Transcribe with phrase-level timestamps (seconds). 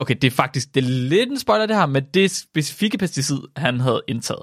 [0.00, 3.38] okay, det er faktisk, det er lidt en spoiler det her, men det specifikke pesticid,
[3.56, 4.42] han havde indtaget,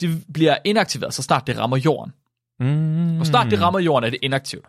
[0.00, 2.12] det bliver inaktiveret, så snart det rammer jorden.
[2.60, 3.20] Mm.
[3.20, 4.66] Og snart det rammer jorden, er det inaktivt.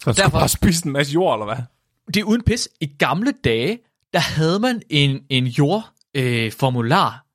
[0.00, 1.64] Så du derfor- bare spise en masse jord, eller hvad?
[2.06, 2.68] Det er uden pis.
[2.80, 3.78] I gamle dage,
[4.12, 6.44] der havde man en, en jordformular.
[6.44, 7.26] Øh, formular.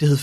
[0.00, 0.16] det hed,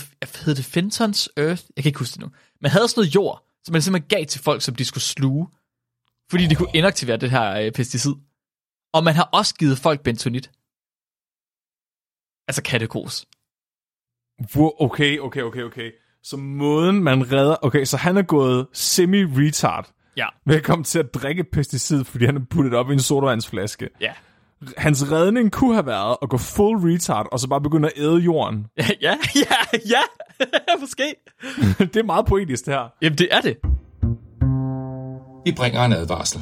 [0.45, 1.63] hed det Fenton's Earth?
[1.75, 2.29] Jeg kan ikke huske det nu.
[2.61, 5.47] Man havde sådan noget jord, som man simpelthen gav til folk, som de skulle sluge.
[6.29, 8.11] Fordi de kunne inaktivere det her øh, pesticid.
[8.93, 10.51] Og man har også givet folk bentonit.
[12.47, 13.25] Altså kattekos.
[14.79, 15.91] Okay, okay, okay, okay.
[16.23, 17.55] Så måden, man redder...
[17.61, 19.93] Okay, så han er gået semi-retard.
[20.17, 20.27] Ja.
[20.45, 23.89] Velkommen til at drikke pesticid, fordi han har puttet op i en sodavandsflaske.
[24.01, 24.13] Ja.
[24.77, 28.17] Hans redning kunne have været at gå full retard, og så bare begynde at æde
[28.17, 28.65] jorden.
[28.77, 30.01] Ja, ja, ja, ja.
[30.81, 31.15] Måske.
[31.79, 32.87] det er meget poetisk, det her.
[33.01, 33.57] Jamen, det er det.
[35.45, 36.41] Vi bringer en advarsel.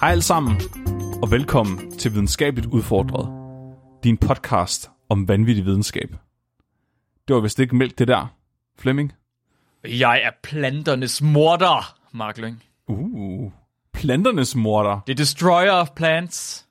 [0.00, 0.60] Hej alle sammen,
[1.22, 3.28] og velkommen til Videnskabeligt Udfordret.
[4.04, 6.16] Din podcast om vanvittig videnskab.
[7.28, 8.26] Det var vist ikke mælk det der,
[8.78, 9.12] Flemming.
[9.84, 12.62] Jeg er planternes morder, Mark Lyng.
[12.88, 13.52] Uh,
[13.92, 15.00] planternes morter.
[15.06, 16.66] The destroyer of plants.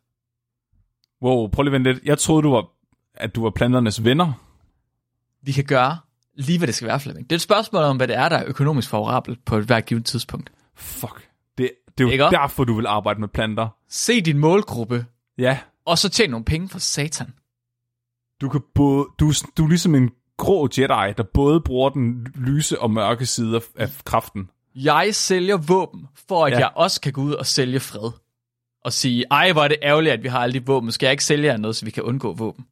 [1.22, 2.04] Wow, prøv lige at vente lidt.
[2.06, 2.66] Jeg troede, du var,
[3.14, 4.34] at du var planternes venner.
[5.42, 5.98] Vi kan gøre
[6.36, 7.30] lige, hvad det skal være, Flemming.
[7.30, 9.86] Det er et spørgsmål om, hvad det er, der er økonomisk favorabelt på et hvert
[9.86, 10.52] givet tidspunkt.
[10.76, 11.25] Fuck.
[11.98, 13.68] Det, er jo Ikke derfor, du vil arbejde med planter.
[13.90, 15.06] Se din målgruppe,
[15.38, 17.34] Ja, og så tjene nogle penge for satan.
[18.42, 22.82] du kan både, du, du er ligesom en grå Jedi, der både bruger den lyse
[22.82, 24.50] og mørke side af, af kraften.
[24.76, 26.58] Jeg sælger våben, for at Ja.
[26.58, 26.60] ja.
[26.66, 28.12] jeg også kan gå ud og sælge fred.
[28.84, 30.92] Og sige, ej, hvor er det ærgerligt, at vi har alle de våben.
[30.92, 32.66] Skal jeg ikke sælge jer noget, så vi kan undgå våben?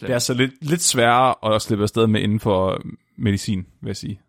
[0.00, 2.80] Det er så lidt, lidt sværere at slippe afsted med inden for
[3.16, 4.20] medicin, vil jeg sige.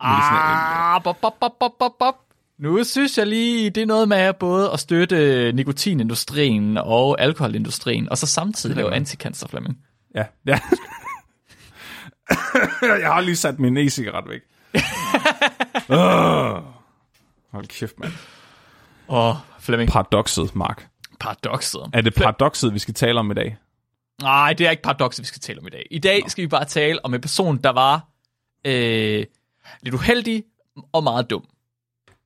[0.00, 2.14] Ah, bop, bop, bop, bop, bop, bop.
[2.60, 8.18] Nu synes jeg lige, det er noget med både at støtte nikotinindustrien og alkoholindustrien, og
[8.18, 9.78] så samtidig lave anticancer, Flemming.
[10.14, 10.58] Ja, ja.
[13.02, 14.40] jeg har lige sat min e-cigaret væk.
[15.88, 16.64] uh.
[17.52, 18.12] Hold kæft, mand.
[19.08, 20.88] Åh, Flemming, Paradoxet, Mark.
[21.20, 21.80] paradokset.
[21.92, 23.56] Er det paradoxet, vi skal tale om i dag?
[24.22, 25.86] Nej, det er ikke paradokset, vi skal tale om i dag.
[25.90, 28.08] I dag skal vi bare tale om en person, der var
[28.66, 29.24] øh,
[29.82, 30.44] lidt uheldig
[30.92, 31.44] og meget dum.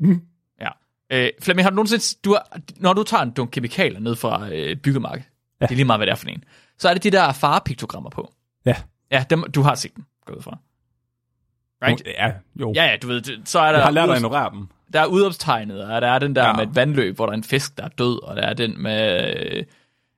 [0.00, 0.20] Mm.
[0.60, 0.68] Ja.
[1.10, 2.20] Øh, Flemming, har du nogensinde...
[2.24, 5.28] Du har, når du tager en dunk kemikalier ned fra øh, byggemarkedet,
[5.60, 5.66] ja.
[5.66, 6.44] det er lige meget, hvad det er for en,
[6.78, 8.32] så er det de der farepiktogrammer på.
[8.66, 8.76] Ja.
[9.10, 10.58] Ja, dem, du har set dem, gå ud fra.
[11.82, 12.02] Right?
[12.06, 12.72] Ja, jo.
[12.76, 13.78] Ja, ja, du ved, så er der...
[13.78, 14.68] Jeg har lært at ignorere dem.
[14.92, 16.52] der er udopstegnet, og der er den der Ja.
[16.52, 18.82] med et vandløb, hvor der er en fisk, der er død, og der er den
[18.82, 19.64] med, øh,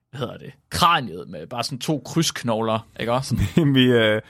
[0.09, 3.35] hvad hedder det, kraniet med bare sådan to krydsknogler, ikke også?
[3.75, 4.21] vi, øh,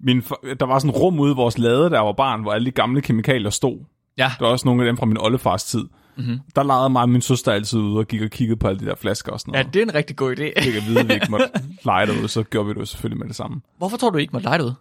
[0.00, 0.20] min,
[0.60, 2.70] der var sådan et rum ude i vores lade, der var barn, hvor alle de
[2.70, 3.78] gamle kemikalier stod.
[4.18, 5.80] Ja, Der var også nogle af dem fra min oldefars tid.
[6.16, 6.26] Mhm.
[6.26, 6.40] Mm-hmm.
[6.56, 8.84] Der legede mig og min søster altid ude og gik og kiggede på alle de
[8.86, 9.74] der flasker og sådan ja noget.
[9.74, 10.62] det er en rigtig god idé.
[10.62, 11.50] Fik at vide, at vi ikke måtte
[11.84, 13.60] lege derude, så gjorde vi det jo selvfølgelig med det samme.
[13.78, 14.72] Hvorfor tror du ikke må lege det ud?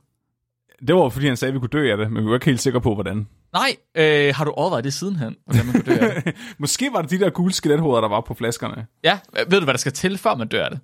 [0.88, 2.46] Det var fordi, han sagde, at vi kunne dø af det, men vi var ikke
[2.46, 3.28] helt sikre på, hvordan.
[3.54, 6.36] Nej, øh, har du overvejet det sidenhen, hvordan man kunne dø af det?
[6.58, 8.86] Måske var det de der gule skelethoveder, der var på flaskerne.
[9.04, 9.20] Ja,
[9.50, 10.80] ved du, hvad der skal til, før man dør af det?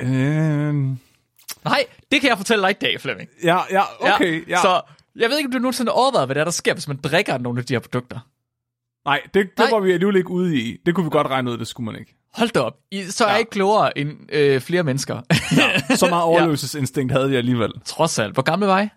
[0.00, 0.74] Øh,
[1.64, 3.28] Nej, det kan jeg fortælle dig i dag, Flemming.
[3.44, 3.82] ja, ja,
[4.14, 4.48] okay.
[4.48, 4.56] Ja.
[4.60, 4.80] Så
[5.18, 6.96] jeg ved ikke, om du nogensinde har overvejet, hvad der, er, der sker, hvis man
[6.96, 8.18] drikker nogle af de her produkter.
[9.04, 9.70] Nej, det, det Nej.
[9.70, 10.76] var vi alligevel ikke ude i.
[10.86, 12.14] Det kunne vi godt regne ud, det skulle man ikke.
[12.34, 12.76] Hold da op.
[12.90, 13.32] I, så er Ja.
[13.32, 15.20] jeg ikke klogere end øh, flere mennesker.
[15.96, 17.72] Så meget overlevelsesinstinkt havde vi alligevel.
[17.84, 18.34] Trods alt.
[18.34, 18.88] Hvor gammel var I?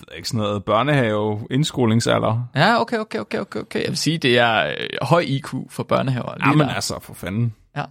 [0.00, 2.48] Det er ikke sådan noget børnehave, indskolingsalder.
[2.54, 3.80] Ja, okay, okay, okay, okay, okay.
[3.80, 6.34] Jeg vil sige, det er øh, høj IQ for børnehaver.
[6.36, 6.74] lige Jamen der.
[6.74, 7.54] altså, for fanden.
[7.76, 7.84] Ja.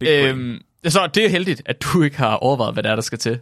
[0.00, 0.08] Big.
[0.08, 3.18] Øhm, så det er heldigt, at du ikke har overvejet, hvad der er, der skal
[3.18, 3.40] til.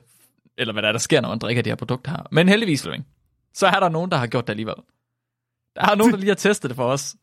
[0.59, 2.23] Eller hvad der er, der sker, når man drikker de her produkter her.
[2.33, 3.07] Men heldigvis, Flemming,
[3.55, 4.75] så er der nogen, der har gjort det alligevel.
[5.77, 7.17] Der er nogen, der lige har testet det for os.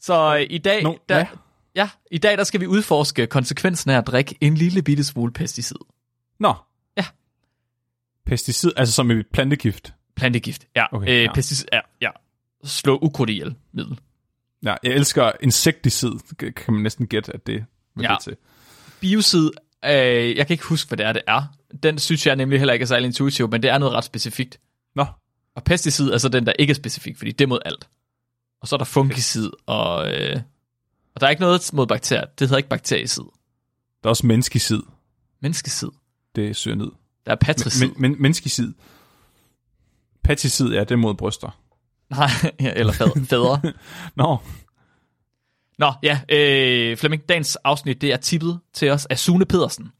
[0.00, 1.24] Så øh, i dag, Nå, der, hvad?
[1.74, 5.32] ja, i dag der skal vi udforske konsekvensen af at drikke en lille bitte smule
[5.32, 5.76] pesticid.
[6.40, 6.54] Nå.
[6.96, 7.04] Ja.
[8.26, 9.94] Pesticid, altså som et plantegift.
[10.16, 10.84] Plantegift, ja.
[10.96, 11.32] Okay, øh, ja.
[11.34, 12.10] Pesticid, ja, ja.
[12.64, 13.98] Slå ukrudt ihjel, middel.
[14.64, 16.10] Ja, jeg elsker insekticid.
[16.38, 18.08] Kan man næsten gætte, at det er Ja.
[18.14, 18.36] det til.
[19.00, 19.50] Biocid,
[19.84, 21.42] øh, jeg kan ikke huske, hvad det er, det er.
[21.82, 24.60] Den synes jeg nemlig heller ikke er særlig intuitiv, men det er noget ret specifikt.
[24.94, 25.06] Nå,
[25.54, 27.88] Og pesticid er så den, der ikke er specifik, fordi det er mod alt.
[28.60, 30.12] Og så er der fungicid og...
[30.14, 30.40] Øh,
[31.14, 32.24] Og der er ikke noget mod bakterier.
[32.24, 33.24] Det hedder ikke bakteriesid.
[34.02, 34.80] Der er også menneskesid.
[35.40, 35.88] Menneskesid.
[36.36, 36.90] Det søger ned.
[37.26, 37.86] Der er patricid.
[37.86, 38.72] Men, men, menneskesid.
[40.24, 41.58] Paticid, ja, det er mod bryster.
[42.10, 42.28] Nej,
[42.76, 43.24] eller fædre.
[43.30, 43.72] fædre.
[44.16, 44.38] Nå,
[45.78, 49.92] Nå, ja, øh, Flemming, dagens afsnit, det er tippet til os af Sune Pedersen.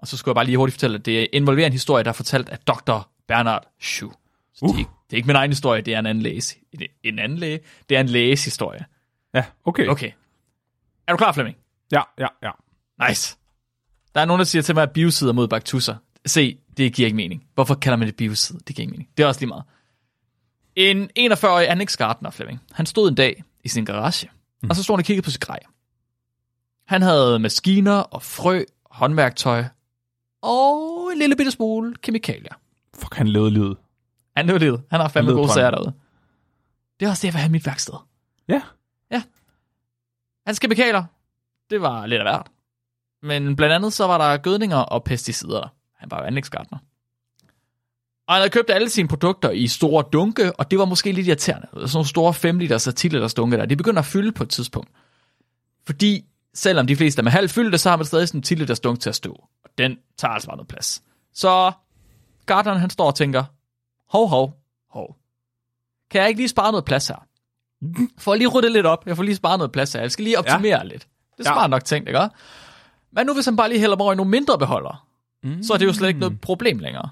[0.00, 2.14] Og så skulle jeg bare lige hurtigt fortælle, at det involverer en historie, der er
[2.14, 3.08] fortalt af Dr.
[3.28, 4.12] Bernard Schuh.
[4.54, 4.68] Så uh.
[4.68, 6.56] det, er ikke, det er ikke min egen historie, det er en anden læges.
[7.02, 7.60] En anden læge?
[7.88, 8.84] Det er en læges historie.
[9.34, 9.86] ja, okay.
[9.86, 10.10] Okay.
[11.06, 11.56] Er du klar, Flemming?
[11.92, 12.50] Ja, ja, ja.
[13.08, 13.36] Nice.
[14.14, 15.96] Der er nogen, der siger til mig, at biocider mod baktusser.
[16.26, 17.44] Se, det giver ikke mening.
[17.54, 18.58] Hvorfor kalder man det biocid?
[18.58, 19.08] Det giver ikke mening.
[19.16, 19.64] Det er også lige meget.
[20.76, 24.30] En 41-årig anlægsgartner, Flemming, han stod en dag i sin garage,
[24.62, 24.70] mm.
[24.70, 25.58] og så stod han og kiggede på sit grej.
[26.86, 29.64] Han havde maskiner og frø, håndværktøj
[30.42, 32.54] og en lille bitte smule kemikalier.
[32.94, 33.76] Fuck, han levede livet.
[34.36, 34.82] Han levede livet.
[34.90, 35.92] Han har fandme levede gode sager derude.
[37.00, 37.94] Det er også vil have i mit værksted.
[38.48, 38.62] Ja.
[40.46, 41.04] Hans kemikalier,
[41.70, 42.50] det var lidt af hvert.
[43.22, 45.74] Men blandt andet så var der gødninger og pesticider.
[45.96, 46.78] Han var jo anlægsgartner.
[48.26, 51.26] Og han havde købt alle sine produkter i store dunke, og det var måske lidt
[51.26, 51.68] irriterende.
[51.72, 53.66] Sådan nogle store 5 liters og 10 liters dunke der.
[53.66, 54.90] De begyndte at fylde på et tidspunkt.
[55.86, 56.24] Fordi
[56.54, 58.80] selvom de fleste er med halv fyldte, så har man stadig sådan en 10 liters
[58.80, 59.32] dunk til at stå.
[59.64, 61.02] Og den tager altså bare noget plads.
[61.34, 61.72] Så
[62.46, 63.44] gartneren han står og tænker,
[64.08, 64.54] hov, hov,
[64.90, 65.16] hov.
[66.10, 67.26] Kan jeg ikke lige spare noget plads her?
[68.18, 69.06] For lige rydde lidt op.
[69.06, 70.00] Jeg får lige sparet noget plads her.
[70.00, 70.82] Jeg skal lige optimere ja.
[70.82, 71.02] lidt.
[71.36, 71.54] Det er Ja.
[71.54, 72.28] smart nok tænkt, ikke?
[73.12, 75.06] Men nu hvis han bare lige hælder dem over i nogle mindre beholder,
[75.42, 75.62] Mm.
[75.62, 77.08] så er det jo slet ikke noget problem længere.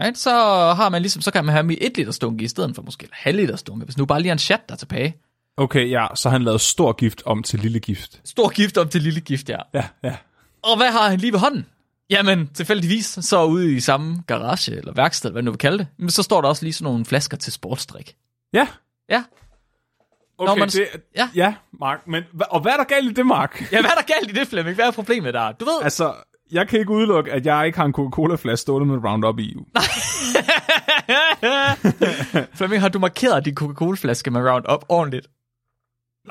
[0.00, 0.18] Right?
[0.18, 0.30] Så
[0.76, 3.04] har man ligesom, så kan man have i 1 liter dunke i stedet for måske
[3.04, 5.16] en halv liter dunke, hvis nu bare lige er en chat der er tilbage.
[5.58, 8.20] Okay, ja, så han lavede stor gift om til lille gift.
[8.24, 9.56] Stor gift om til lille gift, ja.
[9.74, 10.16] Ja, ja.
[10.62, 11.66] Og hvad har han lige ved hånden?
[12.10, 16.10] Jamen, tilfældigvis, så ude i samme garage, eller værksted, hvad du vil kalde det, men
[16.10, 18.14] så står der også lige sådan nogle flasker til sportsdrik.
[18.52, 18.68] Ja.
[19.10, 19.24] Ja.
[20.38, 21.28] Okay, man- det, ja.
[21.34, 22.00] ja, Mark.
[22.06, 23.60] Men, og hvad er der galt i det, Mark?
[23.72, 24.74] Ja, hvad er der galt i det, Flemming?
[24.74, 25.52] Hvad er problemet der?
[25.52, 26.14] Du ved, Altså,
[26.52, 29.54] jeg kan ikke udelukke, at jeg ikke har en Coca-Cola-flaske stående med Roundup i.
[32.54, 35.26] Flemming, har du markeret din Coca-Cola-flaske med Roundup ordentligt?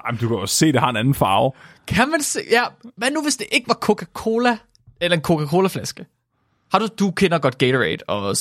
[0.03, 1.51] Nej, men du kan jo se, det har en anden farve.
[1.87, 2.63] Kan man se, ja,
[2.95, 4.57] hvad nu hvis det ikke var Coca-Cola,
[5.01, 6.05] eller en Coca-Cola-flaske?
[6.71, 8.35] Har du, du kender godt Gatorade, og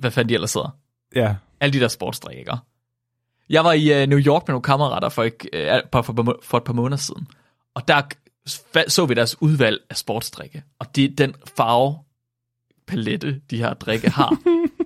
[0.00, 0.76] hvad fanden de ellers hedder?
[1.14, 1.34] Ja.
[1.60, 2.56] Alle de der sportsdrik, ikke?
[3.50, 6.58] Jeg var i uh, New York med nogle kammerater for, ikke, uh, for, for, for
[6.58, 7.28] et par måneder siden,
[7.74, 8.02] og der
[8.88, 11.98] så vi deres udvalg af sportsdrikke, og det den farve
[12.86, 14.36] palette, de her drikke har.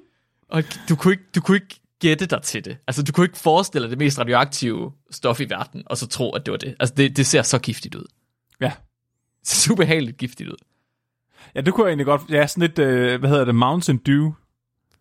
[0.55, 2.77] og du kunne, ikke, du kunne ikke gætte dig til det.
[2.87, 6.31] Altså, du kunne ikke forestille dig det mest radioaktive stof i verden, og så tro,
[6.31, 6.75] at det var det.
[6.81, 8.05] Altså, det, det ser så giftigt ud.
[8.61, 8.73] Ja.
[9.45, 10.57] Super behageligt giftigt ud.
[11.55, 12.23] Ja, det kunne jeg egentlig godt...
[12.31, 14.33] Ja, sådan lidt, øh, hvad hedder det, Mountain Dew,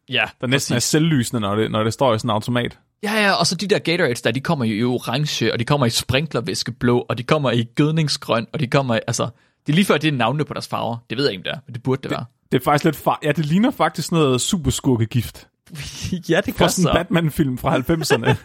[0.09, 2.79] Ja, der næsten er selvlysende, når det, når det står i sådan en automat.
[3.03, 5.65] Ja, ja, og så de der Gatorades der, de kommer jo i orange, og de
[5.65, 9.23] kommer i sprinklervæske blå, og de kommer i gødningsgrøn, og de kommer i, altså,
[9.65, 10.97] det er lige før, det er navnene på deres farver.
[11.09, 12.25] Det ved jeg ikke, om det er, men det burde det, være.
[12.51, 13.19] Det er faktisk lidt far...
[13.23, 15.47] Ja, det ligner faktisk noget superskurkegift.
[16.29, 18.35] ja, det Fra sådan en Batman-film fra 90'erne.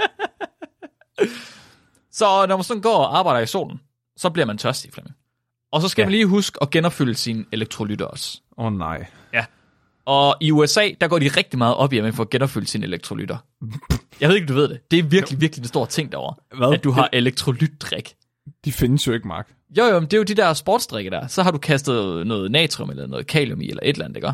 [2.12, 3.80] Så når man sådan går og arbejder i solen,
[4.16, 5.16] så bliver man tørstig, Flemming.
[5.72, 6.06] Og så skal Ja.
[6.06, 8.40] man lige huske at genopfylde sine elektrolytter også.
[8.58, 9.06] Åh oh, nej.
[9.32, 9.44] Ja.
[10.04, 12.86] Og i USA, der går de rigtig meget op i, at man får genopfyldt sine
[12.86, 13.36] elektrolytter.
[14.20, 14.90] Jeg ved ikke, du ved det.
[14.90, 16.34] Det er virkelig, virkelig en stor ting derovre.
[16.56, 16.72] Hvad?
[16.72, 18.14] At du har elektrolytdrik.
[18.64, 19.48] De findes jo ikke, Mark.
[19.78, 21.26] Jo, jo, men det er jo de der sportsdrikke der.
[21.26, 24.32] Så har du kastet noget natrium eller noget kalium i, eller et eller andet, ikke?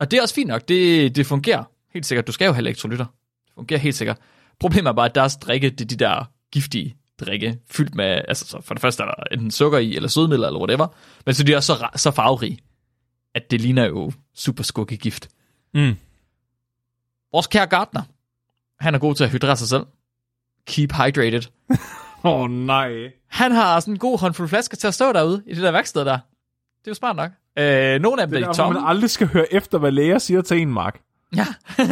[0.00, 0.68] Og det er også fint nok.
[0.68, 1.64] Det, det fungerer
[1.96, 2.26] helt sikkert.
[2.26, 3.04] Du skal jo have elektrolytter.
[3.46, 4.18] Det fungerer helt sikkert.
[4.60, 8.46] Problemet er bare, at deres drikke, det er de der giftige drikke, fyldt med, altså
[8.46, 10.86] så for det første er der enten sukker i, eller sødmidler, eller whatever.
[11.26, 12.58] Men så de er så, så farverige,
[13.34, 15.28] at det ligner jo super skuggegift.
[15.74, 15.94] Mm.
[17.32, 18.02] Vores kære Gardner,
[18.80, 19.86] han er god til at hydrere sig selv.
[20.66, 21.42] Keep hydrated.
[22.24, 23.12] Åh oh, nej.
[23.28, 26.04] Han har sådan en god håndfuld flasker til at stå derude i det der værksted
[26.04, 26.18] der.
[26.78, 27.30] Det er jo smart nok.
[27.58, 28.80] Øh, nogle af dem Det er er de derfor, tomme.
[28.80, 31.00] man aldrig skal høre efter, hvad læger siger til en, Mark.
[31.36, 31.46] Ja.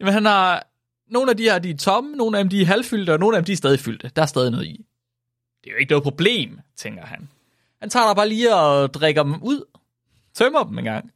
[0.00, 0.66] Jamen han har...
[1.06, 3.36] Nogle af de her, de er tomme, nogle af dem, de er halvfyldte, og nogle
[3.36, 4.10] af dem, de er stadig fyldte.
[4.16, 4.86] Der er stadig noget i.
[5.64, 7.28] Det er jo ikke noget problem, tænker han.
[7.80, 9.64] Han tager der bare lige og drikker dem ud.
[10.34, 11.12] Tømmer dem en gang,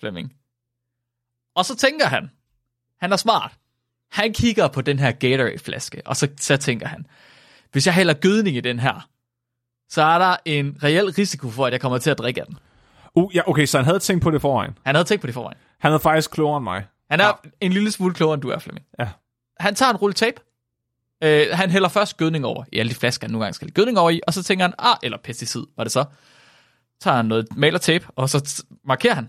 [0.00, 0.32] Flemming.
[1.54, 2.30] Og så tænker han,
[3.00, 3.52] han er smart.
[4.10, 7.06] Han kigger på den her Gatorade-flaske, og så, så tænker han,
[7.72, 9.08] hvis jeg hælder gødning i den her,
[9.88, 12.58] så er der en reel risiko for, at jeg kommer til at drikke af den.
[13.16, 14.78] Uh, ja, okay, så han havde tænkt på det forvejen.
[14.84, 15.58] Han havde tænkt på det forvejen.
[15.78, 16.86] Han havde faktisk klogere end mig.
[17.10, 17.32] Han er ja.
[17.60, 18.86] en lille smule klogere, end du er, Flemming.
[18.98, 19.08] Ja.
[19.60, 20.40] Han tager en rulle tape.
[21.24, 23.98] Øh, han hælder først gødning over i alle de flasker, han nogle gange skal gødning
[23.98, 26.04] over i, og så tænker han, ah, eller pesticid, var det så.
[27.00, 29.28] Tager han noget malertape, og så markerer han,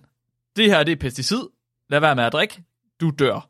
[0.56, 1.42] det her det er pesticid,
[1.90, 2.64] lad være med at drikke,
[3.02, 3.50] du dør.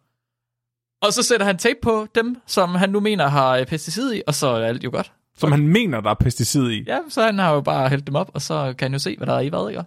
[1.01, 4.22] Og så sætter han tape på dem, som han nu mener har øh, pesticid i,
[4.27, 5.13] og så er alt jo godt.
[5.38, 6.84] Som han mener, der er pesticid i.
[6.88, 9.17] Ja, så han har jo bare hældt dem op, og så kan han jo se,
[9.17, 9.79] hvad der er i hvad, ikke?
[9.79, 9.86] Åh,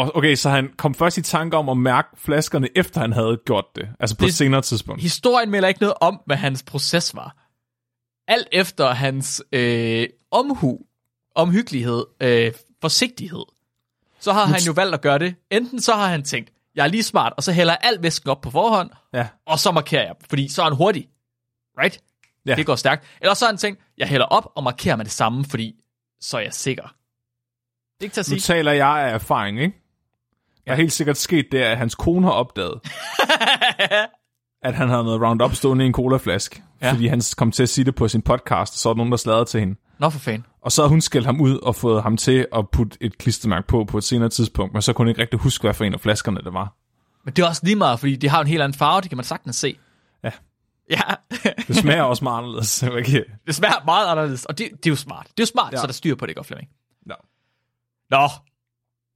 [0.00, 3.40] oh, okay, så han kom først i tanke om at mærke flaskerne, efter han havde
[3.46, 3.88] gjort det.
[4.00, 5.02] Altså på Det- et senere tidspunkt.
[5.02, 7.36] Historien melder ikke noget om, hvad hans proces var.
[8.28, 10.78] Alt efter hans øh, omhu,
[11.34, 13.44] omhyggelighed, øh, forsigtighed,
[14.20, 15.34] så har han jo valgt at gøre det.
[15.50, 18.30] Enten så har han tænkt, jeg er lige smart, og så hælder jeg al væsken
[18.30, 19.26] op på forhånd, Ja.
[19.46, 21.08] og så markerer jeg, fordi så er han hurtig.
[21.82, 22.00] Right?
[22.46, 22.54] Ja.
[22.54, 23.04] Det går stærkt.
[23.20, 25.74] Eller så har han tænkt, jeg hælder op og markerer med det samme, fordi
[26.20, 26.82] så er jeg sikker.
[26.82, 28.40] Det er ikke til at Nu sige.
[28.40, 29.76] taler jeg af erfaring, ikke?
[30.66, 32.80] Der er helt sikkert sket det, at hans kone har opdaget,
[34.62, 36.62] at han havde noget Roundup stående i en colaflaske.
[36.82, 36.92] Ja.
[36.92, 39.10] Fordi han kom til at sige det på sin podcast, og så er der nogen,
[39.12, 39.76] der sladrede til hende.
[39.98, 40.44] Nå for fan.
[40.60, 43.66] Og så har hun skældt ham ud og fået ham til at putte et klistermærke
[43.66, 45.94] på på et senere tidspunkt, men så kunne hun ikke rigtig huske, hvad for en
[45.94, 46.74] af flaskerne det var.
[47.24, 49.16] Men det er også lige meget, fordi det har en helt anden farve, det kan
[49.16, 49.76] man sagtens se.
[50.24, 50.30] Ja.
[50.90, 51.00] Ja,
[51.68, 52.82] Det smager også meget anderledes.
[52.82, 53.24] ikke?
[53.46, 55.26] det smager meget anderledes, og det, det er jo smart.
[55.26, 55.76] Det er jo smart, ja.
[55.76, 56.70] Så der er styr på det, godt Flemming.
[57.06, 57.14] Nå.
[58.10, 58.28] Nå,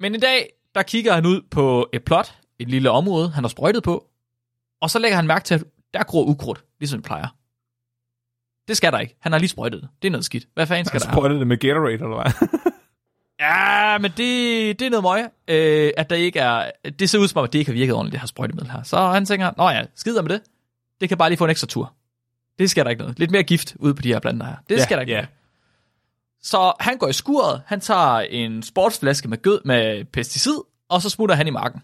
[0.01, 3.49] men i dag, der kigger han ud på et plot, et lille område, han har
[3.49, 4.07] sprøjtet på,
[4.81, 7.29] og så lægger han mærke til, at der gror ukrudt, ligesom det plejer.
[8.69, 9.17] Det skal der ikke.
[9.21, 9.89] Han har lige sprøjtet det.
[10.03, 10.47] Det er noget skidt.
[10.55, 11.15] Hvad fanden skal Han der her?
[11.15, 12.49] sprøjtede det med Gatorade, eller hvad?
[13.41, 16.71] Ja, men det, det er noget møg, øh, at der ikke er...
[16.99, 18.83] Det ser ud som om, at det ikke har virket ordentligt, det her sprøjtemiddel her.
[18.83, 20.43] Så han tænker, nå ja, skider med det.
[21.01, 21.95] Det kan bare lige få en ekstra tur.
[22.59, 23.19] Det skal der ikke noget.
[23.19, 24.57] Lidt mere gift ud på de her planter her.
[24.69, 25.17] Det Ja, skal der ikke ja.
[25.19, 25.29] noget.
[26.43, 30.57] Så han går i skuret, han tager en sportsflaske med gød med pesticid,
[30.89, 31.83] og så smutter han i marken.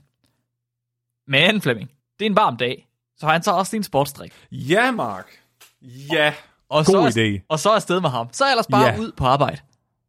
[1.26, 4.33] Men Flemming, det er en varm dag, så han tager også lige en sportsdrik.
[4.52, 5.26] ja, Mark.
[6.12, 6.35] Ja.
[6.68, 7.47] Og God så, idé.
[7.49, 8.28] Og så er afsted med ham.
[8.33, 8.99] Så er ellers bare Ja.
[8.99, 9.61] ud på arbejde.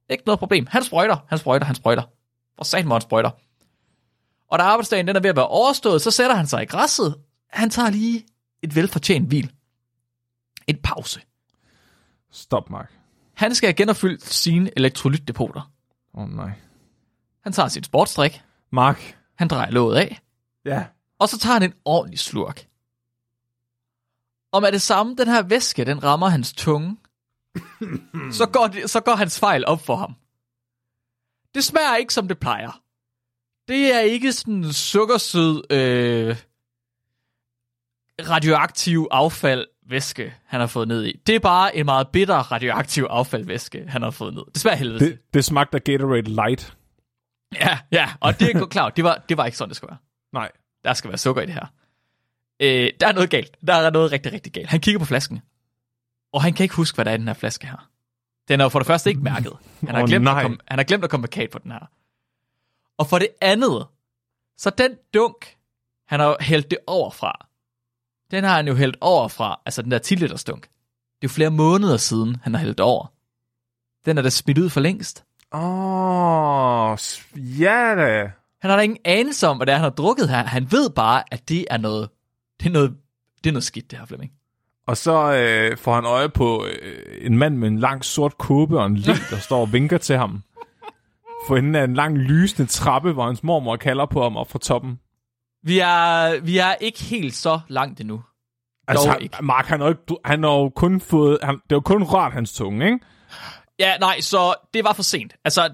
[0.09, 0.67] Ikke noget problem.
[0.69, 2.03] Han sprøjter, han sprøjter, han sprøjter.
[2.57, 3.29] Og satan, hvor han sprøjter.
[4.51, 7.15] Og da arbejdsdagen den er ved at være overstået, så sætter han sig i græsset.
[7.49, 8.25] Han tager lige
[8.63, 9.51] et velfortjent hvil.
[10.67, 11.21] En pause.
[12.31, 12.93] Stop, Mark.
[13.33, 15.71] Han skal have genopfyldt sine elektrolytdepoter.
[16.13, 16.51] Åh, oh, nej.
[17.41, 18.41] Han tager sin sportsdrik.
[18.71, 19.17] Mark.
[19.35, 20.19] Han drejer låget af.
[20.65, 20.85] Ja.
[21.19, 22.67] Og så tager han en ordentlig slurk.
[24.51, 26.97] Og med det samme, den her væske, den rammer hans tunge,
[28.37, 30.15] så går, det, så går hans fejl op for ham.
[31.55, 32.81] Det smager ikke, som det plejer.
[33.67, 36.37] Det er ikke sådan sukkersød, øh,
[38.21, 41.21] radioaktiv affaldvæske, han har fået ned i.
[41.27, 44.43] Det er bare en meget bitter radioaktiv affaldvæske, han har fået ned.
[44.53, 44.99] Det smager helvede.
[45.05, 46.77] Det, det smagte af Gatorade Light.
[47.55, 49.97] Ja, ja, og det er klart, det var, det var ikke sådan, det skulle være.
[50.33, 50.51] Nej.
[50.83, 51.65] Der skal være sukker i det her.
[52.59, 53.57] Øh, der er noget galt.
[53.67, 54.69] Der er noget rigtig, rigtig galt.
[54.69, 55.41] Han kigger på flasken,
[56.33, 57.89] og han kan ikke huske, hvad der er i den her flaske her.
[58.47, 59.53] Den er jo for det første ikke mærket.
[59.79, 61.89] Han har, Åh, glemt, at komme, han har glemt at komme på den her.
[62.97, 63.87] Og for det andet,
[64.57, 65.55] så den dunk,
[66.07, 67.47] han har hældt det over fra,
[68.35, 70.61] den har han jo hældt over fra, altså den der 10 liters dunk.
[70.61, 73.11] Det er jo flere måneder siden, han har hældt over.
[74.05, 75.23] Den er da smidt ud for længst.
[75.53, 76.97] Åh, oh,
[77.37, 78.31] ja da.
[78.61, 80.43] Han har da ingen anelse om, hvad det er, han har drukket her.
[80.43, 82.09] Han ved bare, at det er noget,
[82.59, 82.95] det er noget,
[83.43, 84.31] det er noget skidt, det her, Flemming.
[84.87, 88.79] Og så øh, får han øje på øh, en mand med en lang sort kåbe
[88.79, 90.43] og en le, der står og vinker til ham.
[91.47, 94.59] For enden af en lang lysende trappe, hvor hans mormor kalder på ham op fra
[94.59, 94.99] toppen.
[95.65, 98.23] Vi er, vi er ikke helt så langt endnu.
[98.87, 99.37] Altså, Dog han, ikke.
[99.41, 101.37] Mark, han har, ikke, han har jo kun fået...
[101.43, 102.99] Han, det var kun rørt hans tunge, ikke?
[103.79, 105.33] Ja, nej, så det var for sent.
[105.45, 105.69] Altså,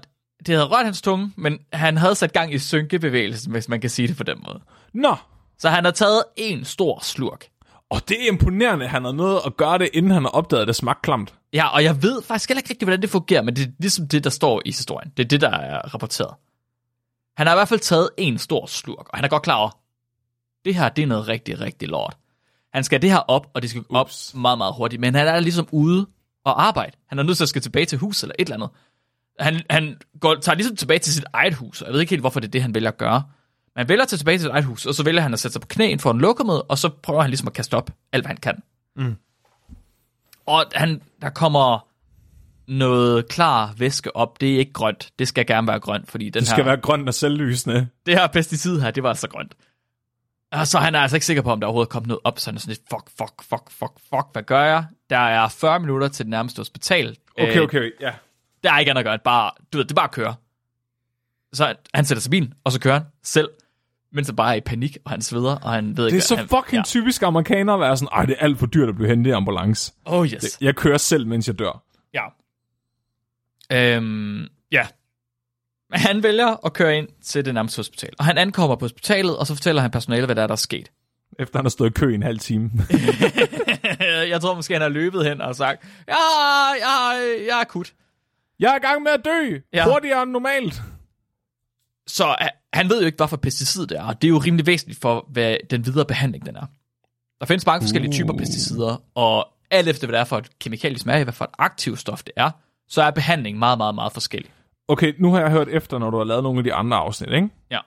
[0.46, 3.90] det havde rørt hans tunge, men han havde sat gang i synkebevægelsen, hvis man kan
[3.90, 4.60] sige det på den måde.
[4.94, 5.16] Nå,
[5.58, 7.44] Så han har taget en stor slurk.
[7.90, 10.62] og det er imponerende, at han har noget at gøre det, inden han har opdaget,
[10.62, 11.34] at det smagte klamt.
[11.52, 14.08] Ja, og jeg ved faktisk heller ikke rigtigt, hvordan det fungerer, men det er ligesom
[14.08, 15.12] det, der står i historien.
[15.16, 16.34] Det er det, der er rapporteret.
[17.36, 19.70] Han har i hvert fald taget en stor slurk, og han er godt klar over,
[20.64, 22.16] det her, det er noget rigtig, rigtig lort.
[22.74, 24.34] Han skal det her op, og det skal op Ups.
[24.34, 25.00] meget, meget hurtigt.
[25.00, 26.06] Men han er ligesom ude
[26.44, 26.92] og arbejde.
[27.08, 28.70] Han er nødt til at skal tilbage til hus eller et eller andet.
[29.40, 32.22] Han, han går, tager ligesom tilbage til sit eget hus, og jeg ved ikke helt,
[32.22, 33.22] hvorfor det er det, han vælger at gøre.
[33.74, 35.38] Men han vælger at tage tilbage til sit eget hus, og så vælger han at
[35.38, 37.90] sætte sig på knæ for en lokummet, og så prøver han ligesom at kaste op
[38.12, 38.62] alt, hvad han kan.
[38.96, 39.16] Mm.
[40.46, 41.86] Og han, der kommer
[42.66, 44.40] noget klar væske op.
[44.40, 45.10] Det er ikke grønt.
[45.18, 47.88] Det skal gerne være grønt, fordi den Det skal her, være grønt og selvlysende.
[48.06, 49.54] det her pesticid her, det var altså grønt.
[50.52, 52.38] Og så han er altså ikke sikker på, om der overhovedet er kommet noget op,
[52.38, 54.84] så han er sådan lidt, fuck, fuck, fuck, fuck, fuck, hvad gør jeg?
[55.10, 57.16] Der er 40 minutter til det nærmeste hospital.
[57.38, 58.12] Okay, Øh, okay, ja.
[58.64, 60.34] Der er ikke andet at gøre, bare, du ved, det er bare at køre.
[61.52, 63.48] Så han sætter sig bilen, og så kører han selv,
[64.12, 66.26] mens han bare er i panik, og han sveder, og han ved ikke, Det er
[66.26, 66.82] så han, fucking ja.
[66.82, 69.32] typisk amerikaner at være sådan, ej, det er alt for dyrt at blive hentet i
[69.32, 69.92] ambulance.
[70.04, 70.58] Oh yes.
[70.60, 71.82] Jeg kører selv, mens jeg dør.
[72.14, 72.24] Ja.
[73.72, 74.86] Øhm, ja.
[75.92, 78.10] Men han vælger at køre ind til det nærmeste hospital.
[78.18, 80.56] Og han ankommer på hospitalet, og så fortæller han personalet, hvad der er, der er
[80.56, 80.90] sket.
[81.38, 82.70] efter han har stået i kø i en halv time.
[84.32, 86.14] jeg tror måske, han har løbet hen og sagt, ja,
[86.80, 87.92] jeg, jeg er akut.
[88.60, 89.58] Jeg er i gang med at dø!
[89.72, 89.84] Ja.
[89.84, 90.82] Hurtigere end normalt!
[92.06, 94.38] Så uh, han ved jo ikke, hvad for pesticid det er, og det er jo
[94.38, 96.66] rimelig væsentligt for, hvad den videre behandling den er.
[97.40, 98.14] Der findes mange forskellige Uh.
[98.14, 101.50] typer pesticider, og alt efter, hvad det er for et kemikalie i, hvad for et
[101.58, 102.50] aktivt stof det er,
[102.88, 104.50] så er behandlingen meget, meget, meget forskellig.
[104.92, 107.32] Okay, nu har jeg hørt efter, når du har lavet nogle af de andre afsnit,
[107.32, 107.48] ikke?
[107.70, 107.78] Ja.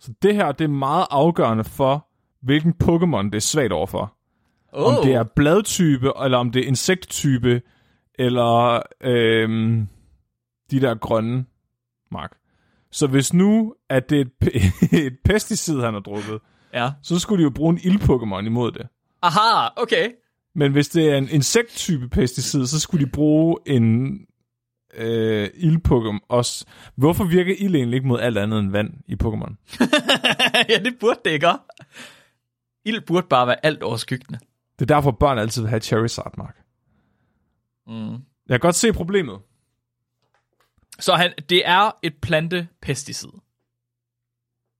[0.00, 2.08] Så det her, det er meget afgørende for,
[2.42, 4.16] hvilken Pokémon det er svagt overfor.
[4.72, 4.84] Oh.
[4.98, 7.62] Om det er bladtype, eller om det er insekttype,
[8.18, 9.88] eller øhm,
[10.70, 11.44] de der grønne,
[12.10, 12.32] Mark.
[12.90, 14.62] Så hvis nu, at det er et,
[15.06, 16.38] et pesticid, han har drukket,
[16.74, 16.90] Ja.
[17.02, 18.86] så skulle de jo bruge en ild-Pokémon imod det.
[19.22, 20.08] Aha, okay.
[20.54, 24.18] Men hvis det er en insekttype pesticid, så skulle de bruge en
[24.94, 26.64] øh, ild-Pokémon også.
[26.94, 29.54] Hvorfor virker ild egentlig ikke mod alt andet end vand i Pokémon?
[30.72, 31.48] ja, det burde det ikke?
[32.84, 34.38] Ild burde bare være alt overskyggende.
[34.78, 36.56] Det er derfor, børn altid vil have Charizard, Mark.
[37.86, 38.12] Mm.
[38.12, 39.38] Jeg kan godt se problemet.
[41.00, 43.28] Så han, det er et plantepesticid.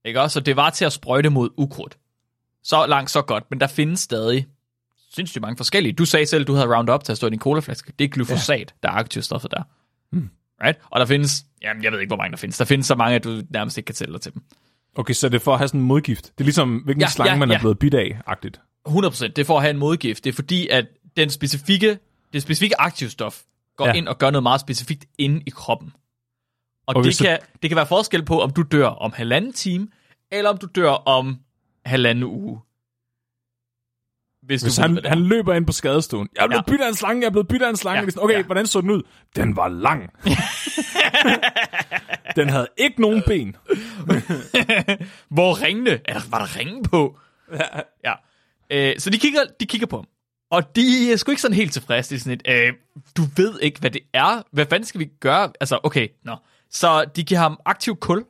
[0.05, 0.33] Ikke også?
[0.33, 1.97] Så det var til at sprøjte mod ukrudt.
[2.63, 3.43] Så langt, så godt.
[3.49, 4.47] Men der findes stadig
[5.13, 5.93] sindssygt mange forskellige.
[5.93, 7.93] Du sagde selv, du havde Roundup til at stå i din colaflaske.
[7.99, 8.87] Det er glyfosat, ja.
[8.87, 9.63] der er aktivstoffet der.
[10.13, 10.29] Hmm.
[10.63, 10.79] Right?
[10.91, 12.57] Og der findes, jamen jeg ved ikke, hvor mange der findes.
[12.57, 14.41] Der findes så mange, at du nærmest ikke kan tælle dig til dem.
[14.95, 16.23] Okay, så det er for at have sådan en modgift.
[16.25, 17.55] Det er ligesom, hvilken Ja, slange ja, man ja.
[17.55, 18.61] er blevet bidt af-agtigt.
[18.87, 19.27] 100%.
[19.27, 20.23] Det er for at have en modgift.
[20.23, 20.85] Det er fordi, at
[21.17, 21.97] den specifikke,
[22.33, 23.41] det specifikke aktivstof
[23.77, 23.93] går ja.
[23.93, 25.93] Ind og gør noget meget specifikt inde i kroppen.
[26.87, 29.53] Og, Og det, du- kan, det kan være forskel på, om du dør om halvanden
[29.53, 29.87] time,
[30.31, 31.39] eller om du dør om
[31.85, 32.59] halvanden uge.
[34.45, 35.15] Hvis, Hvis han, han er.
[35.15, 36.29] løber ind på skadestuen.
[36.35, 36.71] Jeg er blevet Ja.
[36.71, 38.01] bidt af en slange, jeg er blevet bidt af en slange.
[38.01, 38.09] Ja.
[38.09, 38.39] Sådan, okay, ja.
[38.39, 38.45] ja.
[38.45, 39.01] hvordan så den ud?
[39.35, 40.09] Den var lang.
[42.35, 43.55] den havde ikke nogen ben.
[45.35, 45.99] Hvor ringene?
[46.05, 47.17] Eller var der ringe på?
[47.53, 47.79] Ja.
[48.03, 48.13] Ja.
[48.71, 50.05] Øh, så de kigger, de kigger på ham.
[50.51, 52.09] Og de er sgu ikke sådan helt tilfredse.
[52.09, 52.73] Det er sådan et, øh,
[53.17, 54.41] du ved ikke, hvad det er.
[54.51, 55.51] Hvad fanden skal vi gøre?
[55.59, 56.35] Altså, okay, nå.
[56.71, 58.23] Så de giver ham aktiv kul.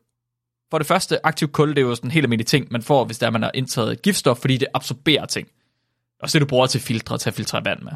[0.71, 3.05] For det første, aktiv kul, det er jo sådan en helt almindelig ting, man får,
[3.05, 5.47] hvis der man har indtaget et giftstof, fordi det absorberer ting.
[6.23, 7.91] Og så det, du bruger til filtre, til at filtrere vand med.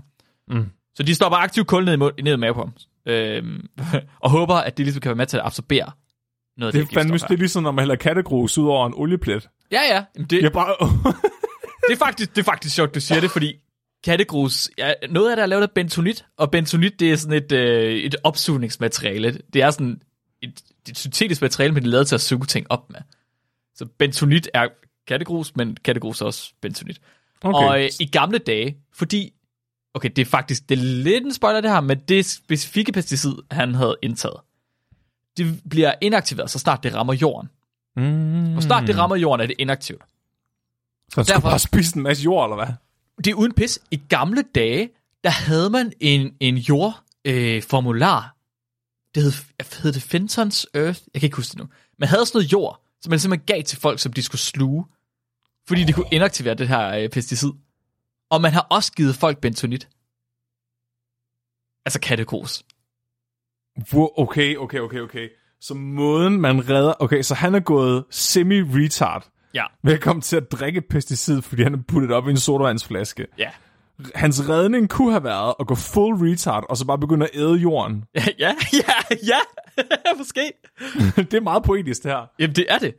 [0.47, 0.69] Mm.
[0.95, 2.73] Så de stopper aktiv kul ned i, ned i maven på ham.
[3.05, 3.67] Øhm,
[4.23, 5.91] og håber, at det ligesom kan være med til at absorbere
[6.57, 8.93] noget Det af det fandme, det er ligesom, når man hælder kattegrus ud over en
[8.95, 9.49] olieplet.
[9.71, 10.03] Ja, ja.
[10.15, 10.75] Jamen, det, Jeg bare...
[11.87, 13.55] det, er faktisk, det er faktisk sjovt, du siger det, fordi
[14.03, 17.51] kattegrus, ja, noget af det er lavet af bentonit, og bentonit, det er sådan et,
[17.51, 19.39] øh, et opsugningsmateriale.
[19.53, 20.01] Det er sådan
[20.41, 22.99] et, et syntetisk materiale, men det er lavet til at suge ting op med.
[23.75, 24.67] Så bentonit er
[25.07, 27.01] kattegrus, men kattegrus er også bentonit.
[27.43, 27.67] Okay.
[27.67, 29.33] Og øh, i gamle dage, fordi,
[29.93, 33.33] okay, det er faktisk, det er lidt en spoiler det her, men det specifikke pesticid,
[33.51, 34.37] han havde indtaget,
[35.37, 37.49] det bliver inaktiveret, så snart det rammer jorden.
[37.95, 38.55] mm.
[38.55, 40.01] Og snart det rammer jorden, er det inaktivt.
[41.11, 42.73] Så han derfor- bare spise en masse jord, eller hvad?
[43.17, 43.79] Det er uden pis.
[43.91, 44.89] I gamle dage,
[45.23, 47.55] der havde man en, en jordformular.
[47.55, 48.35] Øh, formular.
[49.15, 49.31] det hed,
[49.83, 50.99] hed det Fentons Earth?
[51.13, 51.67] Jeg kan ikke huske det nu.
[51.99, 54.85] Man havde sådan noget jord, som man simpelthen gav til folk, som de skulle sluge.
[55.67, 57.49] Fordi de kunne inaktivere det her øh, pesticid.
[58.29, 59.89] Og man har også givet folk bentonit.
[61.85, 62.63] Altså kattegrus.
[63.89, 65.29] Hvor, okay, okay, okay, okay.
[65.61, 66.93] Så måden, man redder...
[66.99, 69.31] Okay, så han er gået semi-retard.
[69.53, 69.65] Ja.
[69.83, 73.25] Velkommen til at drikke pesticid, fordi han har puttet op i en sodavandsflaske.
[73.37, 73.49] Ja.
[74.15, 77.55] Hans redning kunne have været at gå full retard, og så bare begynde at æde
[77.55, 78.03] jorden.
[78.15, 79.39] Ja, ja, ja, ja.
[80.17, 80.53] Måske.
[81.31, 82.25] det er meget poetisk, det her.
[82.39, 82.95] Jamen, det er det.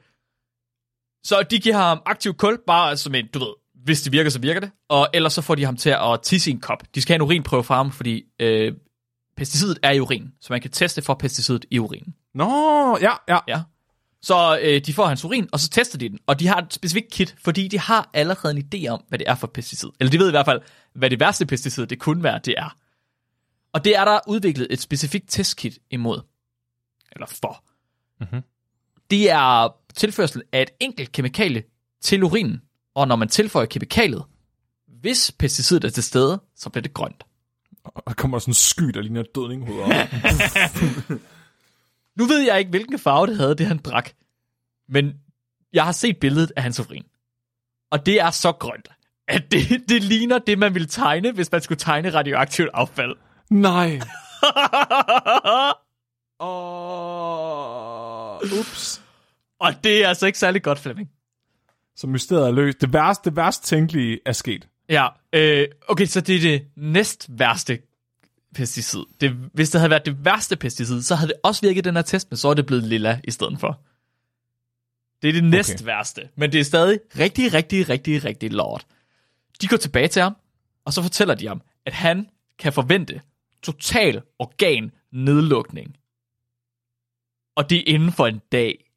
[1.24, 3.54] Så de giver ham aktiv kul, bare som en, du ved,
[3.84, 4.70] hvis det virker, så virker det.
[4.88, 6.82] Og ellers så får de ham til at tisse i en kop.
[6.94, 8.72] De skal have en urinprøve fra ham, fordi øh,
[9.36, 10.32] pesticidet er i urin.
[10.40, 12.14] Så man kan teste for pesticidet i urinen.
[12.34, 13.38] Nå, ja, ja.
[13.48, 13.62] Ja.
[14.22, 16.18] Så øh, de får hans urin, og så tester de den.
[16.26, 19.28] Og de har et specifikt kit, fordi de har allerede en idé om, hvad det
[19.28, 19.88] er for pesticid.
[20.00, 20.60] Eller de ved i hvert fald,
[20.94, 22.76] hvad det værste pesticid, det kunne være, det er.
[23.72, 26.20] Og det er der udviklet et specifikt testkit imod.
[27.12, 27.64] Eller for.
[28.20, 28.42] Mhm.
[29.10, 31.62] Det er tilførsel af et enkelt kemikalie
[32.02, 32.62] til urinen.
[32.94, 34.24] Og når man tilføjer kemikaliet,
[35.00, 37.24] hvis pesticidet er til stede, så bliver det grønt.
[37.84, 39.86] Og der kommer sådan en sky, der ligner et dødninghoved.
[42.18, 44.10] Nu ved jeg ikke, hvilken farve det havde, det han drak.
[44.88, 45.14] Men
[45.72, 47.04] jeg har set billedet af hans urin.
[47.90, 48.88] Og det er så grønt,
[49.28, 53.16] at det, det ligner det, man ville tegne, hvis man skulle tegne radioaktivt affald.
[53.50, 54.00] Nej.
[56.40, 59.02] Åh, ups.
[59.58, 61.10] Og det er altså ikke særlig godt, Flemming.
[61.96, 62.80] Så mysteriet er løst.
[62.80, 64.68] Det værste, det værste tænkelige er sket.
[64.88, 67.78] Ja, øh, okay, så det er det næst værste
[68.54, 69.00] pesticid.
[69.20, 72.02] Det, hvis det havde været det værste pesticid, så havde det også virket den her
[72.02, 73.80] test, men så er det blevet lilla i stedet for.
[75.22, 78.86] Det er det næst værste, men det er stadig rigtig, rigtig, rigtig, rigtig lort.
[79.60, 80.36] De går tilbage til ham,
[80.84, 83.20] og så fortæller de ham, at han kan forvente
[83.62, 85.96] total organnedlukning.
[87.56, 88.87] Og det er inden for en dag.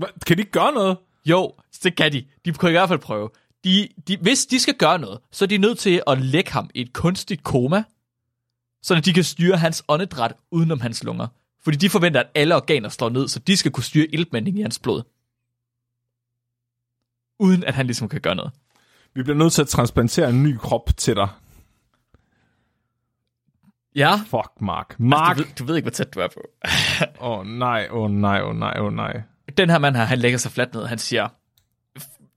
[0.00, 0.06] Hva?
[0.26, 0.98] Kan de ikke gøre noget?
[1.24, 2.24] Jo, det kan de.
[2.44, 3.30] De kan i hvert fald prøve.
[3.64, 6.70] De, de, hvis de skal gøre noget, så er de nødt til at lægge ham
[6.74, 7.84] i et kunstigt koma,
[8.82, 11.26] så de kan styre hans åndedræt udenom hans lunger.
[11.64, 14.62] Fordi de forventer, at alle organer slår ned, så de skal kunne styre iltmænding i
[14.62, 15.02] hans blod.
[17.38, 18.52] Uden at han ligesom kan gøre noget.
[19.14, 21.28] Vi bliver nødt til at transplantere en ny krop til dig.
[23.94, 25.00] Ja, Fuck, Mark.
[25.00, 25.36] Mark!
[25.36, 26.40] du, ved, du ved ikke, hvor tæt du er på.
[27.20, 29.22] Åh oh, nej, åh oh, nej, åh oh, nej, åh oh, nej.
[29.56, 31.28] Den her mand her, han lægger sig fladt ned, han siger,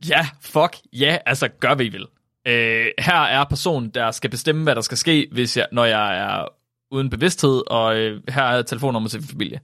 [0.09, 2.07] ja, fuck, ja, altså gør hvad I vil.
[2.47, 6.17] Øh, her er personen, der skal bestemme, hvad der skal ske, hvis jeg, når jeg
[6.17, 6.47] er
[6.91, 9.59] uden bevidsthed, og øh, her er telefonnummer til familie.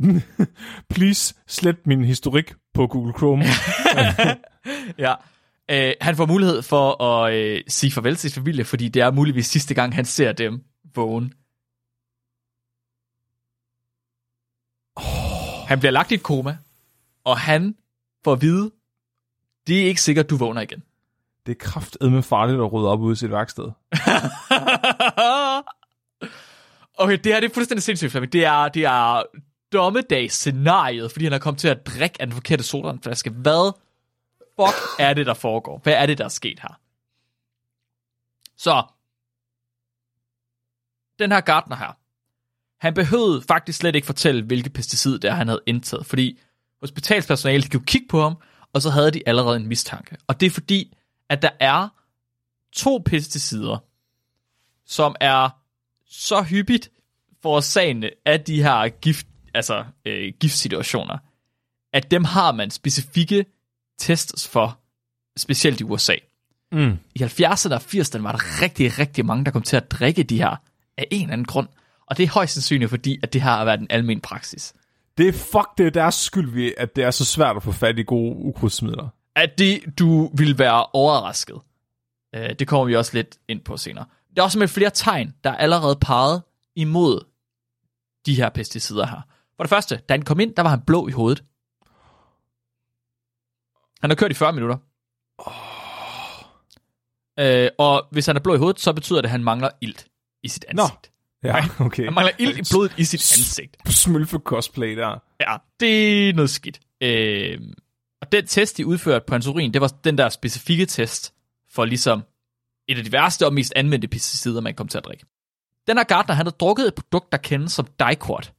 [0.94, 3.44] Please slet min historik på Google Chrome.
[4.98, 5.14] Ja.
[5.70, 9.10] Øh, han får mulighed for at øh, sige farvel til sin familie, fordi det er
[9.10, 11.32] muligvis sidste gang, han ser dem vågen.
[15.68, 16.56] Han bliver lagt i et koma,
[17.24, 17.76] og han
[18.24, 18.70] får at vide,
[19.66, 20.82] det er ikke sikkert, du vågner igen.
[21.46, 23.64] det er kraftedme farligt at rydde op ude i sit værksted.
[27.02, 28.32] okay, det her det er fuldstændig sindssygt, Flemming.
[28.32, 29.22] Det er, det er
[29.72, 33.30] dommedagsscenariet, fordi han er kommet til at drikke af den forkerte sodavandflaske.
[33.30, 33.72] Hvad
[34.60, 35.80] fuck er det, der foregår?
[35.82, 36.78] Hvad er det, der er sket her?
[38.56, 38.82] Så,
[41.18, 41.98] den her gartner her,
[42.80, 46.40] han behøvede faktisk slet ikke fortælle, hvilke pesticid det er, han havde indtaget, fordi
[46.82, 48.36] hospitalspersonalet kunne kigge på ham,
[48.72, 50.16] og så havde de allerede en mistanke.
[50.26, 50.96] Og det er fordi,
[51.28, 51.88] at der er
[52.72, 53.78] to pesticider,
[54.86, 55.48] som er
[56.06, 56.90] så hyppigt
[57.42, 61.18] forårsagende af de her gift, altså, øh, giftsituationer,
[61.92, 63.44] at dem har man specifikke
[63.98, 64.78] tests for,
[65.36, 66.14] specielt i USA.
[66.72, 66.98] Mm.
[67.14, 70.38] I 70'erne og 80'erne var der rigtig, rigtig mange, der kom til at drikke de
[70.38, 70.56] her
[70.96, 71.68] af en eller anden grund.
[72.06, 74.74] Og det er højst sandsynligt, fordi at det har været en almen praksis.
[75.18, 77.72] Det er fuck, det er deres skyld, vi- at det er så svært at få
[77.72, 79.08] fat i gode ukrudtsmidler.
[79.36, 81.60] At det, du vil være overrasket.
[82.34, 84.04] Øh, det kommer vi også lidt ind på senere.
[84.36, 86.42] Der er også med flere tegn, der er allerede peget
[86.76, 87.24] imod
[88.26, 89.20] de her pesticider her.
[89.56, 91.44] For det første, da han kom ind, der var han blå i hovedet.
[94.00, 94.76] Han har kørt i 40 minutter.
[97.38, 100.06] Øh, og hvis han er blå i hovedet, så betyder det, at han mangler ilt
[100.42, 101.11] i sit ansigt.
[101.44, 102.04] Ja, okay.
[102.04, 103.76] Han mangler ild i blodet i sit ansigt.
[103.92, 105.22] Smølfe cosplay der.
[105.40, 106.80] Ja, det er noget skidt.
[107.00, 107.60] Øh,
[108.20, 111.34] og den test, de udførte på hans urin, det var den der specifikke test
[111.70, 112.22] for ligesom
[112.88, 115.24] et af de værste og mest anvendte pesticider, man kom til at drikke.
[115.86, 118.52] Den her gartner, han havde drukket et produkt, der kendes som Diquat.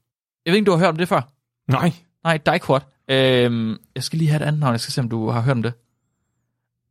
[0.46, 1.22] Jeg ved ikke, du har hørt om det før?
[1.68, 1.92] Nej.
[2.24, 2.86] Nej, Diquat.
[3.08, 5.58] Øh, jeg skal lige have et andet navn, jeg skal se, om du har hørt
[5.58, 5.74] om det.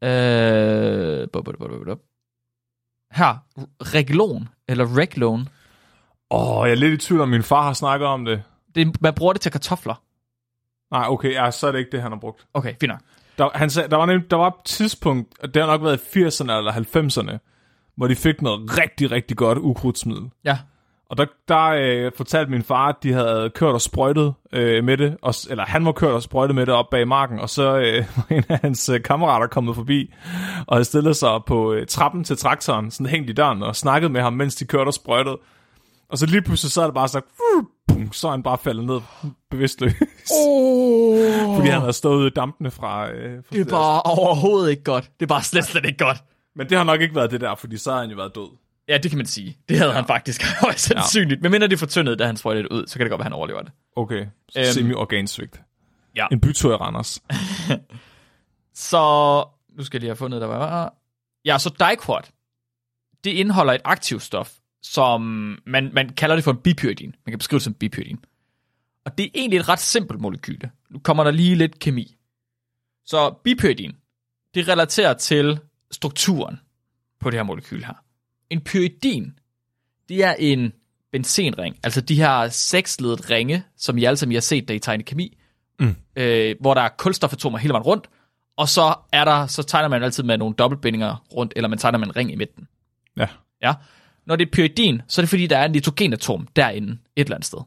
[0.08, 2.00] Øh, bup, bup, bup, bup.
[3.10, 3.36] her,
[3.82, 5.46] Reglon, eller Reglone.
[6.32, 8.42] Åh, oh, jeg er lidt i tvivl om, min far har snakket om det.
[8.74, 10.02] Det, man bruger det til kartofler.
[10.90, 12.46] Nej, okay, ja, så er det ikke det, han har brugt.
[12.54, 13.00] Okay, fint nok.
[13.38, 16.00] Der, han sagde, der, var nem, der var et tidspunkt, og det har nok været
[16.16, 17.38] i 80'erne eller 90'erne,
[17.96, 20.30] hvor de fik noget rigtig, rigtig godt ukrudtsmiddel.
[20.44, 20.58] Ja,
[21.10, 24.96] Og der, der øh, fortalte min far, at de havde kørt og sprøjtet øh, med
[24.96, 27.78] det, og, eller han var kørt og sprøjtet med det op bag marken, og så
[27.78, 30.14] øh, var en af hans øh, kammerater kommet forbi,
[30.66, 34.10] og havde stillet sig på øh, trappen til traktoren, sådan hængt i døren, og snakket
[34.10, 35.38] med ham, mens de kørte og sprøjtede.
[36.12, 37.26] Og så lige pludselig, så er det bare sagt,
[37.88, 39.00] bum, så er han bare faldet ned
[39.50, 39.92] bevidstløs,
[40.32, 41.56] oh.
[41.56, 43.10] fordi han havde stået i dampene fra...
[43.10, 45.10] Øh, fra Det er bare overhovedet ikke godt.
[45.20, 46.18] Det er bare slet, slet ikke godt.
[46.56, 48.56] Men det har nok ikke været det der, fordi så har han jo været død.
[48.88, 49.56] Ja, det kan man sige.
[49.68, 49.96] Det havde ja.
[49.96, 51.38] han faktisk højst sandsynligt.
[51.38, 51.42] Ja.
[51.42, 53.32] Men mindre det fortyndet, da han sprøjtede det ud, så kan det godt være, at
[53.32, 53.72] han overlever det.
[53.96, 54.64] Okay, Øhm.
[54.64, 55.62] semi-organsvigt.
[56.16, 56.26] Ja.
[56.32, 57.22] En bytur i Randers.
[58.74, 59.44] Så,
[59.76, 60.94] nu skal jeg lige have fundet, der var...
[61.44, 62.30] Ja, så Diquat,
[63.24, 64.50] det indeholder et aktivstof,
[64.82, 65.22] som
[65.66, 67.14] man, man kalder det for en bipyridin.
[67.26, 68.18] Man kan beskrive det som bipyridin.
[69.04, 70.70] Og det er egentlig et ret simpelt molekyle.
[70.90, 72.16] Nu kommer der lige lidt kemi.
[73.04, 73.92] Så bipyridin,
[74.54, 76.60] det relaterer til strukturen
[77.20, 77.94] på det her molekyl her.
[78.50, 79.38] En pyridin,
[80.08, 80.72] det er en
[81.12, 84.78] benzenring, altså de her seksledet ringe, som I alle sammen I har set, da I
[84.78, 85.38] tegner kemi,
[85.80, 85.96] Mm.
[86.16, 88.08] øh, hvor der er kulstofatomer hele vejen rundt,
[88.56, 91.98] og så er der, så tegner man altid med nogle dobbeltbindinger rundt, eller man tegner
[91.98, 92.68] med en ring i midten.
[93.16, 93.28] Ja.
[93.62, 93.74] Ja.
[94.26, 97.36] Når det er pyridin, så er det fordi, der er en nitrogenatom derinde, et eller
[97.36, 97.58] andet sted.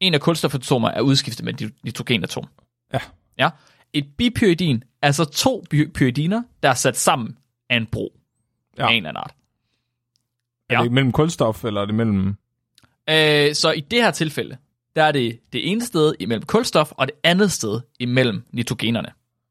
[0.00, 2.44] En af kulstofatomer er udskiftet med et nitrogenatom.
[2.92, 2.98] Ja.
[3.38, 3.50] Ja.
[3.92, 5.64] Et bipyridin er så to
[5.94, 7.38] pyridiner, der er sat sammen
[7.70, 8.20] af en bro
[8.78, 8.86] Ja.
[8.86, 9.34] af en eller anden art.
[10.68, 10.82] Er Ja.
[10.84, 12.26] det mellem kulstof, eller er det mellem...
[13.10, 14.56] Øh, så i det her tilfælde,
[14.96, 19.08] der er det det ene sted imellem kulstof, og det andet sted imellem nitrogenerne.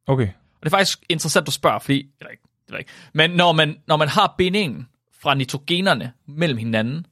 [0.07, 0.27] Okay.
[0.27, 2.91] Og det er faktisk interessant at spørge, fordi, eller ikke, ved jeg ikke.
[3.13, 4.87] Men når man, når man har bindingen
[5.23, 7.05] fra nitrogenerne mellem hinanden,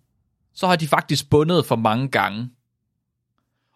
[0.54, 2.50] så har de faktisk bundet for mange gange.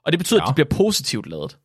[0.06, 0.44] Og det betyder, ja.
[0.44, 1.58] At de bliver positivt lavet.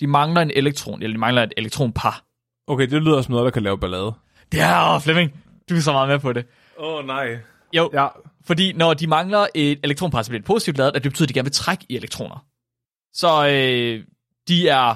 [0.00, 2.24] De mangler en elektron, eller de mangler et elektronpar.
[2.66, 4.12] Okay, det lyder som noget, der kan lave ballade.
[4.52, 6.46] Det er, åh, Flemming, du er så meget med på det.
[6.78, 7.38] Åh, oh, nej.
[7.72, 8.08] Jo, Ja.
[8.44, 11.28] fordi når de mangler et elektronpar, så bliver det positivt lavet, at det betyder, at
[11.28, 12.46] de gerne vil trække i elektroner.
[13.12, 14.04] Så øh,
[14.48, 14.94] de er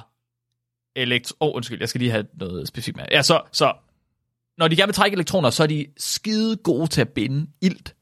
[0.97, 1.37] elektro...
[1.41, 3.05] Åh, oh, undskyld, jeg skal lige have noget specifikt med.
[3.11, 3.73] Ja, så, så
[4.59, 7.95] når de gerne vil trække elektroner, så er de skide gode til at binde ilt.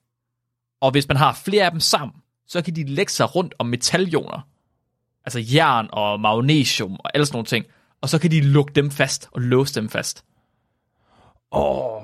[0.80, 2.16] Og hvis man har flere af dem sammen,
[2.46, 4.48] så kan de lægge sig rundt om metalioner.
[5.24, 7.66] Altså jern og magnesium og alle sådan nogle ting.
[8.00, 10.24] Og så kan de lukke dem fast og låse dem fast.
[11.52, 12.02] Åh, oh,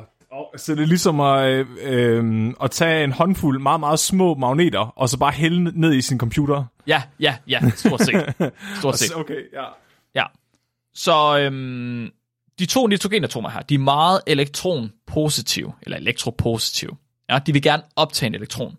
[0.56, 4.78] så det er ligesom at, øh, øh, at tage en håndfuld meget, meget små magneter,
[4.78, 6.64] og så bare hælde ned i sin computer.
[6.86, 8.34] Ja, ja, ja, stort set.
[8.78, 9.16] Stort set.
[9.16, 9.64] Okay, ja.
[10.14, 10.24] Ja.
[10.94, 12.10] Så øhm,
[12.62, 16.96] de to nitrogenatomer her, de er meget elektronpositive, eller elektropositive.
[17.30, 18.78] Ja, de vil gerne optage en elektron.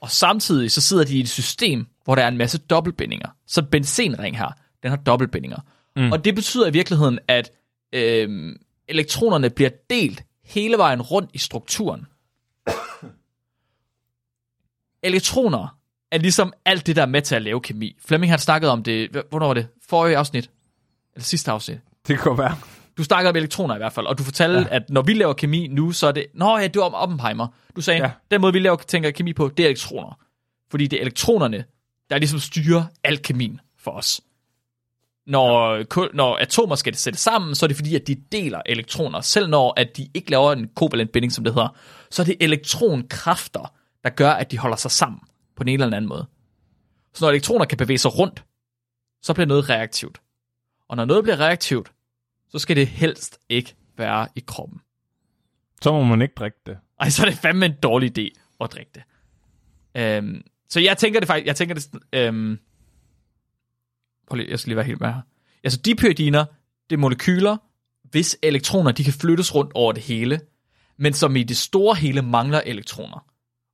[0.00, 3.28] Og samtidig så sidder de i et system, hvor der er en masse dobbeltbindinger.
[3.46, 4.48] Så benzenring her,
[4.82, 5.58] den har dobbeltbindinger.
[5.96, 6.12] Mm.
[6.12, 7.50] Og det betyder i virkeligheden, at
[7.92, 8.56] øhm,
[8.88, 12.06] elektronerne bliver delt hele vejen rundt i strukturen.
[15.02, 15.78] Elektroner
[16.10, 17.96] er ligesom alt det, der er med til at lave kemi.
[18.04, 19.68] Flemming har snakket om det, hv- hvornår var det?
[19.88, 20.50] Forrige afsnit?
[21.14, 21.78] Eller sidste afsnit?
[22.06, 22.56] Det godt være.
[22.98, 24.66] Du snakkede om elektroner i hvert fald, og du fortalte, ja.
[24.70, 26.26] at når vi laver kemi nu, så er det...
[26.34, 27.46] Nå ja, du om Oppenheimer.
[27.76, 28.10] Du sagde, ja.
[28.30, 30.18] Den måde, vi laver tænker kemi på, det er elektroner.
[30.70, 31.64] Fordi det er elektronerne,
[32.10, 34.20] der ligesom styrer al kemien for os.
[35.26, 39.20] Når, kul- når atomer skal sætte sammen, så er det fordi, at de deler elektroner.
[39.20, 41.76] Selv når at de ikke laver en kovalent binding, som det hedder,
[42.10, 43.72] så er det elektronkræfter,
[44.04, 45.20] der gør, at de holder sig sammen
[45.56, 46.26] på en eller anden måde.
[47.14, 48.44] Så når elektroner kan bevæge sig rundt,
[49.22, 50.20] så bliver noget reaktivt.
[50.88, 51.92] Og når noget bliver reaktivt,
[52.56, 54.80] så skal det helst ikke være i kroppen.
[55.82, 56.78] Så må man ikke drikke det.
[57.00, 59.02] Ej, så er det fandme en dårlig idé at drikke det.
[59.96, 62.58] Øhm, så jeg tænker det faktisk, jeg tænker det øhm,
[64.28, 65.20] prøv lige, jeg skal lige være helt med her.
[65.64, 66.44] Altså, dipyridiner,
[66.90, 67.56] det er molekyler,
[68.02, 70.40] hvis elektroner, de kan flyttes rundt over det hele,
[70.96, 73.26] men som i det store hele mangler elektroner.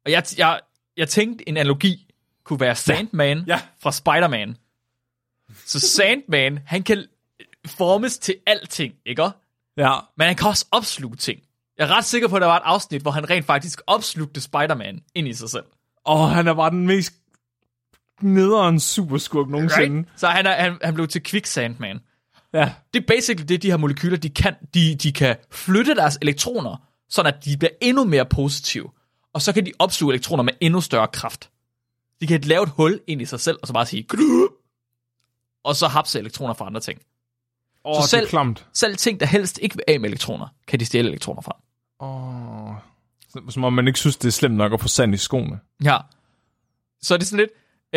[0.04, 0.60] Og jeg, jeg,
[0.96, 2.08] jeg tænkte, en analogi
[2.44, 3.60] kunne være Sandman Ja.
[3.78, 4.56] fra Spider-Man.
[5.64, 7.06] Så Sandman, han kan
[7.66, 9.30] formes til alting, ikke?
[9.76, 9.98] Ja.
[10.16, 11.40] Men han kan også opsluge ting.
[11.78, 14.40] Jeg er ret sikker på, at der var et afsnit, hvor han rent faktisk opslugte
[14.40, 15.64] Spider-Man ind i sig selv.
[16.04, 17.12] Og han er bare den mest
[18.20, 19.96] nederen superskurk nogensinde.
[19.96, 20.20] Right?
[20.20, 22.00] Så han, er, han, han blev til Quicksandman.
[22.54, 22.72] Ja.
[22.94, 24.54] Det er basically det, de her molekyler, de kan.
[24.74, 26.76] De, de kan flytte deres elektroner,
[27.08, 28.90] sådan at de bliver endnu mere positive.
[29.32, 31.50] Og så kan de opsluge elektroner med endnu større kraft.
[32.20, 34.06] De kan lave et hul ind i sig selv, og så bare sige,
[35.64, 37.00] og så hapse elektroner fra andre ting.
[37.84, 38.66] Åh, Så det selv- er klamt.
[38.72, 41.56] Selv ting, der helst ikke vil af med elektroner, kan de stjæle elektroner fra.
[42.00, 42.74] Åh.
[43.28, 45.60] Så- Som om man ikke synes, det er slemt nok at få sand i skoene.
[45.84, 45.96] Ja.
[47.02, 47.50] Så er det sådan lidt,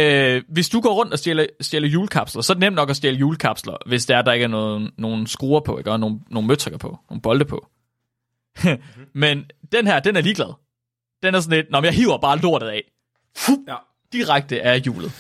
[0.06, 2.96] øh, hvis du går rundt og stjæler, stjæler julekapsler, så er det nemt nok at
[2.96, 5.92] stjæle julekapsler, hvis der er, der ikke er nogen, nogen skruer på, ikke?
[5.92, 7.68] og nogle, nogle møtrikker på, nogle bolde på.
[9.14, 10.54] Men den her, den er ligeglad.
[11.24, 12.92] Den er sådan lidt, Nå, men jeg hiver bare lortet af.
[13.38, 13.76] Fuh, Ja.
[14.14, 15.12] direkte af hjulet.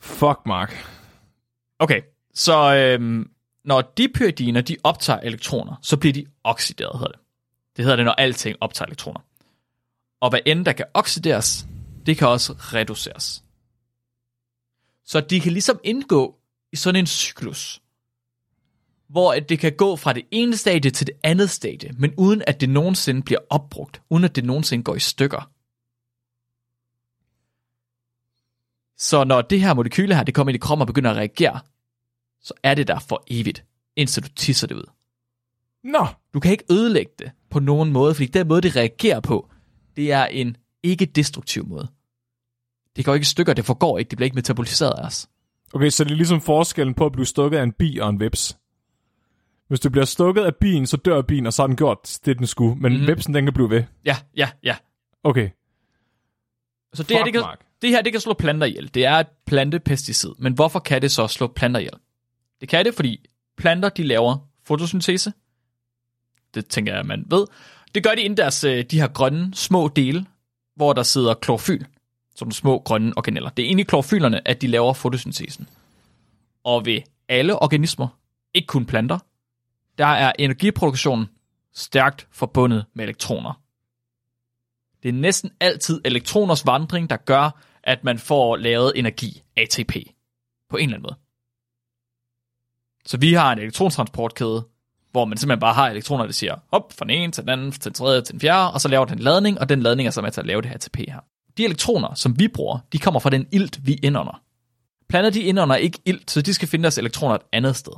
[0.00, 0.86] Fuck, Mark.
[1.78, 2.00] Okay,
[2.34, 3.30] så øhm,
[3.64, 7.20] når dipyridiner, de optager elektroner, så bliver de oxideret, hedder det.
[7.76, 9.20] Det hedder det, når alting optager elektroner.
[10.20, 11.66] Og hvad end der kan oxideres,
[12.06, 13.44] det kan også reduceres.
[15.04, 16.38] Så de kan ligesom indgå
[16.72, 17.82] i sådan en cyklus,
[19.08, 22.42] hvor at det kan gå fra det ene stadie til det andet stadie, men uden
[22.46, 25.50] at det nogensinde bliver opbrugt, uden at det nogensinde går i stykker.
[28.96, 31.60] Så når det her molekyle her, det kommer ind i kroppen og begynder at reagere,
[32.44, 33.64] så er det der for evigt,
[33.96, 34.90] indtil du tisser det ud.
[35.84, 36.06] Nå.
[36.34, 39.50] Du kan ikke ødelægge det på nogen måde, fordi den måde, det reagerer på,
[39.96, 41.88] det er en ikke-destruktiv måde.
[42.96, 45.28] Det går ikke i stykker, det forgår ikke, det bliver ikke metaboliseret af os.
[45.72, 48.20] Okay, så det er ligesom forskellen på at blive stukket af en bi og en
[48.20, 48.58] veps.
[49.68, 52.38] Hvis du bliver stukket af bien, så dør bien, og så har den gjort det,
[52.38, 52.76] den skulle.
[52.80, 53.06] Men mm.
[53.06, 53.84] vepsen, den kan blive ved.
[54.04, 54.76] Ja, ja, ja.
[55.24, 55.50] Okay.
[56.94, 57.60] Så det, her, Fuck, det, kan, Mark.
[57.82, 58.94] det her, det kan slå planter ihjel.
[58.94, 60.30] Det er et plantepesticid.
[60.38, 61.94] Men hvorfor kan det så slå planter ihjel?
[62.60, 65.32] Det kan det, fordi planter, de laver fotosyntese.
[66.54, 67.46] Det tænker jeg, man ved.
[67.94, 70.26] Det gør de inden deres, øh, de her grønne små dele,
[70.76, 71.84] hvor der sidder klorofyl,
[72.34, 73.50] som små grønne organeller.
[73.50, 75.68] Det er inde i klorofylerne, at de laver fotosyntesen.
[76.64, 78.08] Og ved alle organismer,
[78.54, 79.18] ikke kun planter,
[79.98, 81.26] der er energiproduktionen
[81.72, 83.60] stærkt forbundet med elektroner.
[85.02, 89.96] Det er næsten altid elektroners vandring, der gør, at man får lavet energi, ATP,
[90.70, 91.23] på en eller anden måde.
[93.06, 94.64] Så vi har en elektrontransportkæde,
[95.10, 97.72] hvor man simpelthen bare har elektroner, der siger op fra den ene til den anden,
[97.72, 100.06] til den tredje, til den fjerde, og så laver den en ladning, og den ladning
[100.06, 101.20] er så med til at lave det her ATP her.
[101.56, 104.42] De elektroner, som vi bruger, de kommer fra den ilt, vi indånder.
[105.08, 107.92] Planter de indånder ikke ilt, så de skal finde deres elektroner et andet sted.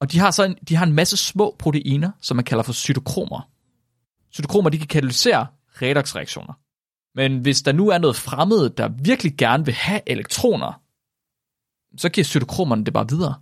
[0.00, 2.72] Og de har så en, de har en masse små proteiner, som man kalder for
[2.72, 3.48] cytokromer.
[4.34, 5.46] Cytokromer, de kan katalysere
[5.82, 6.52] redoxreaktioner.
[7.14, 10.80] Men hvis der nu er noget fremmed, der virkelig gerne vil have elektroner,
[11.96, 13.34] så giver cytokromerne det bare videre.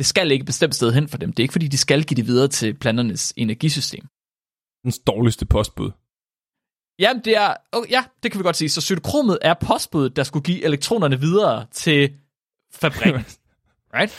[0.00, 1.32] Det skal ikke et bestemt sted hen for dem.
[1.32, 4.04] Det er ikke fordi, de skal give det videre til planternes energisystem.
[4.84, 5.90] Den dårligste postbud.
[6.98, 7.54] Jamen, det er...
[7.72, 8.68] Oh, ja, det kan vi godt sige.
[8.68, 12.18] Så cytokromet er postbuddet, der skulle give elektronerne videre til
[12.72, 13.24] fabrikken.
[13.96, 14.12] right?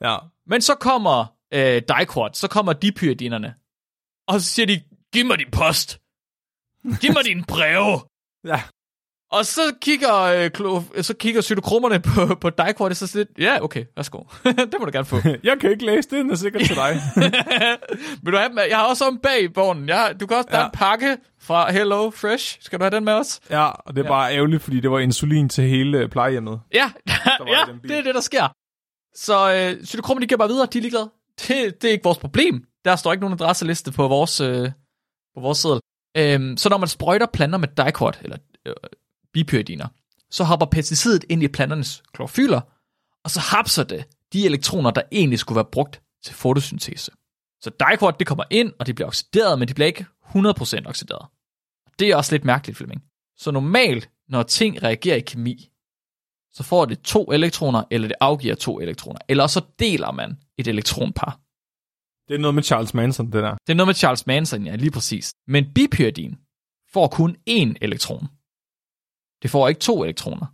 [0.00, 0.16] Ja.
[0.46, 3.54] Men så kommer øh, diquat, så kommer dipyridinerne,
[4.28, 6.00] og så siger de, giv mig din post.
[7.00, 8.00] Giv mig din breve.
[8.44, 8.62] Ja.
[9.32, 13.42] Og så kigger, øh, klo, så kigger cytokromerne på, på diquat, og så siger de,
[13.42, 14.18] ja, okay, værsgo.
[14.44, 15.16] det må du gerne få.
[15.44, 17.00] Jeg kan ikke læse det, den er sikkert til dig.
[18.22, 18.58] Vil du have dem?
[18.70, 19.88] Jeg har også en bag i vognen.
[19.88, 20.56] Jeg, du kan også, ja.
[20.56, 22.58] der er en pakke fra Hello Fresh.
[22.60, 23.40] Skal du have den med os?
[23.50, 26.60] ja, og det er bare ærgerligt, fordi det var insulin til hele øh, plejehjemmet.
[26.74, 26.90] Ja,
[27.40, 28.48] ja det er det, der sker.
[29.14, 31.10] Så øh, cytokromerne, de giver bare videre, de er ligeglade.
[31.48, 32.64] Det, det er ikke vores problem.
[32.84, 34.70] Der står ikke nogen adresseliste på vores, øh,
[35.34, 35.80] på vores seddel.
[36.16, 38.74] Øhm, så når man sprøjter planter med diquat, eller øh,
[39.32, 39.88] bipyridiner,
[40.30, 42.60] så hopper pesticidet ind i planternes klorofyler,
[43.24, 47.12] og så hapser det de elektroner, der egentlig skulle være brugt til fotosyntese.
[47.60, 51.26] Så diquat, det kommer ind, og det bliver oxideret, men det bliver ikke 100% oxideret.
[51.98, 53.02] Det er også lidt mærkeligt, Flemming.
[53.36, 55.70] Så normalt, når ting reagerer i kemi,
[56.52, 59.18] så får det to elektroner, eller det afgiver to elektroner.
[59.28, 61.40] Eller så deler man et elektronpar.
[62.28, 63.54] Det er noget med Charles Manson, det der.
[63.66, 65.32] Det er noget med Charles Manson, ja, lige præcis.
[65.46, 66.38] Men bipyridin
[66.92, 68.28] får kun én elektron.
[69.42, 70.46] Det får ikke to elektroner.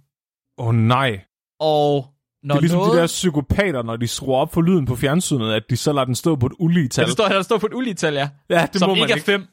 [0.58, 1.24] Åh oh, nej.
[1.60, 2.06] Og
[2.42, 2.92] når Det er ligesom noget...
[2.92, 6.04] de der psykopater, når de skruer op for lyden på fjernsynet, at de så lader
[6.04, 7.04] den stå på et ulige Ja, tal.
[7.04, 8.28] det står, der står på et uligetal, ja.
[8.50, 9.46] ja, det som må man ikke er fem.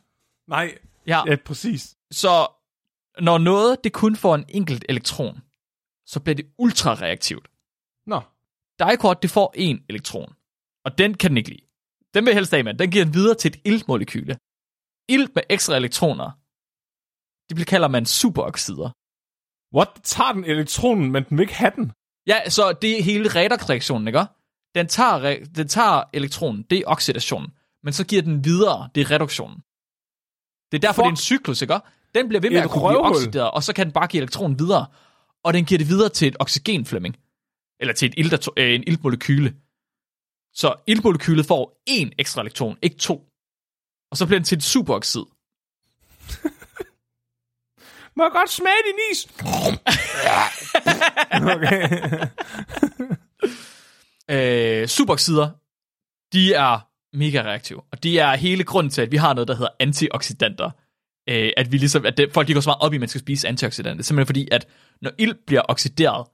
[0.47, 1.21] Nej, Ja.
[1.27, 1.95] ja, præcis.
[2.11, 2.47] Så
[3.19, 5.41] når noget det kun får en enkelt elektron,
[6.05, 7.47] så bliver det ultrareaktivt.
[8.07, 8.21] Nå,
[8.79, 10.33] Diquat, det får en elektron,
[10.85, 11.65] og den kan den ikke lide.
[12.13, 12.73] Den vil helst af med.
[12.73, 14.37] Den giver den videre til et iltmolekyle.
[15.09, 16.31] Ilt med ekstra elektroner,
[17.49, 18.89] det bliver kalder man superoxider.
[19.75, 19.89] What?
[20.03, 21.91] Tager den elektronen, men den vil ikke have den?
[22.27, 24.25] Ja, så det er hele redoxreaktionen, ikke?
[24.75, 27.49] Den tager, den tager elektronen, det er oxidationen,
[27.83, 29.57] men så giver den videre, det er reduktionen.
[30.71, 31.05] Det er derfor, Fuck.
[31.05, 31.79] det er en cyklus, ikke?
[32.15, 34.21] Den bliver ved med Et at kunne blive oxideret, og så kan den bare give
[34.21, 34.85] elektronen videre,
[35.43, 37.15] og den giver det videre til et oxygenflemming,
[37.79, 39.55] eller til et ilt, øh, en iltmolekyle.
[40.53, 43.15] Så iltmolekylet får én ekstra elektron, ikke to.
[44.11, 45.25] Og så bliver den til et superoxid.
[48.15, 49.27] Må jeg godt smage din is?
[51.55, 51.89] okay.
[54.81, 55.49] øh, superoxider,
[56.33, 57.81] de er mega reaktive.
[57.91, 60.71] Og de er hele grunden til, at vi har noget, der hedder antioxidanter.
[61.29, 63.09] Øh, at vi ligesom, at det, folk de går så meget op i, at man
[63.09, 64.03] skal spise antioxidanter.
[64.03, 64.67] Simpelthen fordi, at
[65.01, 66.27] når ild bliver oxideret,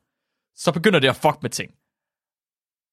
[0.56, 1.72] så begynder det at fuck med ting.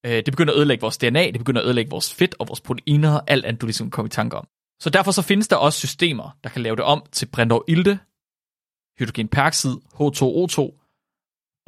[0.07, 2.61] Øh, det begynder at ødelægge vores DNA, det begynder at ødelægge vores fedt og vores
[2.61, 4.49] proteiner, og alt andet, du ligesom kommer i tanke om.
[4.81, 7.99] Så derfor så findes der også systemer, der kan lave det om til brintovrilte,
[8.99, 10.59] hydrogenperoxid, H2O2,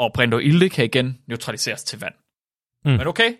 [0.02, 2.14] og brintovrilte kan igen neutraliseres til vand.
[2.84, 2.96] Mm.
[2.98, 3.30] Men okay,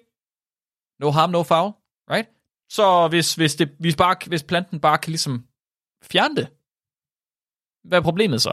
[1.02, 1.70] no harm, no foul,
[2.12, 2.28] right?
[2.76, 5.34] Så hvis, hvis, det, hvis, bare, hvis planten bare kan ligesom
[6.12, 6.46] fjerne det,
[7.88, 8.52] hvad er problemet så?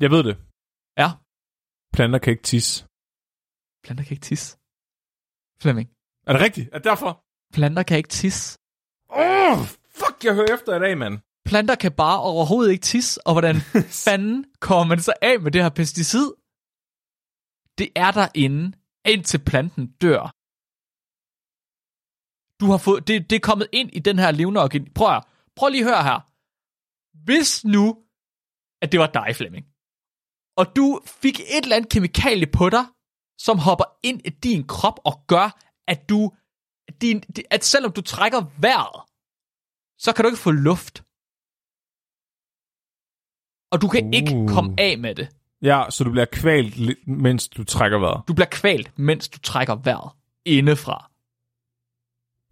[0.00, 0.36] Jeg ved det.
[1.02, 1.08] Ja,
[1.96, 2.74] Planter kan ikke tisse.
[3.84, 4.48] planter kan ikke tisse.
[5.62, 5.88] Flemming.
[6.26, 6.66] Er det rigtigt?
[6.72, 7.10] Er det derfor?
[7.56, 8.58] Planter kan ikke tisse.
[9.10, 9.58] Åh, oh,
[10.00, 11.14] fuck, jeg hører efter i dag, mand.
[11.48, 13.56] Planter kan bare overhovedet ikke tisse, og hvordan
[14.06, 16.28] fanden kommer man så af med det her pesticid?
[17.78, 18.64] Det er derinde,
[19.12, 20.22] indtil planten dør.
[22.60, 24.92] Du har fået, det, det er kommet ind i den her levende organ.
[24.94, 25.24] Prøv, at,
[25.56, 26.18] prøv lige at høre her.
[27.26, 27.84] Hvis nu,
[28.82, 29.66] at det var dig, Flemming,
[30.56, 32.84] og du fik et eller andet kemikalie på dig,
[33.38, 35.48] som hopper ind i din krop og gør,
[35.88, 36.32] at du,
[37.00, 39.00] din, at selvom du trækker vejret,
[39.98, 41.03] så kan du ikke få luft.
[43.74, 44.10] Og du kan uh.
[44.12, 45.28] ikke komme af med det.
[45.62, 48.22] Ja, så du bliver kvalt, mens du trækker vejret.
[48.28, 50.10] Du bliver kvalt, mens du trækker vejret
[50.44, 51.10] indefra.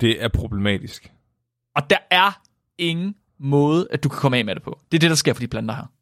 [0.00, 1.12] Det er problematisk.
[1.76, 2.40] Og der er
[2.78, 4.80] ingen måde, at du kan komme af med det på.
[4.92, 5.92] Det er det, der sker for de planter her.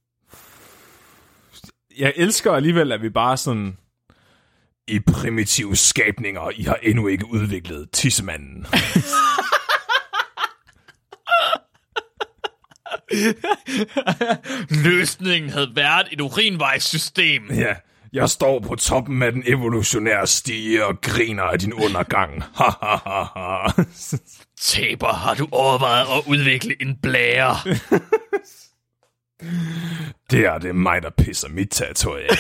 [1.99, 3.77] Jeg elsker alligevel, at vi bare sådan...
[4.89, 8.67] I primitive skabninger, I har endnu ikke udviklet tissemanden.
[14.85, 17.43] Løsningen havde været et urinvejssystem.
[17.51, 17.75] ja,
[18.13, 22.33] Jeg står på toppen af den evolutionære stige og griner af din undergang.
[24.61, 27.57] Taber, har du overvejet at udvikle en blære?
[30.31, 32.37] Det er det mig, der pisser mit territorie af.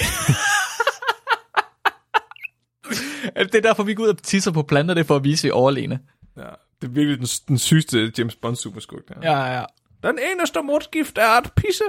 [3.47, 5.41] det er derfor, vi går ud og tisser på planter, det er for at vise,
[5.41, 5.99] at vi er overlegne.
[6.37, 6.43] ja,
[6.81, 9.01] det er virkelig den, den sygeste James Bond superskurk.
[9.09, 9.15] Der.
[9.23, 9.65] Ja, ja.
[10.03, 11.85] Den eneste modgift er at pisse.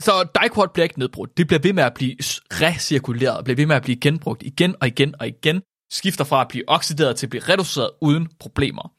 [0.00, 1.36] Så dicot bliver ikke nedbrudt.
[1.36, 2.16] Det bliver ved med at blive
[2.62, 5.62] recirkuleret, bliver ved med at blive genbrugt igen og igen og igen.
[5.90, 8.94] Skifter fra at blive oxideret til at blive reduceret uden problemer.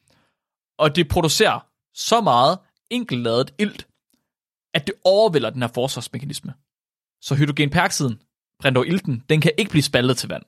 [0.78, 1.60] Og det producerer
[1.94, 2.60] så meget
[2.90, 3.88] enkeltladet ilt,
[4.74, 6.54] at det overvælder den her forsvarsmekanisme.
[7.22, 8.22] Så hydrogenperoxiden,
[8.86, 10.44] ilten, den kan ikke blive spaltet til vand.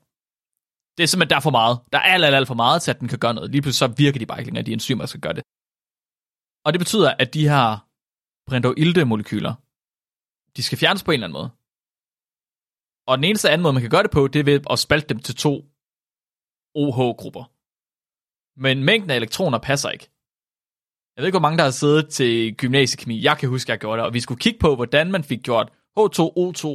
[0.98, 1.80] Det er simpelthen der er for meget.
[1.92, 3.52] Der er alt, alt, alt for meget til, at den kan gøre noget.
[3.52, 5.44] Lige pludselig så virker de bare ikke længere, de enzymer, der skal gøre det.
[6.66, 7.88] Og det betyder, at de her
[8.78, 9.54] ilte-molekyler,
[10.56, 11.50] de skal fjernes på en eller anden måde.
[13.08, 15.08] Og den eneste anden måde, man kan gøre det på, det er ved at spalte
[15.10, 15.66] dem til to
[16.76, 17.44] OH-grupper.
[18.60, 20.10] Men mængden af elektroner passer ikke.
[21.16, 23.24] Jeg ved ikke, hvor mange der har siddet til gymnasiekemi.
[23.24, 25.42] Jeg kan huske, at jeg gjorde det, og vi skulle kigge på, hvordan man fik
[25.44, 26.66] gjort H2O2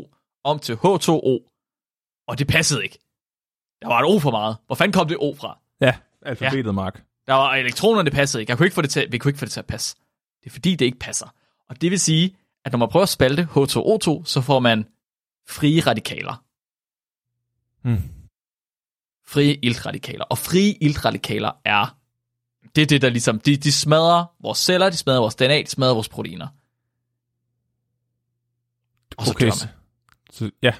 [0.44, 1.34] om til H2O.
[2.28, 2.98] Og det passede ikke.
[3.82, 4.56] Der var et O for meget.
[4.66, 5.58] Hvor fanden kom det O fra?
[5.80, 6.72] Ja, alfabetet, ja.
[6.72, 7.04] Mark.
[7.26, 8.50] Der var elektronerne, passede ikke.
[8.50, 9.96] Jeg kunne ikke få det til, vi kunne ikke få det til at passe.
[10.40, 11.34] Det er fordi, det ikke passer.
[11.68, 14.86] Og det vil sige, at når man prøver at spalte H2O2, så får man
[15.48, 16.44] frie radikaler.
[17.82, 18.02] Hmm.
[19.26, 20.24] Frie iltradikaler.
[20.24, 21.96] Og frie iltradikaler er,
[22.76, 25.66] det er det, der ligesom, de, de smadrer vores celler, de smadrer vores DNA, de
[25.66, 26.48] smadrer vores proteiner.
[29.16, 29.68] Og så Okay, dør man.
[30.30, 30.72] så, ja.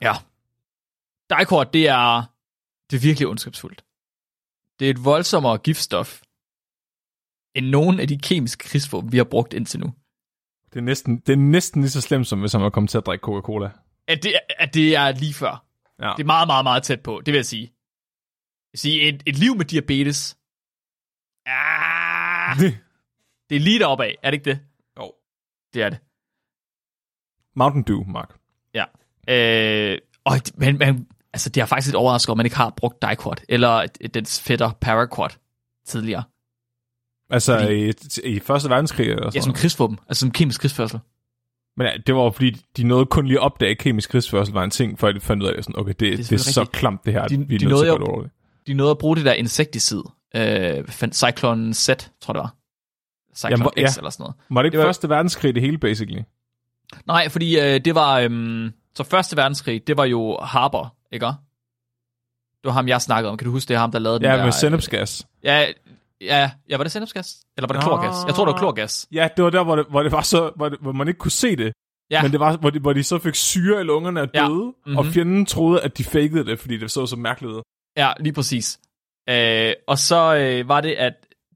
[0.00, 0.14] Ja.
[1.30, 2.22] Dicort, det er,
[2.90, 3.84] det er virkelig ondskabsfuldt.
[4.82, 6.22] Det er et voldsommere giftstof,
[7.54, 9.94] end nogen af de kemiske krigsvåben, vi har brugt indtil nu.
[10.72, 12.98] Det er, næsten, det er næsten lige så slemt, som hvis han var kommet til
[12.98, 13.70] at drikke Coca-Cola.
[14.06, 15.64] At det, at det er lige før.
[16.00, 16.12] Ja.
[16.16, 17.62] Det er meget, meget, meget tæt på, det vil jeg sige.
[17.62, 20.38] Jeg vil sige, et, et liv med diabetes,
[21.46, 22.58] ah,
[23.50, 24.60] det er lige deroppe af, er det ikke det?
[24.98, 25.12] Jo.
[25.74, 25.98] Det er det.
[27.56, 28.38] Mountain Dew, Mark.
[28.74, 28.84] Ja.
[29.28, 33.02] Øh, og, men, men, altså, det har faktisk lidt overrasket, om man ikke har brugt
[33.10, 35.38] Dicot, eller dens fætter Paraquat
[35.86, 36.22] tidligere.
[37.30, 37.88] Altså Fordi-
[38.28, 39.60] i, i Første Verdenskrig eller Ja, sådan som noget.
[39.60, 40.98] krigsvåben, altså som kemisk krigsførsel.
[41.76, 44.54] Men ja, det var jo fordi, de nåede kun lige at opdage, at kemisk krigsførsel
[44.54, 46.36] var en ting, før de fandt ud af, sådan, okay, det, det, er, det er
[46.38, 48.26] så klamt det her, De- vi er de nødt nåede til at jo-.
[48.66, 50.02] De nåede at bruge det der insekticid.
[50.36, 52.54] Øh, Cyclone Z, tror jeg det var.
[53.36, 54.00] Cyclone Jamen, hvor- X ja.
[54.00, 54.34] eller sådan noget.
[54.50, 56.22] Var det ikke Det var- Første Verdenskrig det hele, basically?
[57.06, 58.18] Nej, fordi øh, det var...
[58.18, 61.26] Øh, så første verdenskrig, det var jo Harper, ikke?
[61.26, 63.36] Det var ham, jeg snakkede om.
[63.36, 64.44] Kan du huske, det er ham, der lavede den Ja, der...
[64.44, 65.26] med sennepsgas.
[65.44, 65.66] Ja,
[66.20, 67.36] ja, ja, var det sennepsgas?
[67.56, 67.88] Eller var det Nå.
[67.88, 68.26] klorgas?
[68.26, 69.08] Jeg tror, det var klorgas.
[69.12, 71.18] Ja, det var der, hvor det, hvor det var så, hvor, det, hvor man ikke
[71.18, 71.72] kunne se det.
[72.10, 74.40] Ja, Men det var, hvor de, hvor de så fik syre i lungerne og Ja.
[74.46, 74.96] døde, Mhm.
[74.96, 77.62] og fjenden troede, at de fakede det, fordi det så så mærkeligt ud.
[77.96, 78.80] ja lige præcis.
[79.28, 81.12] Øh, og så øh, var det, at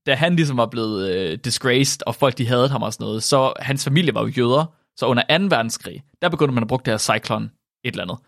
[0.06, 3.22] da han ligesom var blevet øh, disgraced, og folk de havde ham og sådan noget,
[3.22, 4.64] så hans familie var jo jøder,
[4.96, 5.44] så under 2.
[5.56, 7.50] verdenskrig, der begyndte man at bruge det her cyklon et
[7.92, 8.18] eller andet.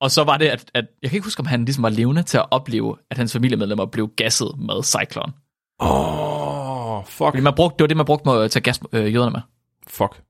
[0.00, 2.22] Og så var det, at, at jeg kan ikke huske, om han ligesom var levende
[2.22, 5.32] til at opleve, at hans familiemedlemmer blev gasset med cyklon.
[5.80, 7.16] Åh, oh, fuck.
[7.18, 9.40] Fordi man brugte, det var det, man brugte med at tage gas øh, jøderne med
[9.86, 10.22] Fuck.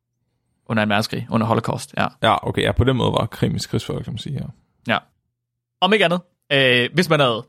[0.67, 0.89] under 2.
[0.89, 2.07] verdenskrig, under holocaust, ja.
[2.23, 4.47] Ja, okay, ja, på den måde var kemisk krigsførsel, kan man sige, ja.
[4.93, 4.99] Ja.
[5.81, 6.21] Om ikke andet,
[6.53, 7.47] øh, hvis man havde,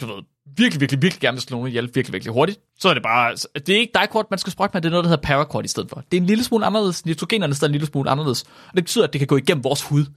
[0.00, 0.22] du ved,
[0.56, 3.32] virkelig, virkelig, virkelig gerne vil slå nogen ihjel virkelig, virkelig hurtigt, så er det bare,
[3.54, 5.68] det er ikke dicort, man skal sprøjte med, det er noget, der hedder paraquat i
[5.68, 6.02] stedet for.
[6.10, 9.04] Det er en lille smule anderledes, nitrogenerne er en lille smule anderledes, og det betyder,
[9.04, 10.04] at det kan gå igennem vores hud.
[10.04, 10.10] Du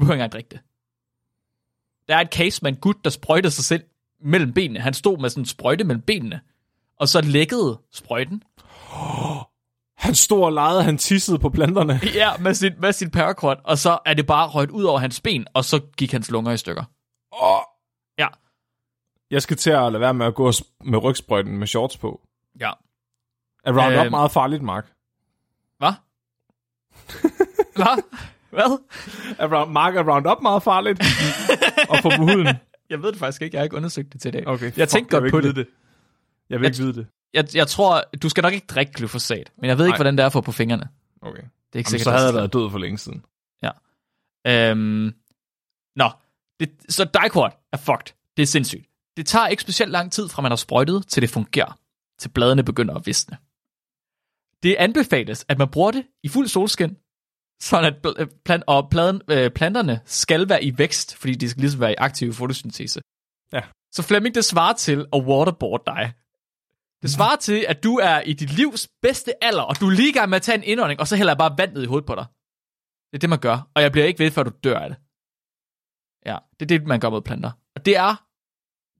[0.00, 0.60] behøver ikke engang drikke det.
[2.08, 3.84] Der er et case med en gut, der sprøjtede sig selv
[4.20, 4.80] mellem benene.
[4.80, 6.40] Han stod med sådan en sprøjte mellem benene,
[6.96, 8.42] og så lækkede sprøjten.
[9.96, 12.00] Han stod og legede, han tissede på planterne.
[12.14, 15.20] Ja, med sin, med sin paraquat, og så er det bare røget ud over hans
[15.20, 16.84] ben, og så gik hans lunger i stykker.
[17.42, 17.60] Åh.
[18.18, 18.28] Ja.
[19.30, 20.52] Jeg skal til at lade være med at gå
[20.84, 22.20] med rygsprøjten med shorts på.
[22.60, 22.70] Ja.
[23.64, 24.10] Er Roundup Øhm.
[24.10, 24.92] meget farligt, Mark?
[25.78, 25.92] Hvad?
[27.76, 28.02] Hvad?
[28.50, 28.78] Hvad?
[29.38, 31.00] Er Round, Mark, er Roundup meget farligt?
[31.90, 32.46] og på huden?
[32.90, 33.54] Jeg ved det faktisk ikke.
[33.54, 34.46] Jeg har ikke undersøgt det til i dag.
[34.46, 35.56] Okay, Jeg tænkte jeg godt vil på det.
[35.56, 35.66] det.
[36.50, 37.06] Jeg vil Jeg- ikke vide det.
[37.34, 39.96] Jeg, jeg tror, du skal nok ikke drikke glyfosat, men jeg ved ikke, Nej.
[39.98, 40.88] hvordan det er få på fingrene.
[41.22, 41.32] Okay.
[41.36, 42.04] Det er ikke Jamen, sikkert.
[42.04, 43.24] så havde jeg været død for længe siden.
[44.46, 45.14] Øhm,
[45.96, 46.10] nå,
[46.60, 48.14] det, så dicort er fucked.
[48.36, 48.86] Det er sindssygt.
[49.16, 51.78] Det tager ikke specielt lang tid fra man har sprøjtet, til det fungerer.
[52.18, 53.36] Til bladene begynder at visne.
[54.62, 56.96] Det anbefales, at man bruger det i fuld solskin,
[57.60, 61.60] sådan at øh, plant, og pladen, øh, planterne skal være i vækst, fordi de skal
[61.60, 63.00] ligesom være i aktiv fotosyntese.
[63.52, 63.60] Ja.
[63.92, 66.12] Så Flemming, det svarer til at waterboard dig.
[67.02, 70.12] Det svarer til, at du er i dit livs bedste alder, og du er lige
[70.12, 72.06] gang med at tage en indånding, og så hælder jeg bare vand ned i hovedet
[72.06, 72.26] på dig.
[73.10, 73.68] Det er det, man gør.
[73.74, 74.98] Og jeg bliver ikke ved, før du dør af det.
[76.26, 77.50] Ja, det er det, man gør mod planter.
[77.76, 78.24] Og det er,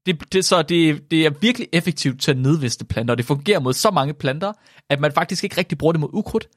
[0.05, 3.59] det, det, så det, det er virkelig effektivt til at nedviste planter, og det fungerer
[3.59, 4.53] mod så mange planter,
[4.89, 6.47] at man faktisk ikke rigtig bruger det mod ukrudt.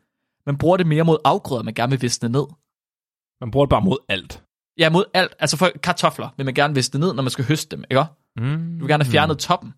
[0.47, 2.47] Man bruger det mere mod afgrøder, man gerne vil visne ned.
[3.40, 4.43] Man bruger det bare mod alt.
[4.78, 5.34] Ja, mod alt.
[5.38, 8.05] Altså for kartofler vil man gerne visne ned, når man skal høste dem, ikke?
[8.36, 8.78] Mm.
[8.78, 9.74] Du vil gerne have fjernet toppen.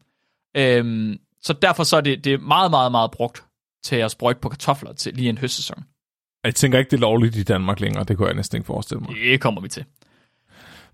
[0.56, 3.44] Øhm, så derfor så er det, det er meget, meget, meget brugt
[3.84, 5.84] til at sprøjte på kartofler til lige en høstsæson.
[6.44, 8.04] Jeg tænker ikke, det er lovligt i Danmark længere.
[8.04, 9.14] Det kunne jeg næsten ikke forestille mig.
[9.14, 9.84] Det kommer vi til.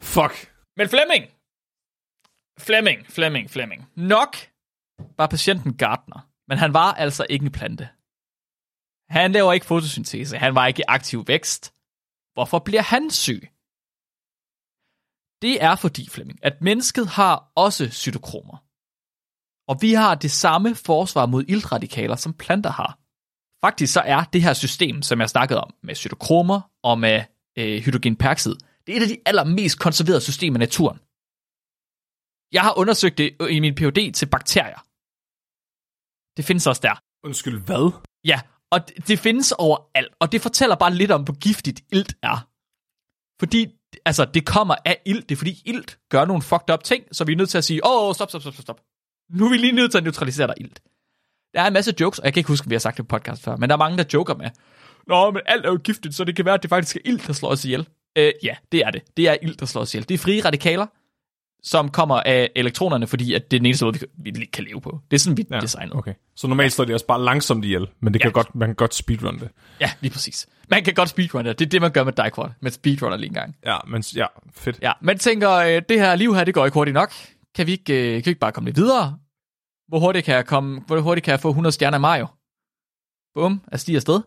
[0.01, 0.53] Fuck.
[0.77, 1.25] Men Flemming!
[2.59, 3.89] Flemming, Flemming, Flemming.
[3.95, 4.37] Nok
[5.19, 7.89] var patienten Gardner, men han var altså ikke en plante.
[9.11, 11.63] Han laver ikke fotosyntese, han var ikke i aktiv vækst.
[12.35, 13.43] Hvorfor bliver han syg?
[15.45, 18.57] Det er fordi, Flemming, at mennesket har også cytokromer.
[19.71, 22.93] Og vi har det samme forsvar mod iltradikaler, som planter har.
[23.65, 27.25] Faktisk så er det her system, som jeg snakkede om, med cytokromer og med
[27.59, 28.55] øh, hydrogenperoxid,
[28.87, 30.99] det er et af de allermest konserverede systemer i naturen.
[32.57, 34.81] Jeg har undersøgt det i min PhD til bakterier.
[36.37, 36.97] Det findes også der.
[37.27, 37.85] Undskyld, hvad?
[38.25, 38.41] Ja,
[38.73, 42.49] og det, det findes overalt, og det fortæller bare lidt om, hvor giftigt ilt er.
[43.41, 43.69] Fordi,
[44.05, 45.29] altså, det kommer af ilt.
[45.29, 47.65] Det er fordi ilt gør nogle fucked up ting, så vi er nødt til at
[47.65, 48.81] sige, åh, oh, stop, stop, stop, stop.
[49.31, 50.81] Nu er vi lige nødt til at neutralisere dig ilt.
[51.55, 53.09] Der er en masse jokes, og jeg kan ikke huske, om vi har sagt det
[53.09, 54.51] på podcast før, men der er mange, der joker med,
[55.07, 57.27] Nå, men alt er jo giftigt, så det kan være, at det faktisk er ilt,
[57.27, 57.89] der slår os ihjel.
[58.19, 59.03] Øh, ja, det er det.
[59.17, 60.09] Det er ilt, der slår os ihjel.
[60.09, 60.87] Det er frie radikaler,
[61.63, 64.09] som kommer af elektronerne, fordi at det er den eneste måde, vi kan,
[64.41, 65.01] vi kan leve på.
[65.11, 65.97] Det er sådan, vi ja, designer.
[65.97, 66.15] Okay.
[66.37, 68.33] Så normalt slår de også bare langsomt ihjel, men det kan Ja.
[68.33, 69.51] godt, man kan godt speedrun det.
[69.81, 70.49] Ja, lige præcis.
[70.71, 71.59] Man kan godt speedrunne det.
[71.59, 72.51] Det er det, man gør med Dicquad.
[72.61, 73.57] Man speedrunner lige en gang.
[73.67, 74.79] Ja, men ja, fedt.
[74.83, 77.13] Ja, man tænker, øh, det her liv her, det går ikke hurtigt nok.
[77.55, 79.19] Kan vi ikke, øh, kan vi ikke bare komme lidt videre?
[79.89, 82.27] Hvor hurtigt kan jeg, komme, hvor hurtigt kan jeg få 100 stjerner i Mario?
[83.35, 84.21] Bum, jeg stiger afsted.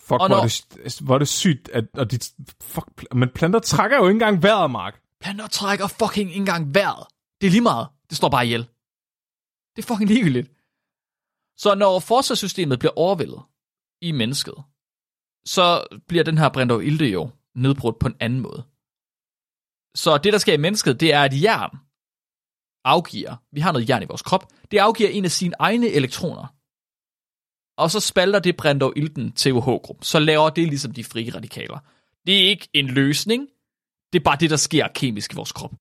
[0.00, 2.18] Fuck, Og hvor, når- er det, hvor er det sygt, at og de,
[2.62, 5.00] fuck, men planter trækker jo ikke engang vejret, Mark.
[5.20, 7.06] Planter trækker fucking ikke engang vejret.
[7.40, 7.88] Det er lige meget.
[8.08, 8.62] Det står bare ihjel.
[9.76, 10.48] Det er fucking ligegyldigt.
[11.58, 13.42] Så når forsvarssystemet bliver overvældet
[14.00, 14.54] i mennesket,
[15.46, 18.64] så bliver den her Brindov Ilde jo nedbrudt på en anden måde.
[19.94, 21.78] Så det, der sker i mennesket, det er, at jern
[22.84, 26.46] afgiver, vi har noget jern i vores krop, det afgiver en af sine egne elektroner.
[27.76, 30.02] Og så spalter det Brindov Ilden til OH-gruppen.
[30.02, 31.78] Så laver det ligesom de frie radikaler.
[32.26, 33.48] Det er ikke en løsning,
[34.12, 35.72] det er bare det, der sker kemisk i vores krop.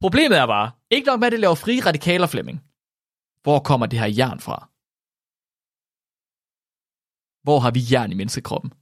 [0.00, 2.58] Problemet er bare, ikke nok med, at det laver frie radikaler, Flemming.
[3.42, 4.68] Hvor kommer det her jern fra?
[7.42, 8.72] Hvor har vi jern i menneskekroppen?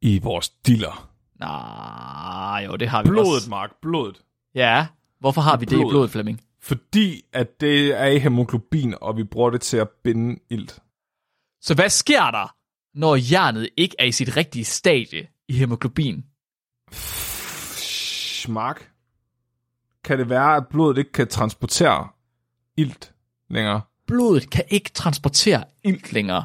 [0.00, 1.10] I vores diller.
[1.40, 3.50] Nej, jo, det har vi Blodet, også.
[3.50, 4.24] Mark, blodet.
[4.54, 4.86] Ja,
[5.20, 5.92] hvorfor har vi det i Blodet.
[5.92, 6.40] blodet, Flemming?
[6.62, 10.82] Fordi at det er i hemoglobin, og vi bruger det til at binde ilt.
[11.60, 12.56] Så hvad sker der,
[12.98, 16.24] når jernet ikke er i sit rigtige stadie i hemoglobin?
[18.40, 18.90] Shh, Mark.
[20.04, 22.08] Kan det være, at blodet ikke kan transportere
[22.76, 23.12] ilt
[23.50, 23.80] længere?
[24.06, 26.44] Blodet kan ikke transportere ilt længere.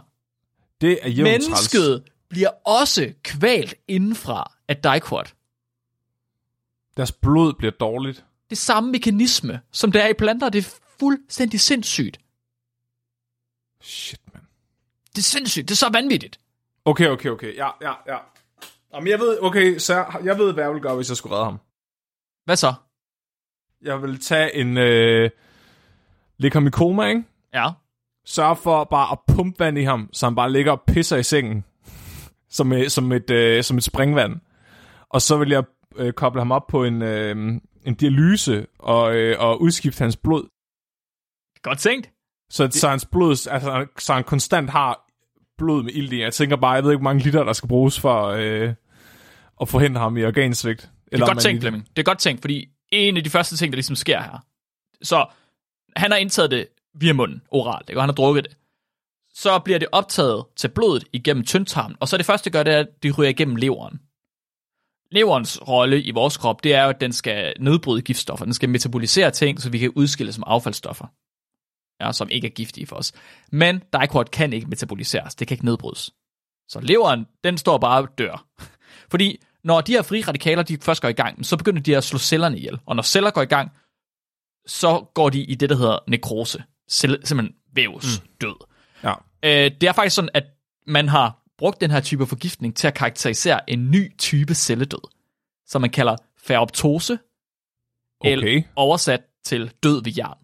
[0.82, 1.48] Det er jævnt træls.
[1.48, 5.26] Mennesket bliver også kvalt indenfra af Dicquad.
[6.98, 8.26] Deres blod bliver dårligt.
[8.50, 10.50] det samme mekanisme, som der er i planter.
[10.50, 12.20] Det er fuldstændig sindssygt.
[13.82, 14.42] Shit, man.
[15.10, 15.68] Det er sindssygt.
[15.70, 16.40] Det er så vanvittigt.
[16.86, 17.56] Okay, okay, okay.
[17.56, 18.18] Ja, ja, ja.
[18.94, 21.36] Jamen, jeg ved, okay, så jeg, jeg ved, hvad jeg ville gøre, hvis jeg skulle
[21.36, 21.60] redde ham.
[22.46, 22.74] Hvad så?
[23.82, 24.78] Jeg vil tage en...
[24.78, 25.30] Øh,
[26.38, 27.24] lægge ham i koma, ikke?
[27.54, 27.70] Ja.
[28.26, 31.24] Sørge for bare at pumpe vand i ham, så han bare ligger og pisser i
[31.24, 31.64] sengen.
[32.50, 34.40] Som, et- som, et, øh, som et springvand.
[35.10, 35.64] Og så vil jeg
[35.96, 37.36] øh, koble ham op på en, øh,
[37.86, 40.44] en dialyse og, øh, og udskifte hans blod.
[41.62, 42.10] Godt tænkt.
[42.50, 42.74] Så, det...
[42.74, 45.06] så hans blod, altså, så han konstant har
[45.58, 46.22] blod med ild i.
[46.22, 48.74] Jeg tænker bare, jeg ved ikke, hvor mange liter, der skal bruges for øh,
[49.62, 50.92] at forhindre ham i organsvigt.
[51.06, 51.88] Det er Eller godt tænkt, Flemming.
[51.96, 54.46] Det er godt tænkt, fordi en af de første ting, der ligesom sker her.
[55.02, 55.26] Så
[55.96, 58.00] han har indtaget det via munden, oralt, ikke?
[58.00, 58.58] og han har drukket det.
[59.34, 62.74] Så bliver det optaget til blodet igennem tyndtarmen, og så det første, det gør, det
[62.74, 64.00] er, at det ryger igennem leveren.
[65.12, 68.46] Leverens rolle i vores krop, det er jo, at den skal nedbryde giftstoffer.
[68.46, 71.08] Den skal metabolisere ting, så vi kan udskille som affaldsstoffer.
[72.02, 73.14] Ja, som ikke er giftige for os.
[73.52, 75.36] Men Dicquad kan ikke metaboliseres.
[75.36, 76.12] Det kan ikke nedbrydes.
[76.68, 78.46] Så leveren, den står bare og dør.
[79.12, 82.04] Fordi når de her frie radikaler, de først går i gang, så begynder de at
[82.04, 82.80] slå cellerne ihjel.
[82.86, 83.72] Og når celler går i gang,
[84.68, 86.64] så går de i det, der hedder nekrose.
[86.92, 88.28] Celle, simpelthen vævs mm.
[88.42, 88.56] død.
[89.04, 89.14] Ja.
[89.44, 90.44] Øh, det er faktisk sådan, at
[90.88, 95.08] man har brugt den her type forgiftning til at karakterisere en ny type celledød,
[95.68, 97.20] som man kalder feroptose,
[98.24, 98.64] eller Okay.
[98.76, 100.38] oversat til død ved jern.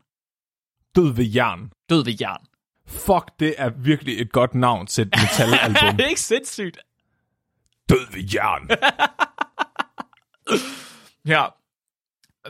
[0.96, 1.72] Død ved jern.
[1.90, 2.46] Død ved jern.
[2.88, 5.98] Fuck, det er virkelig et godt navn til et metalalbum.
[5.98, 6.78] det er ikke sindssygt.
[7.92, 8.70] Død ved jern.
[11.26, 11.46] Ja.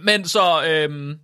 [0.02, 1.20] Men så, øhm,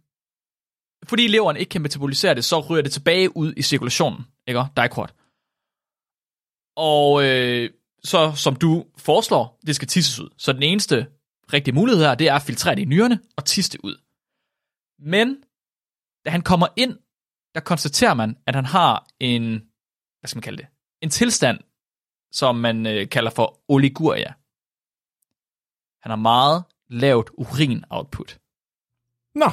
[1.06, 4.64] fordi leveren ikke kan metabolisere det, så ryger det tilbage ud i cirkulationen, ikke?
[4.82, 5.14] Dicot.
[6.76, 7.70] Og øh,
[8.04, 10.30] så, som du foreslår, det skal tisses ud.
[10.38, 11.08] Så den eneste
[11.54, 13.98] rigtige mulighed her, det er at filtrere det i nyrerne og tisse det ud.
[15.00, 15.44] Men,
[16.26, 16.98] da han kommer ind,
[17.56, 19.44] der konstaterer man, at han har en,
[20.20, 20.68] hvad skal man kalde det,
[21.02, 21.60] en tilstand,
[22.32, 24.34] som man øh, kalder for oliguria.
[26.02, 28.38] Han har meget lavt urin-output.
[29.36, 29.50] Nå.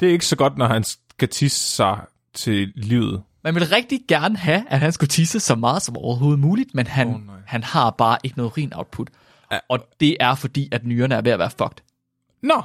[0.00, 3.22] Det er ikke så godt, når han skal tisse sig til livet.
[3.42, 6.86] Man vil rigtig gerne have, at han skulle tisse så meget som overhovedet muligt, men
[6.86, 7.36] han, oh, nej.
[7.46, 9.10] han har bare ikke noget urin-output.
[9.52, 9.58] Ja.
[9.68, 11.84] Og det er fordi, at nyrerne er ved at være fucked.
[12.42, 12.62] Nå.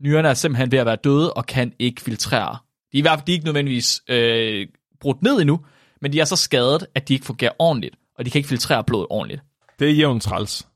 [0.00, 2.58] Nyrerne er simpelthen ved at være døde og kan ikke filtrere.
[2.92, 4.68] De er i hvert fald de er ikke nødvendigvis øh,
[5.04, 5.60] brudt ned endnu,
[6.00, 8.84] men de er så skadet, at de ikke fungerer ordentligt, og de kan ikke filtrere
[8.84, 9.42] blodet ordentligt.
[9.78, 10.68] Det er jævnt træls.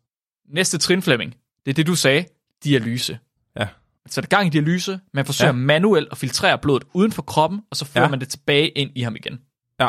[0.48, 2.24] Næste trin, Flemming, det er det, du sagde,
[2.64, 3.18] dialyse.
[3.56, 3.64] Ja.
[4.04, 5.56] Man sætter gang i dialyse, man forsøger Ja.
[5.58, 8.10] manuelt at filtrere blodet uden for kroppen, og så fører Ja.
[8.10, 9.38] man det tilbage ind i ham igen.
[9.80, 9.88] Ja.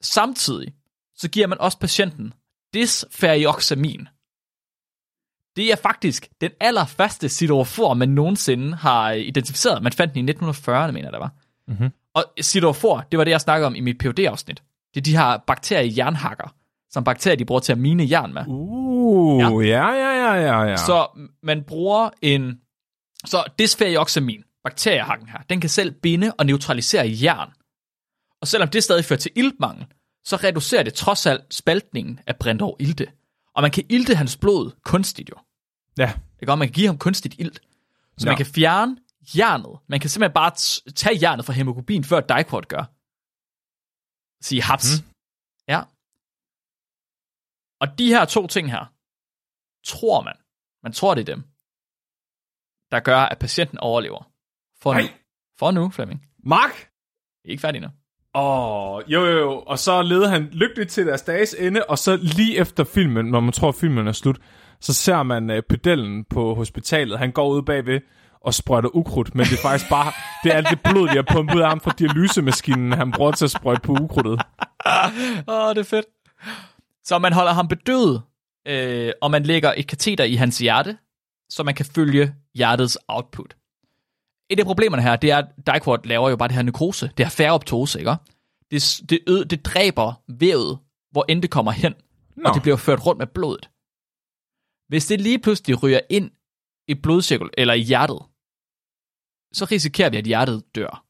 [0.00, 0.74] Samtidig
[1.16, 2.32] så giver man også patienten
[2.74, 4.08] dysferioxamin.
[5.56, 9.82] Det er faktisk den allerførste siderofor, man nogensinde har identificeret.
[9.82, 11.30] Man fandt den i 1940'erne, mener jeg, der var.
[11.68, 11.90] Mhm.
[12.14, 14.62] Og siderofor, det var det, jeg snakkede om i mit phd afsnit
[14.94, 16.54] Det er de her bakterier jernhakker,
[16.90, 18.44] som bakterier, de bruger til at mine jern med.
[18.48, 20.76] Uh, ja, ja, ja, ja, ja.
[20.76, 21.06] Så
[21.42, 22.58] man bruger en...
[23.26, 27.50] Så dysferioxamin, bakteriehakken her, den kan selv binde og neutralisere jern.
[28.40, 29.86] Og selvom det stadig fører til iltmangel,
[30.24, 33.06] så reducerer det trods alt spaltningen af Brindov ilte.
[33.54, 35.34] Og man kan ilte hans blod kunstigt jo.
[35.98, 36.12] Ja.
[36.42, 36.52] Ikke?
[36.52, 37.60] Og man kan give ham kunstigt ilt.
[38.18, 38.30] Så Ja.
[38.30, 38.96] man kan fjerne
[39.38, 39.74] jernet.
[39.88, 40.52] Man kan simpelthen bare
[41.00, 42.84] tage jernet fra hemoglobin, før Dicot gør.
[44.46, 44.88] Sige haps.
[44.92, 45.08] Mm.
[45.72, 45.80] Ja.
[47.82, 48.84] Og de her to ting her,
[49.92, 50.36] tror man,
[50.82, 51.42] man tror det er dem,
[52.92, 54.22] der gør, at patienten overlever.
[54.82, 55.00] For nu.
[55.00, 55.12] Nej.
[55.58, 56.20] For nu, Flemming.
[56.38, 56.74] Mark?
[57.42, 57.88] Vi er ikke færdige nu.
[58.34, 59.62] Åh, oh, jo, jo, jo.
[59.66, 63.40] Og så leder han lykkeligt til deres dages ende, og så lige efter filmen, når
[63.40, 64.40] man tror, at filmen er slut,
[64.80, 67.18] så ser man uh, pedellen på hospitalet.
[67.18, 68.00] Han går ud bagved
[68.44, 70.12] og sprøjter ukrudt, men det er faktisk bare,
[70.44, 73.32] det er alt det blod, de har pumpet ud af ham fra dialysemaskinen, han bruger
[73.32, 74.32] til at sprøjte på ukrudtet.
[75.48, 76.06] Åh, det er fedt.
[77.04, 78.22] Så man holder ham bedøvet,
[78.68, 80.98] øh, og man lægger et kateter i hans hjerte,
[81.50, 83.56] så man kan følge hjertets output.
[84.50, 87.10] Et af problemerne her, det er, at Dicot laver jo bare det her nekrose.
[87.16, 88.16] Det her færoptose, ikke?
[88.70, 90.78] Det, det, ø, det dræber vævet,
[91.10, 91.94] hvor end det kommer hen,
[92.36, 92.48] Nå.
[92.48, 93.68] og det bliver ført rundt med blodet.
[94.88, 96.30] Hvis det lige pludselig ryger ind
[96.88, 98.18] i blodcirkel, eller i hjertet,
[99.52, 101.04] så risikerer vi, at hjertet dør.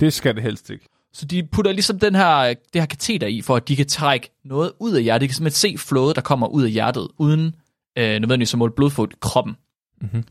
[0.00, 0.88] Det skal det helst ikke.
[1.12, 4.30] Så de putter ligesom den her, det her kateter i, for at de kan trække
[4.44, 5.20] noget ud af hjertet.
[5.20, 7.54] De kan simpelthen se flåde, der kommer ud af hjertet, uden
[7.98, 9.56] øh, nødvendigvis at måle blodfod i kroppen.
[10.00, 10.24] Mhm.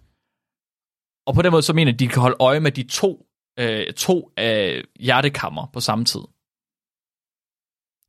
[1.26, 3.26] Og på den måde så mener de, at de kan holde øje med de to,
[3.60, 6.22] øh, to øh, hjertekammer på samme tid.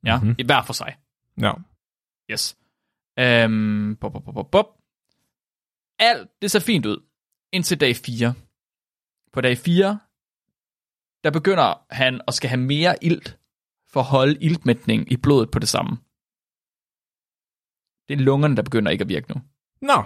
[0.05, 0.24] Ja, Mhm.
[0.26, 0.36] mm-hmm.
[0.38, 0.97] i hver for sig.
[1.40, 1.53] Ja.
[2.30, 2.57] Yes.
[3.18, 4.66] Øhm, bop, bop, bop, bop.
[5.99, 6.97] Alt, det ser fint ud,
[7.53, 8.34] indtil dag 4.
[9.35, 9.99] På dag 4,
[11.24, 13.39] der begynder han at skal have mere ilt,
[13.93, 15.91] for at holde iltmætning i blodet på det samme.
[18.09, 19.41] Det er lungerne, der begynder ikke at virke nu.
[19.80, 20.03] Nå,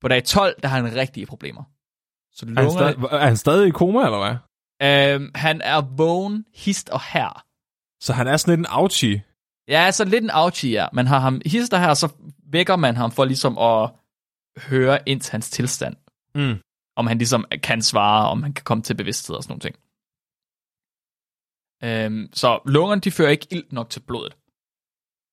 [0.00, 1.64] På dag 12, der har han rigtige problemer.
[2.30, 4.36] Så er han, lungerne, stadig, er han stadig i koma, eller hvad?
[5.14, 7.44] øhm, han er vågen, hist og her.
[8.00, 9.24] Så han er sådan lidt en ouchie.
[9.68, 10.86] Ja, så lidt en ouchie, ja.
[10.92, 12.12] Man har ham hister her, så
[12.46, 13.90] vækker man ham for ligesom at
[14.56, 15.96] høre ind til hans tilstand.
[16.34, 16.60] Mm.
[16.96, 19.76] Om han ligesom kan svare, om han kan komme til bevidsthed og sådan nogle ting.
[21.88, 24.32] Øhm, så lungerne, de fører ikke ilt nok til blodet.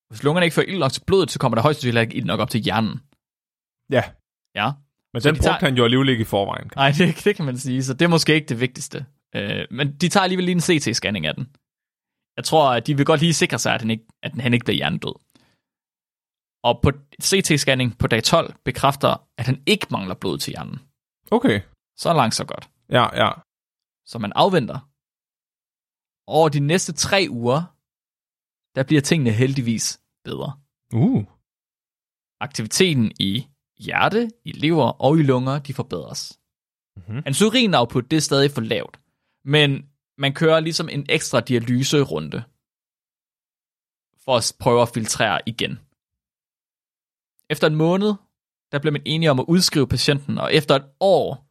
[0.09, 2.25] Hvis lungerne ikke fører ilt nok til blodet, så kommer der højst sandsynligt ikke ilt
[2.31, 2.95] nok op til hjernen.
[3.97, 4.03] Ja,
[4.59, 4.67] Ja.
[5.13, 6.69] men Så den de brugte tager- han jo alligevel ikke i forvejen.
[6.75, 9.05] Nej, det, det kan man sige, så det er måske ikke det vigtigste.
[9.35, 11.45] Øh, men de tager alligevel lige en CT-scanning af den.
[12.37, 14.65] Jeg tror, at de vil godt lige sikre sig, at han ikke, at han ikke
[14.65, 15.15] bliver hjernedød.
[16.67, 16.89] Og på
[17.27, 20.79] CT-scanning på dag 12 bekræfter, at han ikke mangler blod til hjernen.
[21.31, 21.61] Okay,
[21.95, 22.69] Så langt, så godt.
[22.89, 23.31] ja, ja.
[24.05, 24.79] Så man afventer.
[26.27, 27.61] Over de næste tre uger,
[28.75, 30.59] der bliver tingene heldigvis bedre.
[30.93, 31.23] Uh,
[32.39, 36.39] Aktiviteten i hjerte, i lever og i lunger, de forbedres.
[36.97, 37.21] Mhm.
[37.23, 38.99] Hans urinoutput, det er stadig for lavt.
[39.43, 42.43] Men man kører ligesom en ekstra dialyserunde
[44.23, 45.79] for at prøve at filtrere igen.
[47.49, 48.13] Efter en måned,
[48.71, 51.47] der bliver man enige om at udskrive patienten, og efter et år,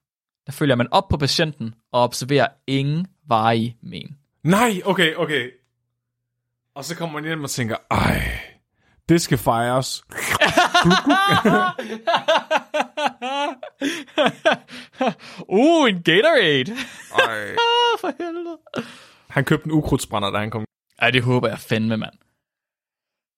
[0.47, 4.17] der følger man op på patienten og observerer ingen varige men.
[4.45, 5.51] Nej, okay, okay.
[6.75, 8.23] Og så kommer man hjem og tænker, ej,
[9.09, 10.05] det skal fejres.
[15.49, 16.73] uh, en Gatorade.
[17.15, 17.51] Ej.
[17.51, 18.59] Ah, for helvede.
[19.31, 20.65] Han købte en ukrudtsbrænder, da han kom.
[20.99, 22.15] Ej, det håber jeg fandme, mand.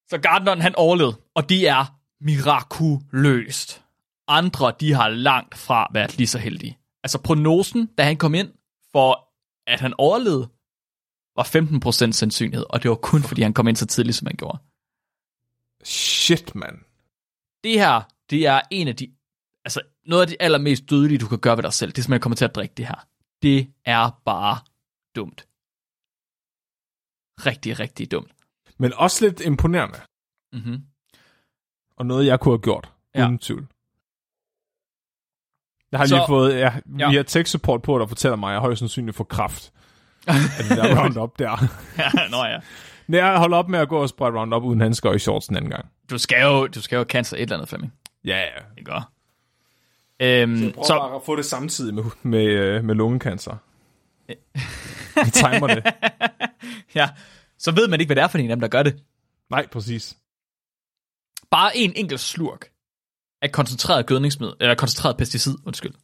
[0.09, 3.84] Så Gardneren, han overlevede, og de er mirakuløst.
[4.28, 6.78] Andre, de har langt fra været lige så heldige.
[7.02, 8.52] Altså prognosen, da han kom ind,
[8.92, 9.28] for
[9.66, 10.48] at han overlevede,
[11.36, 11.44] var
[12.08, 14.58] 15% sandsynlighed, og det var kun fordi, han kom ind så tidligt, som han gjorde.
[15.84, 16.78] Shit, mand.
[17.64, 19.12] Det her, det er en af de,
[19.64, 22.18] altså noget af det allermest dødelige, du kan gøre ved dig selv, det er simpelthen
[22.18, 23.06] at komme til at drikke det her.
[23.42, 24.58] Det er bare
[25.16, 25.48] dumt.
[27.46, 28.32] Rigtig, rigtig dumt.
[28.78, 30.00] Men også lidt imponerende.
[30.52, 30.84] Mm-hmm.
[31.97, 32.90] Og noget, jeg kunne have gjort.
[33.14, 33.26] Ja.
[33.26, 33.66] Uden tvivl.
[35.93, 37.11] Jeg har Så- lige fået, ja, Ja.
[37.11, 39.72] vi har tech support på, der fortæller mig, at jeg højst sandsynligt får kraft
[40.26, 40.34] af
[40.68, 41.51] det der Roundup der.
[41.99, 42.59] ja, nå ja.
[43.07, 45.47] Men jeg holder op med at gå og sprøjte Roundup uden handsker og i shorts
[45.47, 45.86] den anden gang.
[46.11, 47.93] Du skal jo, du skal jo cancel et eller andet, Flemming.
[48.24, 48.62] Ja, ja.
[48.76, 49.11] Det gør.
[50.20, 53.57] Øhm, så, bare at få det samtidig med, med, øh, med lungekancer.
[55.24, 55.84] Vi timer det.
[56.95, 57.09] ja,
[57.59, 59.03] så ved man ikke, hvad det er for en af dem, der gør det.
[59.51, 60.16] Nej, præcis.
[61.57, 62.62] Bare en enkelt slurk
[63.42, 65.94] af koncentreret gødningsmiddel, eller koncentreret pesticid, undskyld.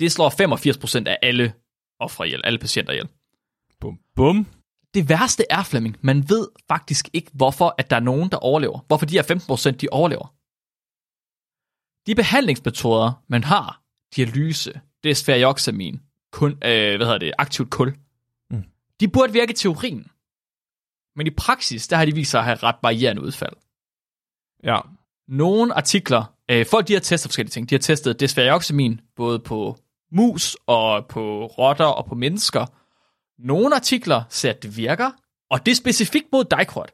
[0.00, 0.30] Det slår
[1.04, 1.54] 85% af alle
[2.00, 3.08] ofre ihjel, alle patienter ihjel.
[3.80, 4.46] Bum, bum.
[4.94, 8.78] Det værste er, Flemming, man ved faktisk ikke, hvorfor at der er nogen, der overlever.
[8.86, 10.34] Hvorfor de her 15% de overlever.
[12.06, 13.82] De behandlingsmetoder, man har,
[14.16, 16.00] dialyse, det er sferioxamin,
[16.32, 17.96] kun, øh, hvad hedder det, aktivt kul,
[18.50, 18.64] Mm.
[19.00, 20.10] de burde virke i teorien.
[21.16, 23.56] Men i praksis, der har de vist sig at have ret varierende udfald.
[24.64, 24.80] Ja.
[25.28, 27.70] Nogle artikler, øh, folk de har testet forskellige ting.
[27.70, 29.78] De har testet desferioxamin både på
[30.12, 32.66] mus og på rotter og på mennesker.
[33.38, 35.10] Nogle artikler ser, at det virker,
[35.50, 36.92] og det er specifikt mod dicrot.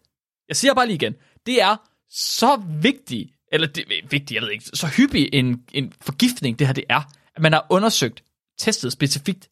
[0.48, 1.14] Jeg siger bare lige igen,
[1.46, 1.76] det er
[2.10, 6.58] så vigtigt, eller det øh, er vigtigt, jeg ved ikke, så hyppig en, en forgiftning,
[6.58, 7.02] det her det er,
[7.36, 8.24] at man har undersøgt,
[8.58, 9.50] testet specifikt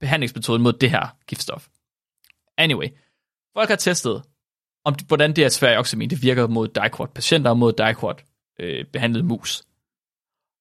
[0.00, 1.66] behandlingsmetoden mod det her giftstof.
[2.58, 2.88] Anyway,
[3.56, 4.22] folk har testet,
[4.84, 8.24] om hvordan det her sferioxamin det virker mod dicrot patienter og mod dicrot
[8.60, 9.62] øh, behandlet mus.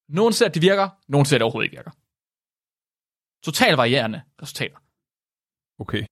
[0.10, 1.92] Nogle ser, at det virker, nogle ser, at det overhovedet ikke virker.
[3.44, 4.78] Totalt varierende resultater.
[5.80, 6.06] Okay.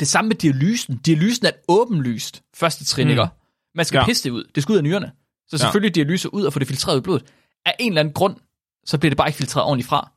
[0.00, 0.96] Det samme med dialysen.
[0.96, 3.28] Dialysen er et åbenlyst første trin, mm.
[3.74, 4.04] Man skal ja.
[4.04, 4.44] pisse det ud.
[4.54, 5.12] Det skal ud af nyrerne.
[5.48, 6.02] Så selvfølgelig ja.
[6.02, 7.34] dialyse ud og få det filtreret ud i blodet.
[7.64, 8.36] Af en eller anden grund,
[8.84, 10.12] så bliver det bare ikke filtreret ordentligt fra.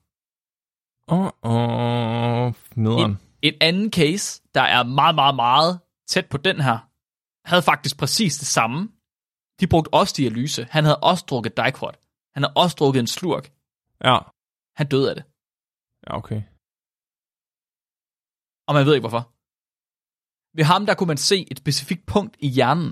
[1.08, 3.12] Åh, oh, oh, nederen.
[3.12, 6.87] En, en anden case, der er meget, meget, meget tæt på den her,
[7.50, 8.80] havde faktisk præcis det samme.
[9.60, 10.68] De brugte også dialyse.
[10.76, 11.98] Han havde også drukket dicrot.
[12.34, 13.46] Han havde også drukket en slurk.
[14.04, 14.18] Ja.
[14.76, 15.26] Han døde af det.
[16.08, 16.42] Ja, okay.
[18.68, 19.24] Og man ved ikke hvorfor.
[20.58, 22.92] Ved ham, der kunne man se et specifikt punkt i hjernen,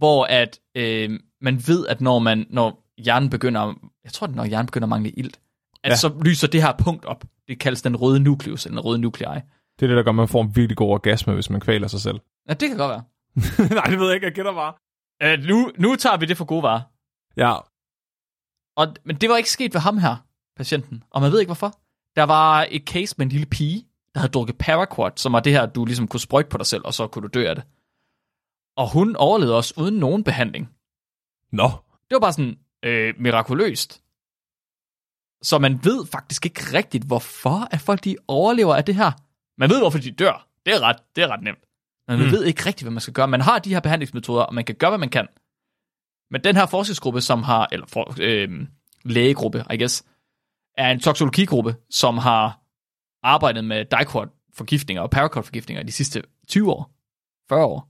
[0.00, 3.74] hvor at øh, man ved, at når man når hjernen begynder,
[4.04, 5.40] jeg tror det er, når hjernen begynder at mangle ilt,
[5.84, 5.96] at Ja.
[5.96, 7.24] så lyser det her punkt op.
[7.48, 9.34] Det kaldes den røde nucleus, eller den røde nuclei.
[9.78, 11.88] Det er det, der gør, at man får en virkelig god orgasme, hvis man kvæler
[11.88, 12.20] sig selv.
[12.48, 13.04] Ja, det kan godt være.
[13.76, 14.26] Nej, det ved jeg ikke.
[14.26, 14.74] Jeg gætter bare.
[15.24, 16.82] Uh, nu, nu tager vi det for gode varer.
[17.36, 17.54] Ja.
[18.76, 20.16] Og, men det var ikke sket ved ham her,
[20.56, 21.04] patienten.
[21.10, 21.80] Og man ved ikke hvorfor.
[22.16, 25.52] Der var et case med en lille pige, der havde drukket Paraquat, som var det
[25.52, 27.64] her, du ligesom kunne sprøjte på dig selv, og så kunne du dø af det.
[28.76, 30.70] Og hun overlevede også uden nogen behandling.
[31.52, 31.68] Nå.
[32.08, 34.02] Det var bare sådan øh, mirakuløst.
[35.42, 39.12] Så man ved faktisk ikke rigtigt, hvorfor at folk de overlever af det her.
[39.58, 40.48] Man ved, hvorfor de dør.
[40.66, 41.64] Det er ret, det er ret nemt.
[42.08, 42.24] Men man Mm.
[42.24, 42.32] mm.
[42.32, 43.28] ved ikke rigtigt, hvad man skal gøre.
[43.28, 45.28] Man har de her behandlingsmetoder, og man kan gøre, hvad man kan.
[46.30, 48.66] Men den her forskningsgruppe, som har, eller for, øh,
[49.04, 50.04] lægegruppe, I guess,
[50.76, 52.60] er en toksologigruppe, som har
[53.22, 56.90] arbejdet med dicot-forgiftninger og paraquat-forgiftninger de sidste 20 år,
[57.48, 57.88] 40 år.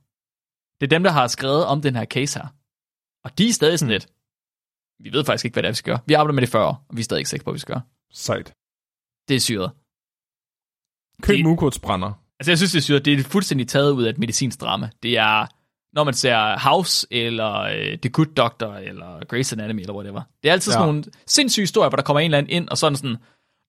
[0.81, 2.47] Det er dem, der har skrevet om den her case her.
[3.25, 3.93] Og de er stadig sådan Hmm.
[3.93, 4.09] lidt,
[5.05, 6.01] vi ved faktisk ikke, hvad det er, vi skal gøre.
[6.07, 7.51] Vi har arbejdet med det i 40 år, og vi er stadig ikke sikre på,
[7.51, 7.83] hvad vi skal gøre.
[8.13, 8.55] Sejt.
[9.29, 9.71] Det er syret.
[11.23, 12.13] Køb Det- mukotsbrænder.
[12.41, 13.05] Altså, jeg synes, det er syret.
[13.05, 14.91] Det er fuldstændig taget ud af et medicinsk drama.
[15.03, 15.47] Det er,
[15.95, 20.23] når man ser House, eller øh, The Good Doctor, eller Grey's Anatomy, eller whatever.
[20.43, 20.93] Det er altid sådan Ja.
[20.93, 23.17] nogle sindssyge historier, hvor der kommer en eller anden ind, og sådan sådan,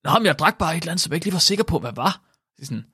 [0.04, 1.80] Nå, men jeg drak bare et eller andet, som jeg ikke lige var sikker på,
[1.80, 2.22] hvad var.
[2.56, 2.86] Det er sådan,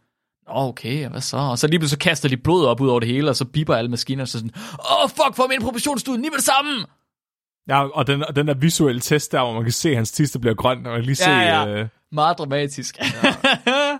[0.47, 1.37] Nå, okay, hvad så?
[1.37, 3.45] Og så lige pludselig så kaster de blod op ud over det hele, og så
[3.45, 6.45] biber alle maskiner, og så sådan, åh, oh, fuck, for min proportionsstudie, lige med det
[6.45, 6.85] samme!
[7.69, 10.11] Ja, og den, og den der visuelle test der, hvor man kan se, at hans
[10.11, 11.29] tiste bliver grøn, og man kan lige se...
[11.29, 11.67] Ja, ja.
[11.67, 12.97] Øh, Meget dramatisk.
[12.99, 13.35] Ja.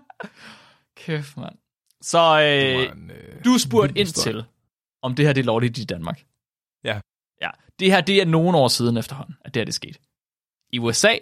[0.98, 1.56] Kæft, mand.
[2.02, 4.46] Så øh, en, øh, Du spurgte ind til,
[5.02, 6.24] om det her det er lovligt i Danmark.
[6.84, 7.02] Ja.
[7.42, 7.50] Ja,
[7.80, 10.00] det her det er nogle år siden efterhånden, at det her det er sket.
[10.74, 11.14] I USA,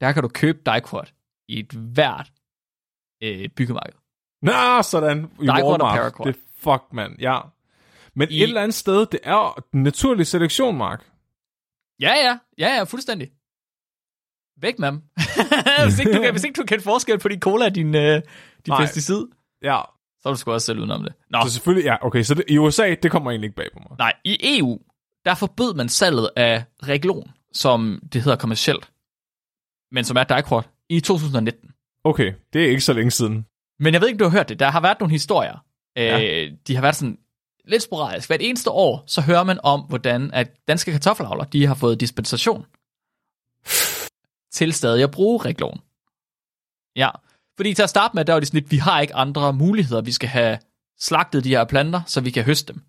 [0.00, 1.12] der kan du købe dicot
[1.48, 2.32] i et hvert
[3.22, 3.94] øh, byggemarked.
[4.42, 5.24] Nå, sådan.
[5.40, 6.34] I Dicot og paraquat.
[6.34, 7.16] Det Fuck, mand.
[7.20, 7.40] Ja.
[8.14, 11.10] Men I- et eller andet sted, det er den naturlige selektion, Mark.
[12.00, 12.38] Ja, ja.
[12.58, 13.30] Ja, ja, fuldstændig.
[14.60, 15.02] Væk med dem.
[15.86, 18.14] hvis, ikke du kan, hvis ikke du kan forskel på din cola og din, øh,
[18.14, 18.22] din
[18.68, 18.80] Nej.
[18.80, 19.22] pesticid,
[19.62, 19.80] Ja.
[20.22, 21.12] Så er du sgu også selv udenom det.
[21.30, 23.78] Nå, Så selvfølgelig, ja, okay, så det, i USA, det kommer egentlig ikke bag på
[23.78, 23.98] mig.
[23.98, 24.12] nej.
[24.24, 24.78] I EU,
[25.24, 28.90] der forbød man salget af Reglon, som det hedder kommercielt,
[29.92, 31.70] men som er Dicquat, i 2019.
[32.04, 33.46] Okay, det er ikke så længe siden.
[33.78, 34.58] Men jeg ved ikke, om du har hørt det.
[34.60, 35.64] Der har været nogle historier.
[35.96, 36.44] Ja.
[36.44, 37.18] Øh, de har været sådan
[37.64, 38.28] lidt sporadisk.
[38.28, 42.66] Hvert eneste år, så hører man om, hvordan at danske kartoffelavler, de har fået dispensation
[44.52, 45.80] til stadig at bruge reglon.
[46.96, 47.10] Ja,
[47.60, 50.02] fordi til at starte med, der var det sådan lidt, vi har ikke andre muligheder.
[50.02, 50.58] Vi skal have
[50.98, 52.82] slagtet de her planter, så vi kan høste dem.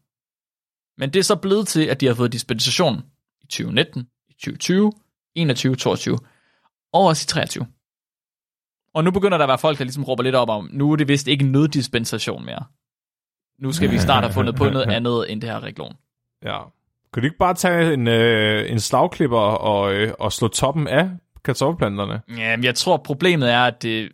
[0.98, 3.04] Men det er så blevet til, at de har fået dispensation
[3.42, 4.92] i 2019, i 2020,
[5.36, 6.20] 21, 22
[6.94, 7.66] og også i 23.
[8.94, 10.96] Og nu begynder der at være folk, der ligesom råber lidt op om, nu er
[10.96, 12.64] det vist ikke en nøddispensation mere.
[13.60, 15.96] Nu skal vi snart have fundet på noget andet end det her reglon.
[16.44, 16.60] Ja.
[17.14, 21.10] Kan du ikke bare tage en, øh, en slagklipper og, øh, og slå toppen af
[21.44, 22.22] kartoffelplanterne?
[22.38, 24.12] Jamen, jeg tror, problemet er, at det,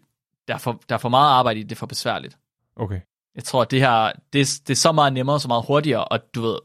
[0.48, 2.38] der, er for, der er for meget arbejde i det, det er for besværligt.
[2.76, 3.02] Okay.
[3.36, 6.06] Jeg tror, at det her, det, er- det er så meget nemmere, så meget hurtigere,
[6.06, 6.58] og du ved,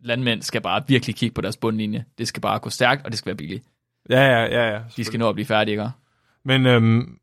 [0.00, 2.04] landmænd skal bare virkelig kigge på deres bundlinje.
[2.18, 3.64] Det skal bare gå stærkt, og det skal være billigt.
[4.10, 4.82] Ja, ja, ja, ja.
[4.96, 5.90] De skal nå at blive færdige, ikke?
[6.44, 7.20] Men øhm,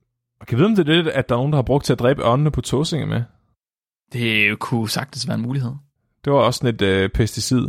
[0.47, 1.93] kan jeg vide, om det er det, at der er nogen, der har brugt til
[1.93, 3.23] at dræbe ørnene på Tåsinge med?
[4.11, 5.71] Det kunne sagtens være en mulighed.
[6.25, 7.61] Det var også sådan et øh, pesticid.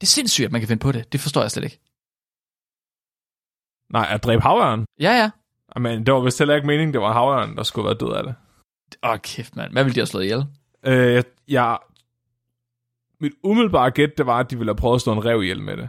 [0.00, 1.12] Det er sindssygt, at man kan finde på det.
[1.12, 1.80] Det forstår jeg slet ikke.
[3.92, 4.84] Nej, at dræbe havørn.
[5.00, 5.30] Ja, ja.
[5.80, 8.22] Men det var vist heller ikke meningen, det var havørn, der skulle være død af
[8.24, 8.34] det.
[9.04, 9.72] Åh, oh, kæft, mand.
[9.72, 10.44] Hvad ville de have slået ihjel?
[10.86, 11.78] Øh, jeg, jeg,
[13.20, 15.62] mit umiddelbare gæt, det var, at de ville have prøvet at slå en rev ihjel
[15.62, 15.88] med det.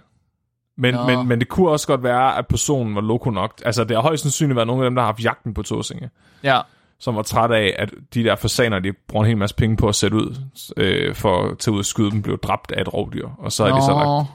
[0.78, 1.06] Men, Nå.
[1.06, 3.62] men, men det kunne også godt være, at personen var loko nok.
[3.66, 6.10] Altså, det har højst sandsynligt været nogle af dem, der har haft jagten på Tåsinge,
[6.44, 6.62] Ja.
[7.00, 9.88] som var træt af, at de der fasaner, de bruger en hel masse penge på
[9.88, 10.36] at sætte ud,
[10.78, 13.28] øh, for at tage ud og skyde dem, blev dræbt af et rovdyr.
[13.38, 14.28] Og så har de så lagt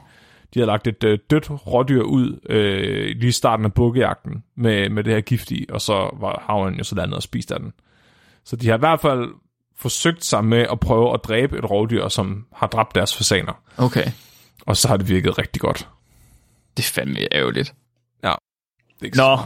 [0.53, 4.89] de havde lagt et øh, dødt rådyr ud øh, lige i starten af bukkejagten med,
[4.89, 7.59] med det her gift i, og så var havren jo så landet og spist af
[7.59, 7.73] den.
[8.43, 9.29] Så de har i hvert fald
[9.75, 13.53] forsøgt sig med at prøve at dræbe et rovdyr, som har dræbt deres fasaner.
[13.77, 14.05] Okay.
[14.65, 15.89] Og så har det virket rigtig godt.
[16.77, 17.73] Det er fandme ærgerligt.
[18.23, 19.37] Det er ikke Nå,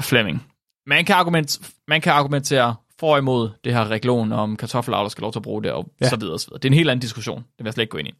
[0.00, 0.46] Flemming.
[0.86, 5.22] Man kan, argument, man kan argumentere for og imod det her reglon om kartoffelavler skal
[5.22, 6.04] lov til at bruge det, og Ja.
[6.06, 6.10] ja.
[6.10, 6.58] så videre og så videre.
[6.58, 7.38] Det er en helt anden diskussion.
[7.38, 8.14] Det vil jeg slet ikke gå ind i.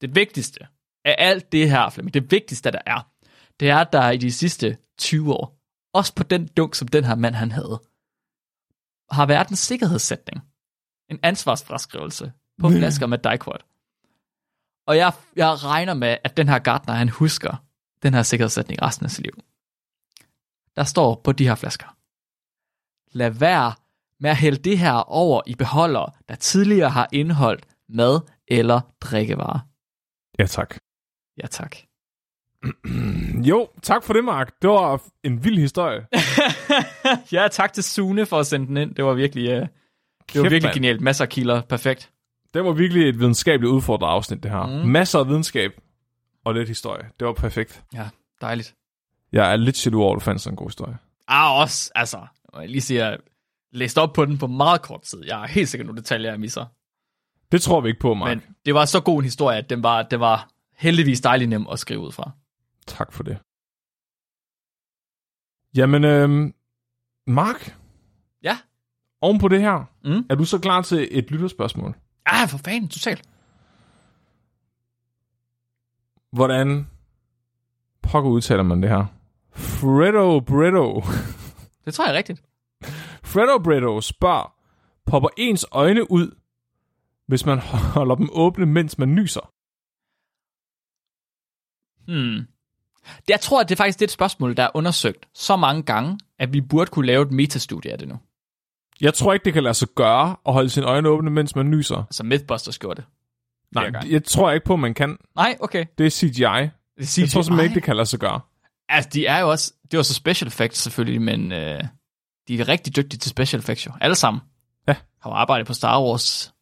[0.00, 0.58] Det vigtigste
[1.06, 3.10] af alt det her, Flemming, det vigtigste, der er,
[3.60, 5.58] det er, at der i de sidste 20 år,
[5.92, 7.82] også på den dunk, som den her mand han havde,
[9.10, 10.42] har været en sikkerhedssætning.
[11.10, 13.64] En ansvarsfraskrivelse på flasker med Dicquat.
[14.86, 17.64] Og jeg, jeg regner med, at den her gartner, han husker
[18.02, 19.42] den her sikkerhedssætning resten af sit liv.
[20.76, 21.96] Der står på de her flasker.
[23.18, 23.74] Lad være
[24.20, 29.60] med at hælde det her over i beholdere, der tidligere har indeholdt mad eller drikkevarer.
[30.38, 30.76] Ja, tak.
[31.42, 31.76] Ja tak.
[33.48, 34.54] Jo, tak for det, Mark.
[34.62, 36.06] Det var en vild historie.
[37.32, 38.94] ja, tak til Sune for at sende den ind.
[38.94, 39.68] Det var virkelig, uh, det var
[40.26, 40.74] Kæft, virkelig mand.
[40.74, 41.00] genialt.
[41.00, 41.60] Masser af kilder.
[41.62, 42.10] Perfekt.
[42.54, 44.66] Det var virkelig et videnskabeligt udfordret afsnit, det her.
[44.66, 44.88] Mm.
[44.90, 45.70] Masser af videnskab
[46.44, 47.02] og lidt historie.
[47.20, 47.82] Det var perfekt.
[47.94, 48.08] Ja,
[48.40, 48.74] dejligt.
[49.32, 50.96] Jeg er lidt jaloux over, at du fandt sådan en god historie.
[51.28, 52.18] Ah, også, altså,
[52.60, 53.18] jeg lige sige, at jeg
[53.72, 55.24] læste op på den på meget kort tid.
[55.26, 56.64] Jeg er helt sikker nogle detaljer, jeg misser.
[57.52, 58.28] Det tror vi ikke på, Mark.
[58.28, 61.66] Men det var så god en historie, at den var, det var heldigvis dejligt nem
[61.72, 62.30] at skrive ud fra.
[62.86, 63.38] Tak for det.
[65.76, 66.54] Jamen, øhm,
[67.26, 67.76] Mark,
[68.42, 68.58] Ja.
[69.20, 70.26] oven på det her, Mm.
[70.30, 71.94] er du så klar til et lytterspørgsmål?
[72.26, 73.28] Ah, for fanden, totalt.
[76.32, 76.86] Hvordan
[78.02, 79.04] pokker udtaler man det her?
[79.52, 81.00] Fredo Bretto.
[81.84, 82.42] Det tror jeg er rigtigt.
[83.24, 84.54] Fredo Bretto spørger,
[85.06, 86.36] popper ens øjne ud,
[87.26, 87.58] hvis man
[87.94, 89.52] holder dem åbne, mens man nyser?
[92.06, 92.46] Hmm.
[93.28, 95.82] Jeg tror, at det er faktisk det er et spørgsmål, der er undersøgt så mange
[95.82, 98.18] gange, at vi burde kunne lave et metastudie af det nu.
[99.00, 101.70] Jeg tror ikke, det kan lade sig gøre at holde sine øjne åbne, mens man
[101.70, 101.96] nyser.
[101.96, 103.08] Altså Mythbusters gjorde det.
[103.74, 105.18] Nej, jeg tror ikke på, man kan.
[105.36, 105.86] Nej, okay.
[105.98, 106.28] Det er CGI.
[106.28, 108.40] Det er Jeg tror simpelthen ikke, det kan lade sig gøre.
[108.88, 109.72] Altså, de er jo også...
[109.90, 111.84] Det var så special effects selvfølgelig, men øh,
[112.48, 113.92] de er rigtig dygtige til special effects jo.
[114.00, 114.40] Alle sammen.
[114.88, 114.96] Ja.
[115.22, 116.54] Har arbejdet på Star Wars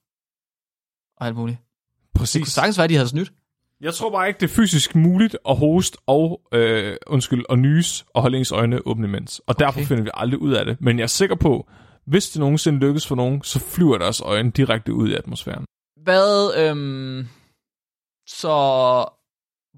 [1.16, 1.59] og alt muligt.
[1.59, 2.49] Det kunne Præcis.
[2.49, 3.32] sagtens være, de havde snydt.
[3.81, 8.05] Jeg tror bare ikke, det er fysisk muligt at hoste og, øh, undskyld, og nys
[8.14, 9.41] og holde ens øjne åbne imens.
[9.47, 9.87] Og derfor Okay.
[9.89, 10.81] finder vi aldrig ud af det.
[10.81, 11.68] Men jeg er sikker på,
[12.07, 15.64] hvis det nogensinde lykkes for nogen, så flyver deres øjne direkte ud i atmosfæren.
[16.03, 17.27] Hvad, øhm,
[18.27, 18.49] så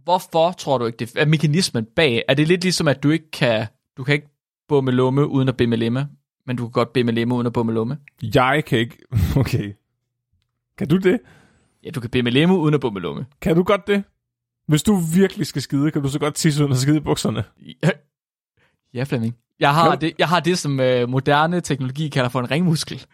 [0.05, 1.13] hvorfor tror du ikke det?
[1.17, 3.67] Er mekanismen bag, er det lidt ligesom, at du ikke kan,
[3.97, 4.29] du kan ikke
[4.69, 6.09] bumme lumme uden at bimme lemme,
[6.47, 7.99] men du kan godt bimme lemme uden at bumme lumme?
[8.35, 8.99] Jeg kan ikke...
[9.41, 9.73] Okay.
[10.79, 11.21] Kan du det?
[11.87, 13.27] Ja, du kan med lemme uden at bumme lumme.
[13.41, 14.05] Kan du godt det?
[14.69, 17.45] Hvis du virkelig skal skide, kan du så godt tisse uden at skide i bukserne?
[17.83, 17.91] Ja,
[18.95, 19.37] ja Flemming.
[19.61, 23.07] Jeg har, det, jeg har det, som øh, moderne teknologi kalder for en ringmuskel.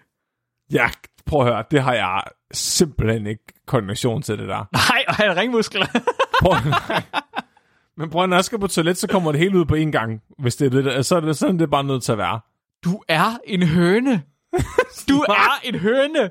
[0.72, 0.90] Ja,
[1.26, 4.64] prøv at høre, det har jeg simpelthen ikke koordination til det der.
[4.72, 5.80] Nej, og have en ringmuskel.
[6.42, 7.02] Prøv, nej.
[7.96, 10.22] Men prøv, når jeg skal på toilet, så kommer det hele ud på én gang.
[10.38, 12.18] Hvis det er det, der- så er det sådan, det er bare nødt til at
[12.18, 12.40] være.
[12.84, 14.22] du er en høne.
[15.08, 16.30] Du er en høne.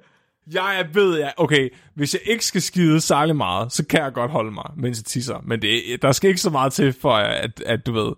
[0.53, 1.29] Jeg ved, ja.
[1.37, 4.97] Okay, hvis jeg ikke skal skide særlig meget, så kan jeg godt holde mig, mens
[4.99, 5.41] jeg tisser.
[5.43, 8.11] Men det, der skal ikke så meget til, for at, at du ved,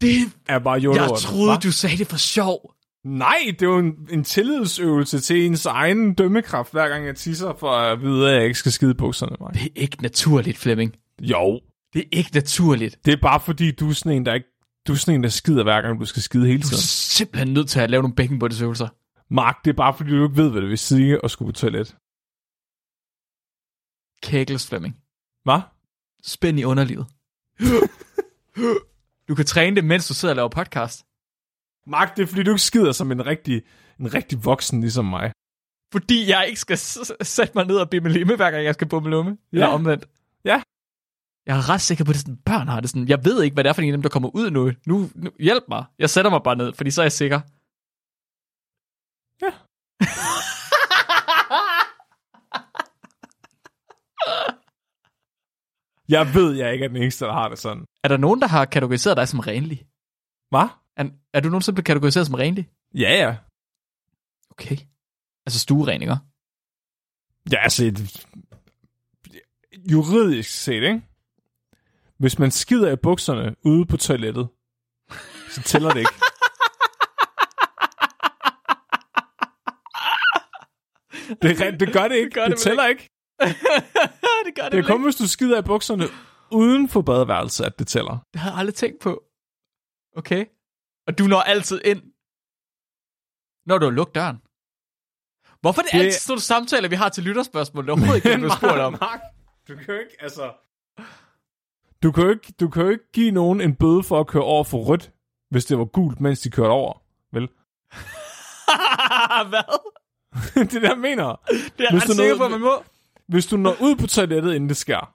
[0.00, 1.00] Det, er bare jorden.
[1.02, 2.72] jeg troede, du sagde det for sjov.
[3.04, 7.54] Nej, det er jo en, en tillidsøvelse til ens egen dømmekraft, hver gang jeg tisser,
[7.60, 9.36] for at vide, at jeg ikke skal skide bukserne.
[9.40, 9.54] Mig.
[9.54, 10.94] Det er ikke naturligt, Flemming.
[11.22, 11.60] Jo,
[11.94, 12.98] Det er ikke naturligt.
[13.04, 14.46] det er bare fordi, du er sådan en, der ikke
[14.86, 16.82] du er sådan en, der skider hver gang, du skal skide hele Du er tiden.
[16.82, 18.88] simpelthen nødt til at lave nogle bækkenbundsøvelser.
[19.30, 21.52] Mark, det er bare fordi, du ikke ved, hvad det vil sige at skulle på
[21.52, 21.96] toilet.
[24.22, 24.94] Kækles, Flemming.
[25.44, 25.60] Hvad?
[26.22, 27.06] Spænd i underlivet.
[29.28, 31.04] Du kan træne det, mens du sidder og laver podcast.
[31.86, 33.62] Mark, det er fordi, du ikke skider som en rigtig,
[34.00, 35.32] en rigtig voksen, ligesom mig.
[35.92, 36.78] Fordi jeg ikke skal
[37.22, 39.30] sætte mig ned og bimme limme, hver gang jeg skal bumme lumme.
[39.30, 39.56] Ja.
[39.56, 40.08] Eller omvendt.
[40.44, 40.62] Ja.
[41.46, 43.08] Jeg er ret sikker på, at det sådan, børn har det sådan.
[43.08, 44.72] Jeg ved ikke, hvad det er for en af dem, der kommer ud nu.
[44.86, 45.10] nu.
[45.14, 45.84] Nu hjælp mig.
[45.98, 47.40] Jeg sætter mig bare ned, fordi så er jeg sikker.
[49.42, 49.52] Ja.
[56.08, 57.84] Jeg ved, jeg ikke er den eneste, der har det sådan.
[58.04, 59.86] er der nogen, der har kategoriseret dig som renlig?
[60.50, 60.68] Hvad?
[60.96, 62.68] Er, er du nogensinde blevet kategoriseret som renlig?
[62.94, 63.36] Ja, ja.
[64.50, 64.76] Okay.
[65.46, 66.16] Altså stuereninger.
[67.52, 68.26] Ja, altså, et-
[69.90, 71.02] juridisk set, ikke?
[72.18, 74.48] Hvis man skider i bukserne ude på toilettet,
[75.50, 76.12] så tæller det ikke.
[81.42, 82.24] Det, det gør det ikke.
[82.30, 83.08] Det, gør det, det tæller ikke.
[84.46, 85.02] det gør det, Det er kun, ikke.
[85.04, 86.04] hvis du skider i bukserne
[86.52, 88.18] uden for badeværelset, at det tæller.
[88.32, 89.22] Det har jeg aldrig tænkt på.
[90.16, 90.46] Okay.
[91.06, 92.02] Og du når altid ind,
[93.66, 94.36] når du har lukket døren.
[95.60, 98.36] Hvorfor er det, Det- altid sådan samtaler, vi har til lytterspørgsmål, der overhovedet ikke er
[98.36, 98.92] blevet spurgt om?
[99.00, 99.20] Mark,
[99.68, 100.52] du kan jo ikke, altså...
[102.02, 104.42] Du kan jo ikke, du kan jo ikke give nogen en bøde for at køre
[104.42, 105.12] over for rødt,
[105.50, 107.02] hvis det var gult, mens de kørte over.
[107.32, 107.48] Vel?
[109.50, 109.95] Hvad?
[110.54, 111.40] det er det, jeg mener.
[111.78, 112.84] Det er Hvis ret du sikker på, at man må.
[113.28, 115.14] Hvis du når ud på toilettet, inden det sker,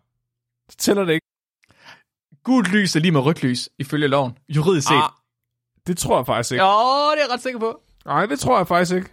[0.69, 1.27] så tæller det ikke.
[2.43, 4.37] Gult lys er lige med rødt lys, ifølge loven.
[4.49, 4.95] Juridisk set.
[4.95, 5.09] Ah,
[5.87, 6.63] det tror jeg faktisk ikke.
[6.63, 6.69] Jo,
[7.11, 7.81] det er jeg ret sikker på.
[8.05, 9.09] Nej, det tror jeg faktisk ikke.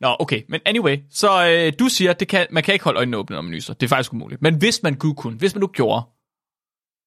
[0.00, 0.42] Nå, okay.
[0.48, 3.34] Men anyway, så øh, du siger, at det kan, man kan ikke holde øjnene åbne,
[3.36, 3.74] når man nyser.
[3.74, 4.42] Det er faktisk umuligt.
[4.42, 6.02] Men hvis man kunne kunne, hvis man nu gjorde,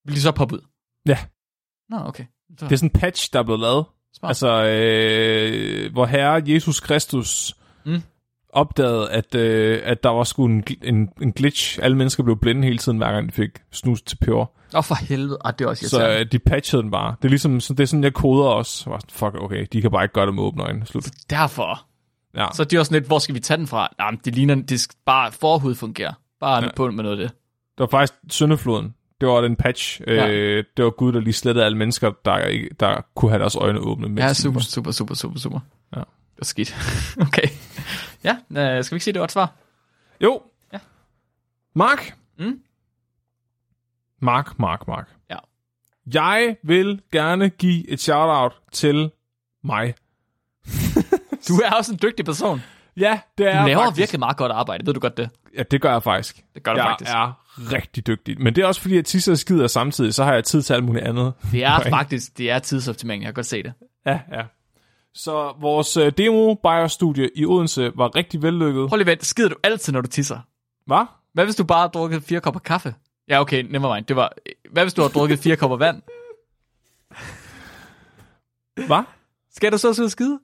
[0.06, 0.62] ville de så poppe ud?
[1.06, 1.18] Ja.
[1.90, 2.26] Nå, okay.
[2.60, 3.86] Så, Det er sådan en patch, der er blevet lavet.
[4.14, 4.30] Smart.
[4.30, 7.56] Altså, øh, hvor Herre Jesus Kristus
[7.86, 8.02] Mm.
[8.50, 11.80] opdagede, at, øh, at der var sgu en, en, en glitch.
[11.82, 14.46] Alle mennesker blev blinde hele tiden, hver gang de fik snus til peber.
[14.76, 15.38] Åh, for helvede.
[15.46, 17.16] Ah, det er også Så øh, de patchede den bare.
[17.22, 18.90] Det er ligesom det er sådan, jeg koder også.
[18.90, 20.86] Var Fuck, okay, de kan bare ikke gøre det med åbne øjne.
[20.86, 21.10] Slut.
[21.30, 21.86] Derfor.
[22.36, 22.48] Ja.
[22.54, 23.94] Så det er også lidt, hvor skal vi tage den fra?
[23.98, 26.14] Nej, men det ligner, det skal bare forhud fungerer.
[26.40, 26.70] Bare ja.
[26.76, 27.32] på med noget af det.
[27.78, 28.94] Det var faktisk Søndefloden.
[29.22, 30.02] Det var den patch.
[30.08, 30.14] Ja.
[30.14, 30.32] Ja.
[30.32, 33.80] Øh, det var Gud, der lige slettede alle mennesker, der, der kunne have deres øjne
[33.80, 34.10] åbne.
[34.10, 35.60] mens Ja, super, super, super, super, super.
[35.96, 36.00] Ja.
[36.00, 36.06] Det
[36.38, 36.76] var skidt.
[37.28, 37.48] okay.
[38.24, 38.38] Ja,
[38.78, 39.52] øh, skal vi ikke sige, det var et svar?
[40.22, 40.42] Jo.
[40.74, 40.80] Ja.
[41.76, 42.14] Mark.
[42.40, 42.60] Mm?
[44.22, 45.08] Mark, Mark, Mark.
[45.30, 45.38] Ja.
[46.14, 49.12] Jeg vil gerne give et shout-out til
[49.64, 49.94] mig.
[51.48, 52.62] Du er også en dygtig person.
[52.98, 53.98] Ja, det er Du laver faktisk.
[53.98, 55.30] virkelig meget godt arbejde, ved du godt det?
[55.58, 56.44] Ja, det gør jeg faktisk.
[56.56, 57.12] Det gør du jeg faktisk.
[57.12, 58.42] er rigtig dygtig.
[58.42, 60.74] Men det er også fordi, jeg tisser og skider samtidig, så har jeg tid til
[60.74, 61.34] alt muligt andet.
[61.52, 63.74] Det er faktisk, det er tidsoptimering, jeg kan godt se det.
[64.06, 64.44] Ja, ja.
[65.14, 66.56] Så vores øh, demo
[66.88, 68.90] studie i Odense var rigtig vellykket.
[68.90, 70.40] Prøv lige at vente, skider du altid, når du tisser?
[70.86, 71.06] Hvad?
[71.34, 72.96] Hvad hvis du bare har drukket fire kopper kaffe?
[73.28, 74.06] Ja, okay, never mind.
[74.06, 74.32] Det var,
[74.72, 76.02] hvad hvis du har drukket fire kopper vand?
[78.88, 79.04] Hvad?
[79.52, 80.40] Skal du så og skide?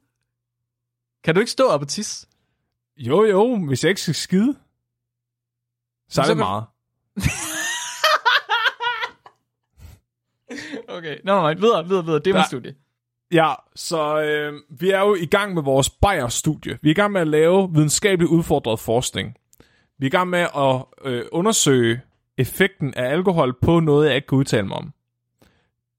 [1.23, 2.27] Kan du ikke stå op og tisse?
[2.97, 4.55] Jo, jo, hvis jeg ikke skal skide,
[6.09, 6.63] så er Så det kan- meget.
[10.87, 11.59] Okay, never mind.
[11.59, 12.19] Videre, videre, videre.
[12.19, 12.75] Det var studie.
[13.31, 16.79] Ja, så øh, vi er jo i gang med vores Bayer-studie.
[16.81, 19.35] Vi er i gang med at lave videnskabeligt udfordret forskning.
[19.99, 22.01] Vi er i gang med at øh, undersøge
[22.37, 24.93] effekten af alkohol på noget, jeg ikke kan udtale mig om.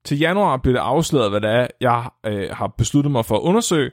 [0.05, 3.41] Til januar bliver det afsløret, hvad det er, jeg øh, har besluttet mig for at
[3.41, 3.91] undersøge,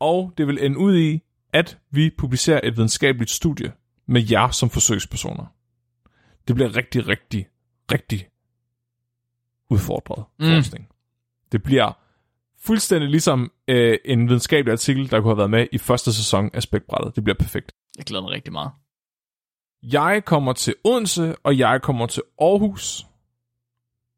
[0.00, 3.72] og det vil ende ud i, at vi publicerer et videnskabeligt studie
[4.06, 5.46] med jer som forsøgspersoner.
[6.48, 7.48] Det bliver rigtig, rigtig,
[7.92, 8.28] rigtig
[9.70, 10.46] udfordret Mm.
[10.46, 10.88] forskning.
[11.52, 11.92] Det bliver
[12.58, 16.62] fuldstændig ligesom øh, en videnskabelig artikel, der kunne have været med i første sæson af
[16.62, 17.16] Spækbrættet.
[17.16, 17.72] Det bliver perfekt.
[17.98, 18.70] Jeg glæder mig rigtig meget.
[19.82, 23.06] Jeg kommer til Odense, og jeg kommer til Aarhus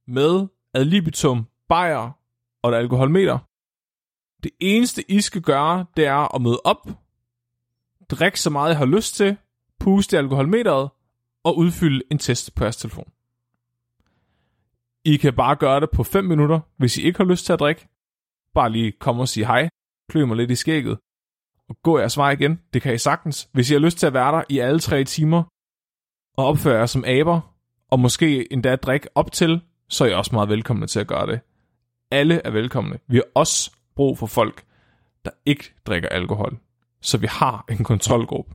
[0.06, 2.10] med ad libitum, bajer
[2.62, 3.38] og et alkoholmeter.
[4.42, 6.88] Det eneste, I skal gøre, det er at møde op,
[8.10, 9.36] drikke så meget, I har lyst til,
[9.80, 10.90] puste i alkoholmeteret
[11.46, 13.08] og udfylde en test på jeres telefon.
[15.04, 17.60] I kan bare gøre det på 5 minutter, hvis I ikke har lyst til at
[17.60, 17.88] drikke.
[18.54, 19.68] Bare lige komme og sige hej,
[20.10, 20.98] klø mig lidt i skægget,
[21.68, 22.60] og gå jeres vej igen.
[22.72, 23.48] Det kan I sagtens.
[23.52, 25.42] Hvis I har lyst til at være der i alle tre timer,
[26.36, 27.54] og opføre jer som aber,
[27.90, 31.26] og måske endda drikke op til, så er I også meget velkomne til at gøre
[31.26, 31.40] det.
[32.10, 32.98] Alle er velkomne.
[33.06, 34.64] Vi har også brug for folk,
[35.24, 36.58] der ikke drikker alkohol.
[37.00, 38.54] Så vi har en kontrolgruppe.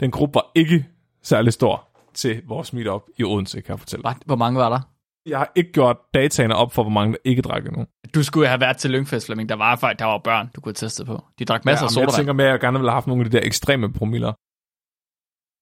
[0.00, 0.86] Den gruppe var ikke
[1.22, 4.02] særlig stor til vores meetup i Odense, kan jeg fortælle.
[4.02, 4.80] Hvad- Hvor mange var der?
[5.26, 7.86] Jeg har ikke gjort dataene op for, hvor mange der ikke drak endnu.
[8.14, 9.48] Du skulle have været til Lyngfest, Flemming.
[9.48, 11.24] Der var, faktisk- der var børn, du kunne have testet på.
[11.38, 12.16] De drak masser ja, af men jeg sodavand.
[12.16, 14.32] tænker med, at jeg gerne ville have haft nogle af de der ekstreme promiller.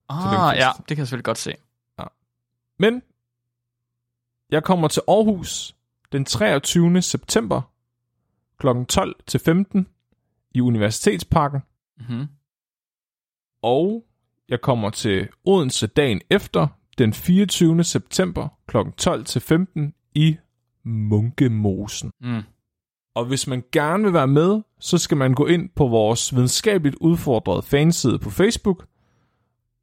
[0.08, 1.54] ah, ja, det kan jeg selvfølgelig godt se.
[2.78, 3.02] Men
[4.50, 5.76] jeg kommer til Aarhus
[6.12, 7.02] den 23.
[7.02, 7.61] september
[8.58, 8.66] kl.
[8.88, 9.88] 12 til 15
[10.54, 11.61] i Universitetsparken.
[11.98, 12.26] Mm-hmm.
[13.62, 14.04] Og
[14.51, 16.66] jeg kommer til Odense dagen efter
[16.98, 17.84] den 24.
[17.84, 18.76] september kl.
[18.96, 20.36] 12 til 15 i
[20.84, 22.12] Munkemosen.
[22.20, 22.42] Mm.
[23.14, 26.96] Og hvis man gerne vil være med, så skal man gå ind på vores videnskabeligt
[27.01, 28.86] udfordrede fanside på Facebook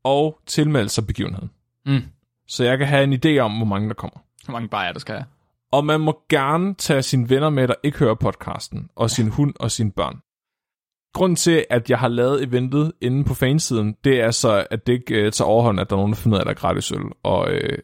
[0.03, 1.49] og tilmelde sig begivenheden.
[1.85, 2.01] Mm.
[2.47, 4.19] Så jeg kan have en idé om, hvor mange der kommer.
[4.45, 5.25] Hvor mange bajer du skal have?
[5.71, 9.53] Og man må gerne tage sine venner med, der ikke hører podcasten, og sin hund
[9.59, 10.21] og sine børn.
[11.17, 14.93] Grunden til, at jeg har lavet eventet inde på fansiden, det er så, at det
[14.93, 16.55] ikke uh, tager overhånd, at der er nogen, der finder ud af, at der er
[16.55, 17.77] gratis øl, og uh,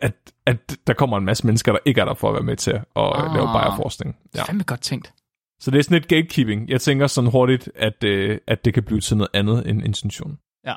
[0.00, 0.14] at,
[0.46, 2.70] at der kommer en masse mennesker, der ikke er der for at være med til
[2.70, 3.30] at Ah.
[3.30, 4.16] uh, lave bajerforskning.
[4.34, 4.38] Ja.
[4.38, 4.44] Ja.
[4.44, 5.12] Fandme godt tænkt.
[5.60, 6.68] Så det er sådan lidt gatekeeping.
[6.68, 10.38] Jeg tænker sådan hurtigt, at, uh, at det kan blive til noget andet end intention.
[10.66, 10.74] Ja.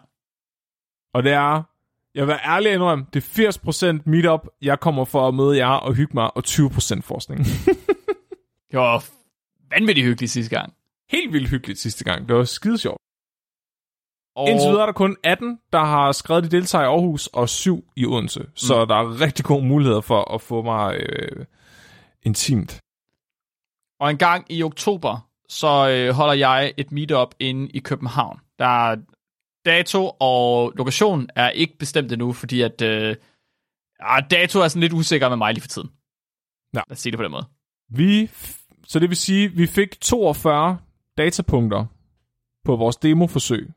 [1.14, 1.64] Og det er,
[2.16, 5.94] jeg vil ærlig indrømme, det er 80% meetup, jeg kommer for at møde jer og
[5.94, 7.46] hygge mig, og 20% forskning.
[8.72, 9.06] Det var
[9.70, 10.74] vanvittigt hyggeligt sidste gang.
[11.10, 12.28] Helt vildt hyggeligt sidste gang.
[12.28, 13.02] Det var skide sjovt.
[14.36, 14.50] Og...
[14.50, 17.92] Indtil videre er der kun 18, der har skrevet, de deltager i Aarhus, og 7
[17.96, 18.46] i Odense.
[18.56, 21.46] Så der er rigtig gode muligheder for at få mig øh,
[22.24, 22.80] intimt.
[24.00, 28.40] Og en gang i oktober, så øh, holder jeg et meetup inde i København.
[28.60, 28.98] Der er
[29.66, 33.16] dato og lokation er ikke bestemt endnu, fordi at øh,
[34.02, 35.90] ja, dato er sådan lidt usikker med mig lige for tiden.
[36.74, 36.82] Ja.
[36.88, 37.46] Lad os sige det på den måde.
[37.90, 38.30] Vi,
[38.88, 40.78] så det vil sige, at vi fik 42
[41.18, 41.86] datapunkter
[42.64, 43.74] på vores demoforsøg.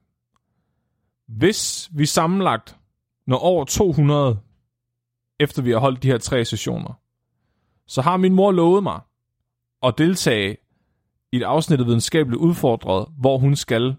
[1.26, 2.76] Hvis vi sammenlagt
[3.26, 4.39] når over 200,
[5.41, 7.01] efter vi har holdt de her tre sessioner,
[7.86, 9.01] så har min mor lovet mig
[9.82, 10.57] at deltage
[11.32, 13.97] i et afsnit af videnskabeligt udfordret, hvor hun skal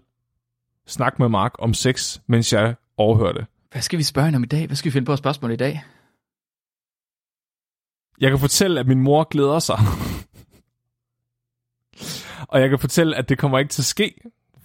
[0.86, 3.46] snakke med Mark om sex, mens jeg overhører det.
[3.72, 4.66] Hvad skal vi spørge hende om i dag?
[4.66, 5.82] Hvad skal vi finde på at spørgsmål i dag?
[8.20, 9.78] Jeg kan fortælle, at min mor glæder sig.
[12.50, 14.14] Og jeg kan fortælle, at det kommer ikke til at ske,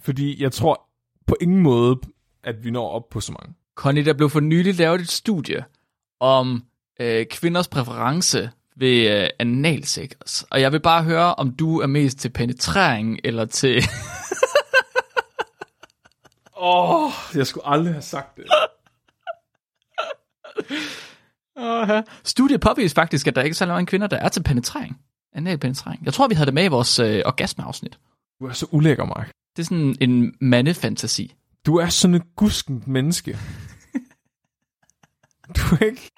[0.02, 0.88] fordi jeg tror
[1.26, 2.00] på ingen måde,
[2.44, 3.54] at vi når op på så mange.
[3.74, 5.64] Connie, der blev for nylig lavet et studie
[6.20, 6.64] om
[7.00, 10.42] øh, kvinders præference ved øh, analsex.
[10.50, 13.76] Og jeg vil bare høre, om du er mest til penetrering eller til...
[16.56, 18.44] Åh, oh, jeg skulle aldrig have sagt det.
[21.58, 22.02] Uh-huh.
[22.24, 25.00] Studiet påviser faktisk, at der ikke er så mange kvinder, der er til penetrering.
[25.36, 26.04] Analpenetrering.
[26.04, 27.98] Jeg tror, vi havde det med i vores øh, orgasmeafsnit.
[28.40, 29.30] Du er så ulækker, Mark.
[29.56, 31.34] Det er sådan en mandefantasi.
[31.66, 33.38] Du er sådan et guskent menneske.
[35.56, 36.10] Du er ikke...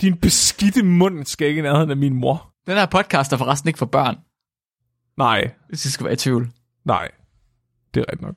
[0.00, 2.54] Din beskidte mund skal ikke i nærheden af min mor.
[2.66, 4.16] Den her podcast er forresten ikke for børn,
[5.16, 6.52] Nej, hvis I skal være i tvivl.
[6.84, 7.10] nej.
[7.94, 8.36] Det er rigtigt nok.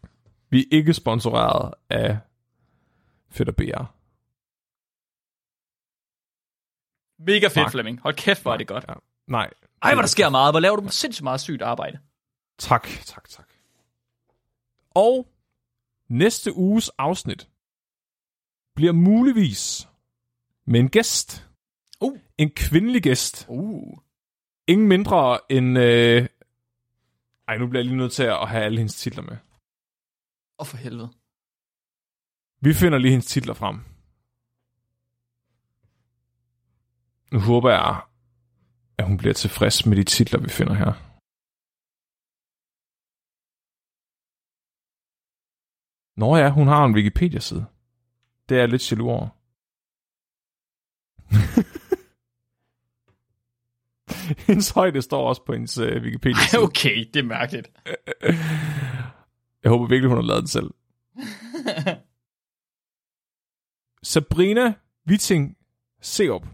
[0.49, 2.18] Vi er ikke sponsoreret af
[3.31, 3.84] Fedt og BR.
[7.27, 7.72] Mega fedt, Mark.
[7.72, 7.99] Flemming.
[8.01, 8.85] Hold kæft, hvor er det godt.
[8.89, 8.93] Ja.
[9.27, 9.49] Nej.
[9.84, 10.53] Ej, hvor der sker meget.
[10.53, 11.99] Hvor laver du sindssygt meget sygt arbejde.
[12.57, 13.49] Tak, tak, tak.
[14.89, 15.27] Og
[16.10, 17.49] næste uges afsnit
[18.76, 19.88] bliver muligvis
[20.65, 21.49] med en gæst.
[22.01, 22.19] Uh.
[22.38, 23.45] En kvindelig gæst.
[23.49, 23.97] Uh.
[24.68, 25.77] Ingen mindre end...
[25.77, 26.27] Øh...
[27.47, 29.38] Ej, nu bliver jeg lige nødt til at have alle hendes titler med.
[30.57, 31.10] Og for helvede.
[32.61, 33.80] Vi finder lige hendes titler frem.
[37.31, 38.01] Nu håber jeg,
[38.98, 40.94] at hun bliver tilfreds med de titler, vi finder her.
[46.20, 47.65] Nå ja, hun har en Wikipedia-side.
[48.49, 49.28] Det er jeg lidt jaloux over.
[54.48, 57.72] hendes højde står også på hendes uh, wikipedia Ej, okay, det er mærkeligt.
[59.64, 60.72] Jeg håber virkelig, hun har lavet den selv.
[64.11, 64.74] Sabrina
[65.10, 65.57] Witting
[66.02, 66.48] Seop.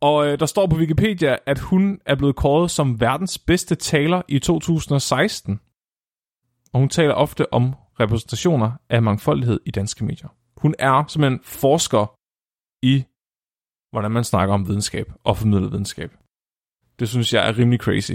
[0.00, 4.22] Og øh, der står på Wikipedia, at hun er blevet kåret som verdens bedste taler
[4.28, 5.60] i 2016.
[6.72, 10.28] Og hun taler ofte om repræsentationer af mangfoldighed i danske medier.
[10.56, 12.16] Hun er simpelthen forsker
[12.82, 13.04] i,
[13.90, 16.12] hvordan man snakker om videnskab og formidler videnskab.
[16.98, 18.12] Det synes jeg er rimelig crazy.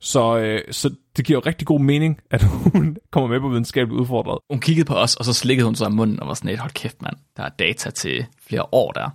[0.00, 4.00] Så, øh, så det giver jo rigtig god mening, at hun kommer med på videnskabeligt
[4.00, 4.38] udfordret.
[4.50, 6.58] Hun kiggede på os, og så slikkede hun sig om munden og var sådan et,
[6.58, 9.10] hold kæft mand, der er data til flere år der.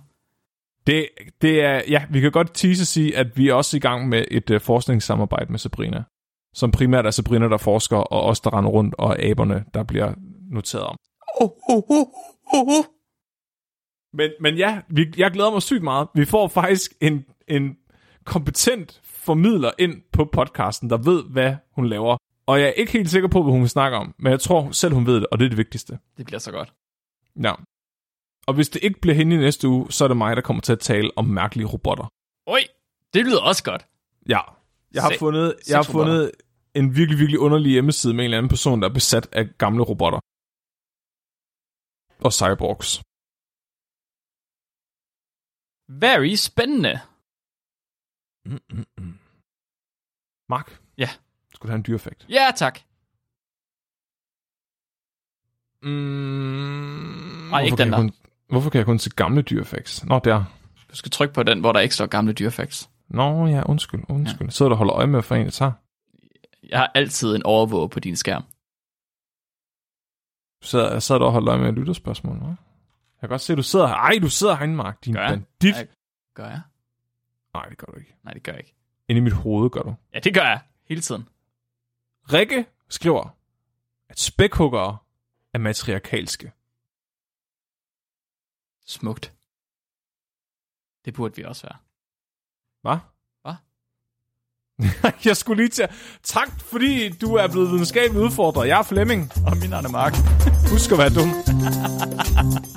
[0.86, 1.08] Det,
[1.42, 4.24] det er, ja, vi kan godt tease sige, at vi er også i gang med
[4.30, 6.02] et uh, forskningssamarbejde med Sabrina.
[6.54, 10.14] Som primært er Sabrina, der forsker, og os, der render rundt, og aberne, der bliver
[10.50, 10.96] noteret om.
[11.40, 12.06] Oh, oh, oh,
[12.54, 12.84] oh, oh.
[14.12, 16.08] Men, men ja, vi, jeg glæder mig sygt meget.
[16.14, 17.76] Vi får faktisk en, en
[18.24, 22.16] kompetent formidler ind på podcasten, der ved, hvad hun laver.
[22.46, 24.70] Og jeg er ikke helt sikker på, hvad hun vil snakke om, men jeg tror
[24.70, 25.98] selv, hun ved det, og det er det vigtigste.
[26.16, 26.72] Det bliver så godt.
[27.42, 27.52] Ja.
[28.50, 30.60] Og hvis det ikke bliver hende i næste uge, så er det mig, der kommer
[30.60, 32.06] til at tale om mærkelige robotter.
[32.46, 32.60] Oj,
[33.14, 33.82] det lyder også godt.
[34.28, 34.40] Ja.
[34.94, 36.30] Jeg har Se- fundet, jeg har fundet
[36.74, 39.82] en virkelig, virkelig underlig hjemmeside med en eller anden person, der er besat af gamle
[39.90, 40.20] robotter.
[42.26, 42.90] Og cyborgs.
[46.04, 46.94] Very spændende.
[48.50, 49.18] Mm-mm-mm.
[50.48, 50.68] Mark?
[50.98, 51.08] Ja.
[51.54, 52.26] Skulle du have en dyreffekt?
[52.28, 52.76] Ja, tak.
[55.82, 58.10] Mm, Nej, ikke den jeg kun,
[58.50, 60.04] Hvorfor kan jeg kun se gamle dyreffekts?
[60.04, 60.44] Nå, der.
[60.90, 62.90] Du skal trykke på den, hvor der ikke står gamle dyrefacts.
[63.08, 64.46] Nå, ja, undskyld, undskyld.
[64.46, 64.50] Ja.
[64.50, 65.72] Sidder du og holder øje med, for en, jeg tager?
[66.68, 68.44] Jeg har altid en overvåge på din skærm.
[70.62, 72.46] Så sad du og holdt øje med lytterspørgsmål, hva'?
[72.46, 73.94] Jeg kan godt se, at du sidder her.
[73.94, 75.30] Ej, du sidder herinde, Mark, din Gør jeg?
[75.30, 75.76] bandit.
[75.76, 75.84] Ja.
[76.34, 76.60] Gør jeg?
[77.54, 78.14] Nej, det gør du ikke.
[78.24, 78.74] Nej, det gør jeg ikke.
[79.08, 79.94] Inde i mit hoved gør du.
[80.14, 80.60] Ja, det gør jeg.
[80.88, 81.28] Hele tiden.
[82.32, 83.36] Rikke skriver,
[84.08, 84.96] at spækhuggere
[85.54, 86.52] er matriarkalske.
[88.90, 89.32] Smukt.
[91.04, 91.76] Det burde vi også være.
[92.82, 92.98] Hvad?
[93.42, 93.54] Hvad?
[95.28, 95.88] jeg skulle lige til.
[96.22, 98.68] Tak, fordi du er blevet videnskabeligt udfordret.
[98.68, 99.32] Jeg er Flemming.
[99.46, 100.14] Og min navn er Mark.
[100.70, 101.30] Husk at være dum.